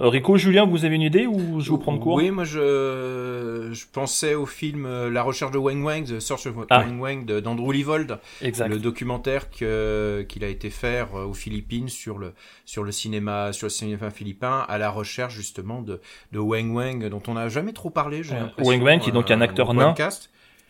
Euh, 0.00 0.08
Rico, 0.08 0.36
Julien, 0.36 0.66
vous 0.66 0.84
avez 0.84 0.96
une 0.96 1.02
idée 1.02 1.24
ou 1.26 1.60
je 1.60 1.68
vous 1.70 1.78
prends 1.78 1.92
de 1.92 1.98
court 2.00 2.16
Oui, 2.16 2.32
moi 2.32 2.42
je, 2.42 3.68
je 3.72 3.84
pensais 3.92 4.34
au 4.34 4.44
film 4.44 4.86
euh, 4.86 5.08
La 5.08 5.22
recherche 5.22 5.52
de 5.52 5.58
Wang 5.58 5.84
Wang, 5.84 6.04
The 6.04 6.18
Search 6.18 6.46
of 6.46 6.56
Ah. 6.70 6.80
Wang 6.80 6.98
Wang 7.00 7.24
d'Andrew 7.26 7.72
Leavold, 7.72 8.18
Exact. 8.42 8.68
le 8.68 8.78
documentaire 8.80 9.50
que- 9.50 10.26
qu'il 10.28 10.42
a 10.42 10.48
été 10.48 10.70
faire 10.70 11.14
euh, 11.14 11.26
aux 11.26 11.32
Philippines 11.34 11.88
sur 11.88 12.18
le, 12.18 12.32
sur 12.64 12.82
le 12.82 12.90
cinéma 12.90 13.52
sur 13.52 13.66
le 13.66 13.70
cinéma 13.70 14.10
philippin 14.10 14.64
à 14.68 14.78
la 14.78 14.90
recherche 14.90 15.34
justement 15.34 15.80
de, 15.80 16.00
de 16.32 16.38
Wang 16.40 16.74
Wang 16.74 17.08
dont 17.08 17.22
on 17.28 17.34
n'a 17.34 17.48
jamais 17.48 17.72
trop 17.72 17.90
parlé. 17.90 18.24
J'ai 18.24 18.34
Wang 18.58 18.82
Wang, 18.82 18.98
qui 19.00 19.10
est 19.10 19.12
donc 19.12 19.30
un 19.30 19.40
acteur 19.40 19.74
nain, 19.74 19.94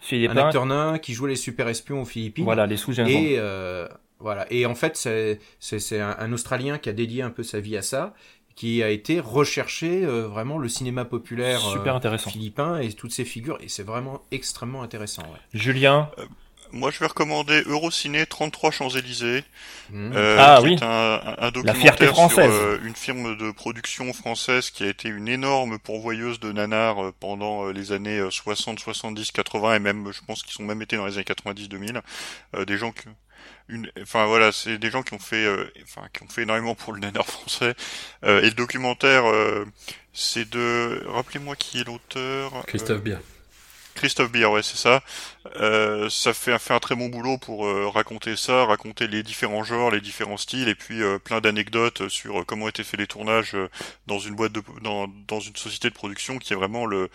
philippin. 0.01 0.35
Un 0.37 0.45
acteur 0.45 0.67
nain 0.67 0.99
qui 0.99 1.15
jouait 1.15 1.31
les 1.31 1.37
super 1.37 1.67
espions 1.69 2.03
aux 2.03 2.07
Philippines. 2.07 2.45
Voilà, 2.45 2.67
les 2.67 2.77
sous-agents. 2.77 3.07
Et 3.11 3.37
euh, 3.39 3.89
voilà. 4.21 4.47
Et 4.51 4.67
en 4.67 4.75
fait, 4.75 4.97
c'est 4.97 5.39
c'est 5.59 5.79
c'est 5.79 6.01
un, 6.01 6.15
un 6.19 6.33
Australien 6.33 6.77
qui 6.79 6.89
a 6.89 6.93
dédié 6.93 7.23
un 7.23 7.31
peu 7.31 7.43
sa 7.43 7.61
vie 7.61 7.77
à 7.77 7.83
ça, 7.83 8.15
qui 8.57 8.83
a 8.83 8.89
été 8.91 9.21
recherché 9.21 10.05
euh, 10.05 10.29
vraiment 10.29 10.59
le 10.59 10.69
cinéma 10.69 11.05
populaire 11.05 11.61
Super 11.61 11.95
euh, 11.95 11.97
intéressant. 11.97 12.31
philippin 12.31 12.79
et 12.79 12.93
toutes 12.93 13.13
ces 13.13 13.25
figures. 13.25 13.59
Et 13.61 13.69
c'est 13.69 13.83
vraiment 13.83 14.23
extrêmement 14.31 14.83
intéressant. 14.83 15.23
ouais. 15.23 15.39
Julien 15.53 16.09
Moi, 16.73 16.91
je 16.91 16.99
vais 17.01 17.07
recommander 17.07 17.63
Eurociné 17.67 18.27
33 18.27 18.71
Champs-Élysées, 18.73 19.45
Mmh. 19.91 20.13
euh, 20.15 20.37
Ah 20.41 20.57
qui 20.61 20.65
oui. 20.69 20.75
est 20.75 20.83
un, 20.83 20.87
un- 20.89 21.37
un 21.39 21.51
La 21.63 21.75
fierté 21.75 22.07
documentaire 22.07 22.45
sur 22.51 22.53
euh, 22.63 22.79
une 22.85 22.95
firme 22.97 23.37
de 23.37 23.51
production 23.53 24.13
française 24.15 24.71
qui 24.71 24.83
a 24.83 24.89
été 24.89 25.09
une 25.09 25.29
énorme 25.29 25.79
pourvoyeuse 25.79 26.41
de 26.41 26.51
nanars 26.53 27.05
euh, 27.05 27.13
pendant 27.21 27.67
euh, 27.67 27.73
les 27.73 27.93
années 27.93 28.19
euh, 28.19 28.31
60, 28.31 28.79
70, 28.81 29.31
80 29.31 29.75
et 29.77 29.79
même, 29.81 30.11
je 30.11 30.21
pense 30.27 30.43
qu'ils 30.43 30.65
ont 30.65 30.67
même 30.67 30.81
été 30.81 30.97
dans 30.97 31.05
les 31.07 31.15
années 31.17 31.25
90, 31.25 31.69
2000. 31.69 32.01
Euh, 32.57 32.65
des 32.65 32.79
gens 32.79 32.93
qui, 32.93 33.05
une, 33.69 33.91
enfin 34.03 34.27
voilà, 34.27 34.53
c'est 34.53 34.79
des 34.79 34.91
gens 34.91 35.03
qui 35.03 35.15
ont 35.15 35.19
fait, 35.19 35.45
euh, 35.47 35.71
enfin 35.83 36.03
qui 36.13 36.23
ont 36.23 36.29
fait 36.29 36.43
énormément 36.43 36.75
pour 36.75 36.93
le 36.93 37.01
nanar 37.01 37.27
français. 37.31 37.75
Euh, 38.25 38.41
et 38.43 38.47
le 38.47 38.55
documentaire, 38.55 39.27
euh, 39.27 39.65
c'est 40.13 40.49
de, 40.51 41.03
rappelez-moi 41.07 41.57
qui 41.57 41.81
est 41.81 41.85
l'auteur. 41.85 42.65
Christophe 42.67 42.99
Euh, 42.99 43.01
Bier. 43.01 43.17
Christophe 43.95 44.33
Bier, 44.33 44.47
ouais, 44.47 44.63
c'est 44.65 44.77
ça. 44.77 45.03
Euh, 45.61 46.11
ça 46.11 46.35
fait, 46.35 46.59
fait 46.59 46.75
un 46.75 46.81
très 46.81 46.97
bon 46.97 47.09
boulot 47.09 47.39
pour 47.39 47.65
euh, 47.67 47.89
raconter 47.89 48.35
ça, 48.37 48.65
raconter 48.65 49.07
les 49.07 49.23
différents 49.23 49.63
genres, 49.63 49.93
les 49.93 50.01
différents 50.01 50.37
styles, 50.37 50.69
et 50.69 50.75
puis 50.75 51.01
euh, 51.01 51.19
plein 51.21 51.41
d'anecdotes 51.41 52.09
sur 52.09 52.45
comment 52.45 52.69
étaient 52.69 52.83
faits 52.83 52.99
les 52.99 53.07
tournages 53.07 53.57
dans 54.07 54.19
une 54.19 54.35
boîte 54.35 54.53
de, 54.53 54.63
dans, 54.83 55.07
dans 55.29 55.39
une 55.39 55.55
société 55.55 55.91
de 55.91 55.95
production 55.95 56.39
qui 56.39 56.53
est 56.53 56.57
vraiment 56.57 56.87
le 56.87 57.09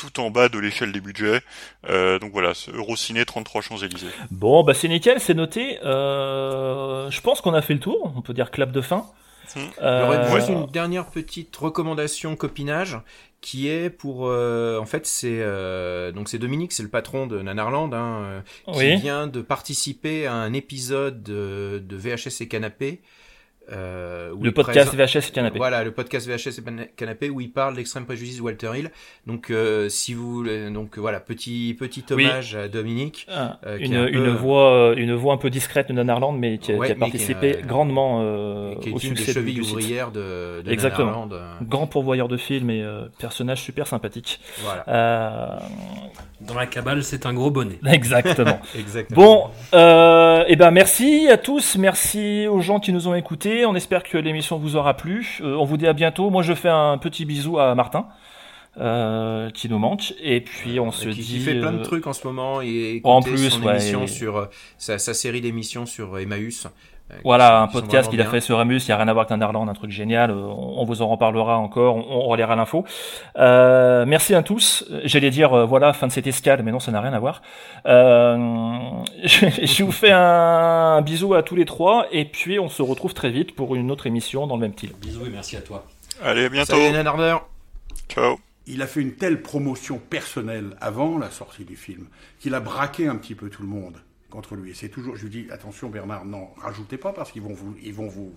tout 0.00 0.20
en 0.20 0.30
bas 0.30 0.48
de 0.48 0.58
l'échelle 0.58 0.92
des 0.92 1.00
budgets. 1.00 1.40
donc 1.88 2.32
voilà, 2.32 2.52
Eurociné 2.72 3.24
33 3.24 3.62
Champs-Élysées. 3.62 4.06
Bon, 4.30 4.62
bah 4.64 4.74
c'est 4.74 4.88
nickel, 4.88 5.20
c'est 5.20 5.34
noté. 5.34 5.78
je 5.82 7.20
pense 7.20 7.40
qu'on 7.40 7.54
a 7.54 7.62
fait 7.62 7.74
le 7.74 7.80
tour. 7.80 8.12
On 8.16 8.22
peut 8.22 8.34
dire 8.34 8.50
clap 8.50 8.72
de 8.72 8.80
fin. 8.80 9.06
Euh... 9.82 10.36
juste 10.36 10.48
une 10.48 10.66
dernière 10.66 11.06
petite 11.06 11.56
recommandation 11.56 12.36
copinage 12.36 12.98
qui 13.40 13.68
est 13.68 13.90
pour 13.90 14.22
en 14.22 14.86
fait 14.86 15.06
c'est 15.06 15.42
donc 16.12 16.28
c'est 16.28 16.38
Dominique 16.38 16.72
c'est 16.72 16.82
le 16.82 16.88
patron 16.88 17.26
de 17.26 17.40
Nanarland 17.42 17.92
hein, 17.92 18.42
qui 18.72 18.96
vient 18.96 19.26
de 19.26 19.40
participer 19.40 20.26
à 20.26 20.34
un 20.34 20.52
épisode 20.52 21.22
de, 21.22 21.82
de 21.84 21.96
VHS 21.96 22.42
et 22.42 22.48
canapé 22.48 23.00
euh, 23.72 24.32
le 24.40 24.52
podcast 24.52 24.94
VHS 24.94 25.28
et 25.28 25.32
Canapé. 25.32 25.58
Voilà, 25.58 25.84
le 25.84 25.92
podcast 25.92 26.28
VHS 26.28 26.58
et 26.58 26.88
Canapé 26.96 27.30
où 27.30 27.40
il 27.40 27.52
parle 27.52 27.74
de 27.74 27.78
l'extrême 27.78 28.04
préjudice 28.04 28.38
de 28.38 28.42
Walter 28.42 28.70
Hill. 28.76 28.90
Donc, 29.26 29.50
euh, 29.50 29.88
si 29.88 30.14
vous 30.14 30.32
voulez, 30.32 30.70
donc 30.70 30.98
voilà, 30.98 31.20
petit 31.20 31.76
petit 31.78 32.04
hommage 32.10 32.56
à 32.56 32.68
Dominique. 32.68 33.26
Ah, 33.30 33.58
euh, 33.66 33.78
une, 33.80 33.94
une 33.94 34.30
voix 34.30 34.94
une 34.96 35.14
voix 35.14 35.34
un 35.34 35.36
peu 35.36 35.50
discrète 35.50 35.88
de 35.88 35.92
Nanarland, 35.92 36.32
mais 36.32 36.58
qui, 36.58 36.72
a 36.72 36.94
participé 36.94 37.58
grandement 37.64 38.20
qui 38.80 38.88
est 38.88 38.92
au 38.92 38.96
une 38.96 39.00
succès 39.00 39.26
des 39.26 39.32
chevilles 39.32 39.60
ouvrières 39.60 40.10
de, 40.10 40.62
de 40.62 40.70
Exactement. 40.70 41.28
Grand 41.62 41.86
pourvoyeur 41.86 42.28
de 42.28 42.36
films 42.36 42.70
et 42.70 42.84
personnage 43.18 43.62
super 43.62 43.86
sympathique. 43.86 44.40
Voilà. 44.62 45.60
Dans 46.40 46.54
la 46.54 46.66
cabale, 46.66 47.04
c'est 47.04 47.26
un 47.26 47.34
gros 47.34 47.50
bonnet. 47.50 47.78
Exactement. 47.86 48.60
Exactement. 48.78 49.22
Bon, 49.22 49.50
et 49.72 50.52
eh 50.52 50.56
ben 50.56 50.70
merci 50.70 51.28
à 51.30 51.36
tous, 51.36 51.76
merci 51.76 52.46
aux 52.48 52.60
gens 52.60 52.80
qui 52.80 52.92
nous 52.92 53.08
ont 53.08 53.14
écoutés. 53.14 53.59
On 53.66 53.74
espère 53.74 54.02
que 54.02 54.18
l'émission 54.18 54.58
vous 54.58 54.76
aura 54.76 54.94
plu. 54.94 55.38
Euh, 55.40 55.56
on 55.56 55.64
vous 55.64 55.76
dit 55.76 55.86
à 55.86 55.92
bientôt. 55.92 56.30
Moi, 56.30 56.42
je 56.42 56.54
fais 56.54 56.68
un 56.68 56.98
petit 56.98 57.24
bisou 57.24 57.58
à 57.58 57.74
Martin. 57.74 58.06
Euh, 58.78 59.50
qui 59.50 59.68
nous 59.68 59.80
manque 59.80 60.14
et 60.22 60.40
puis 60.40 60.78
on 60.78 60.92
se 60.92 61.08
qui, 61.08 61.16
dit 61.16 61.22
qui 61.22 61.40
fait 61.40 61.58
plein 61.58 61.72
de 61.72 61.80
euh, 61.80 61.82
trucs 61.82 62.06
en 62.06 62.12
ce 62.12 62.24
moment 62.24 62.62
et 62.62 63.00
en 63.02 63.20
plus 63.20 63.50
son 63.50 63.68
émission 63.68 64.06
sur 64.06 64.48
sa, 64.78 64.96
série 64.96 65.40
d'émissions 65.40 65.86
sur 65.86 66.16
Emmaüs 66.16 66.68
voilà, 67.24 67.60
un 67.62 67.68
podcast 67.68 68.10
qu'il 68.10 68.20
a 68.20 68.24
fait 68.24 68.40
sur 68.40 68.60
Emmaüs, 68.60 68.86
il 68.86 68.90
n'y 68.90 68.92
a 68.92 68.96
rien 68.96 69.08
à 69.08 69.12
voir 69.12 69.26
avec 69.30 69.42
un 69.42 69.68
un 69.68 69.74
truc 69.74 69.90
génial, 69.90 70.30
on, 70.30 70.84
vous 70.84 71.02
en 71.02 71.08
reparlera 71.08 71.58
encore, 71.58 71.96
on, 71.96 72.20
relaiera 72.22 72.56
l'info. 72.56 72.84
Euh, 73.36 74.04
merci 74.06 74.34
à 74.34 74.42
tous, 74.42 74.84
j'allais 75.04 75.30
dire, 75.30 75.66
voilà, 75.66 75.92
fin 75.92 76.06
de 76.06 76.12
cette 76.12 76.26
escale, 76.26 76.62
mais 76.62 76.72
non, 76.72 76.80
ça 76.80 76.92
n'a 76.92 77.00
rien 77.00 77.12
à 77.12 77.18
voir. 77.18 77.42
je, 77.84 79.46
je, 79.64 79.84
vous 79.84 79.92
fais 79.92 80.12
un 80.12 81.02
bisou 81.02 81.34
à 81.34 81.42
tous 81.42 81.56
les 81.56 81.64
trois, 81.64 82.06
et 82.12 82.24
puis 82.24 82.58
on 82.58 82.68
se 82.68 82.82
retrouve 82.82 83.14
très 83.14 83.30
vite 83.30 83.54
pour 83.54 83.74
une 83.74 83.90
autre 83.90 84.06
émission 84.06 84.46
dans 84.46 84.56
le 84.56 84.62
même 84.62 84.72
style. 84.72 84.92
Bisous 85.00 85.26
et 85.26 85.30
merci 85.30 85.56
à 85.56 85.60
toi. 85.60 85.84
Allez, 86.22 86.46
à 86.46 86.48
bientôt. 86.48 86.76
Salut, 86.76 87.36
Ciao 88.08 88.38
il 88.66 88.82
a 88.82 88.86
fait 88.86 89.00
une 89.00 89.14
telle 89.14 89.42
promotion 89.42 89.98
personnelle 89.98 90.76
avant 90.80 91.18
la 91.18 91.30
sortie 91.30 91.64
du 91.64 91.76
film 91.76 92.06
qu'il 92.38 92.54
a 92.54 92.60
braqué 92.60 93.08
un 93.08 93.16
petit 93.16 93.34
peu 93.34 93.50
tout 93.50 93.62
le 93.62 93.68
monde 93.68 93.96
contre 94.30 94.54
lui. 94.54 94.70
Et 94.70 94.74
c'est 94.74 94.88
toujours, 94.88 95.16
je 95.16 95.24
lui 95.24 95.30
dis, 95.30 95.50
attention 95.50 95.90
Bernard, 95.90 96.24
non, 96.24 96.48
rajoutez 96.56 96.96
pas 96.96 97.12
parce 97.12 97.32
qu'ils 97.32 97.42
vont 97.42 97.52
vous, 97.52 97.76
ils 97.82 97.92
vont 97.92 98.08
vous, 98.08 98.32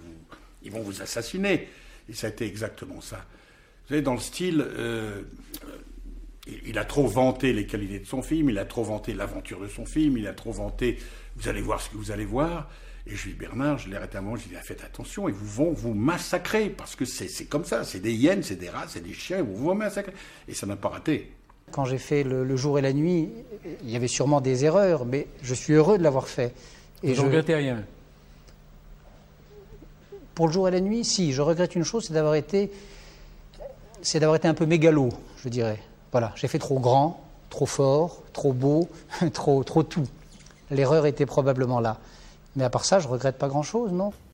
ils 0.63 0.71
vont 0.71 0.81
vous 0.81 1.01
assassiner. 1.01 1.69
Et 2.09 2.13
ça 2.13 2.27
a 2.27 2.29
été 2.31 2.45
exactement 2.45 2.99
ça. 2.99 3.25
Vous 3.83 3.89
savez, 3.89 4.01
dans 4.01 4.13
le 4.13 4.19
style, 4.19 4.61
euh, 4.61 5.23
il 6.65 6.77
a 6.77 6.85
trop 6.85 7.07
vanté 7.07 7.53
les 7.53 7.65
qualités 7.65 7.99
de 7.99 8.05
son 8.05 8.21
film, 8.21 8.49
il 8.49 8.57
a 8.57 8.65
trop 8.65 8.83
vanté 8.83 9.13
l'aventure 9.13 9.61
de 9.61 9.67
son 9.67 9.85
film, 9.85 10.17
il 10.17 10.27
a 10.27 10.33
trop 10.33 10.51
vanté, 10.51 10.97
vous 11.35 11.47
allez 11.47 11.61
voir 11.61 11.81
ce 11.81 11.89
que 11.89 11.97
vous 11.97 12.11
allez 12.11 12.25
voir. 12.25 12.69
Et 13.05 13.15
je 13.15 13.25
lui 13.25 13.33
dis, 13.33 13.39
Bernard, 13.39 13.79
je 13.79 13.89
l'ai 13.89 13.97
arrêté 13.97 14.17
un 14.17 14.21
moment, 14.21 14.37
je 14.37 14.43
lui 14.43 14.51
dis, 14.51 14.55
ah, 14.57 14.63
faites 14.63 14.83
attention, 14.83 15.27
ils 15.27 15.35
vont 15.35 15.73
vous 15.73 15.93
massacrer, 15.93 16.69
parce 16.69 16.95
que 16.95 17.03
c'est 17.03 17.45
comme 17.45 17.65
ça, 17.65 17.83
c'est 17.83 17.99
des 17.99 18.13
hyènes, 18.13 18.43
c'est 18.43 18.55
des 18.55 18.69
rats, 18.69 18.85
c'est 18.87 19.03
des 19.03 19.13
chiens, 19.13 19.39
ils 19.39 19.43
vont 19.43 19.53
vous 19.53 19.73
massacrer. 19.73 20.13
Et 20.47 20.53
ça 20.53 20.65
n'a 20.65 20.77
pas 20.77 20.89
raté. 20.89 21.31
Quand 21.73 21.85
j'ai 21.85 21.97
fait 21.97 22.21
le, 22.23 22.55
jour 22.55 22.77
et 22.77 22.83
la 22.83 22.93
nuit, 22.93 23.29
il 23.83 23.89
y 23.89 23.95
avait 23.95 24.07
sûrement 24.07 24.41
des 24.41 24.63
erreurs, 24.63 25.05
mais 25.05 25.25
je 25.41 25.55
suis 25.55 25.73
heureux 25.73 25.97
de 25.97 26.03
l'avoir 26.03 26.27
fait. 26.27 26.53
Et 27.01 27.15
je 27.15 27.21
ne 27.21 27.25
regrettez 27.25 27.55
rien 27.55 27.83
Pour 30.35 30.45
le 30.45 30.53
jour 30.53 30.67
et 30.67 30.71
la 30.71 30.81
nuit, 30.81 31.03
si. 31.03 31.33
Je 31.33 31.41
regrette 31.41 31.75
une 31.75 31.83
chose, 31.83 32.05
c'est 32.05 32.13
d'avoir 32.13 32.35
été, 32.35 32.71
c'est 34.03 34.19
d'avoir 34.19 34.35
été 34.35 34.47
un 34.47 34.53
peu 34.53 34.67
mégalo, 34.67 35.09
je 35.43 35.49
dirais. 35.49 35.79
Voilà, 36.11 36.31
j'ai 36.35 36.47
fait 36.47 36.59
trop 36.59 36.77
grand, 36.77 37.19
trop 37.49 37.65
fort, 37.65 38.21
trop 38.33 38.53
beau, 38.53 38.87
trop, 39.33 39.63
trop 39.63 39.81
tout. 39.81 40.07
L'erreur 40.69 41.07
était 41.07 41.25
probablement 41.25 41.79
là. 41.79 41.97
Mais 42.55 42.65
à 42.65 42.69
part 42.69 42.85
ça, 42.85 42.99
je 42.99 43.07
regrette 43.07 43.39
pas 43.39 43.47
grand-chose, 43.47 43.91
non? 43.91 44.13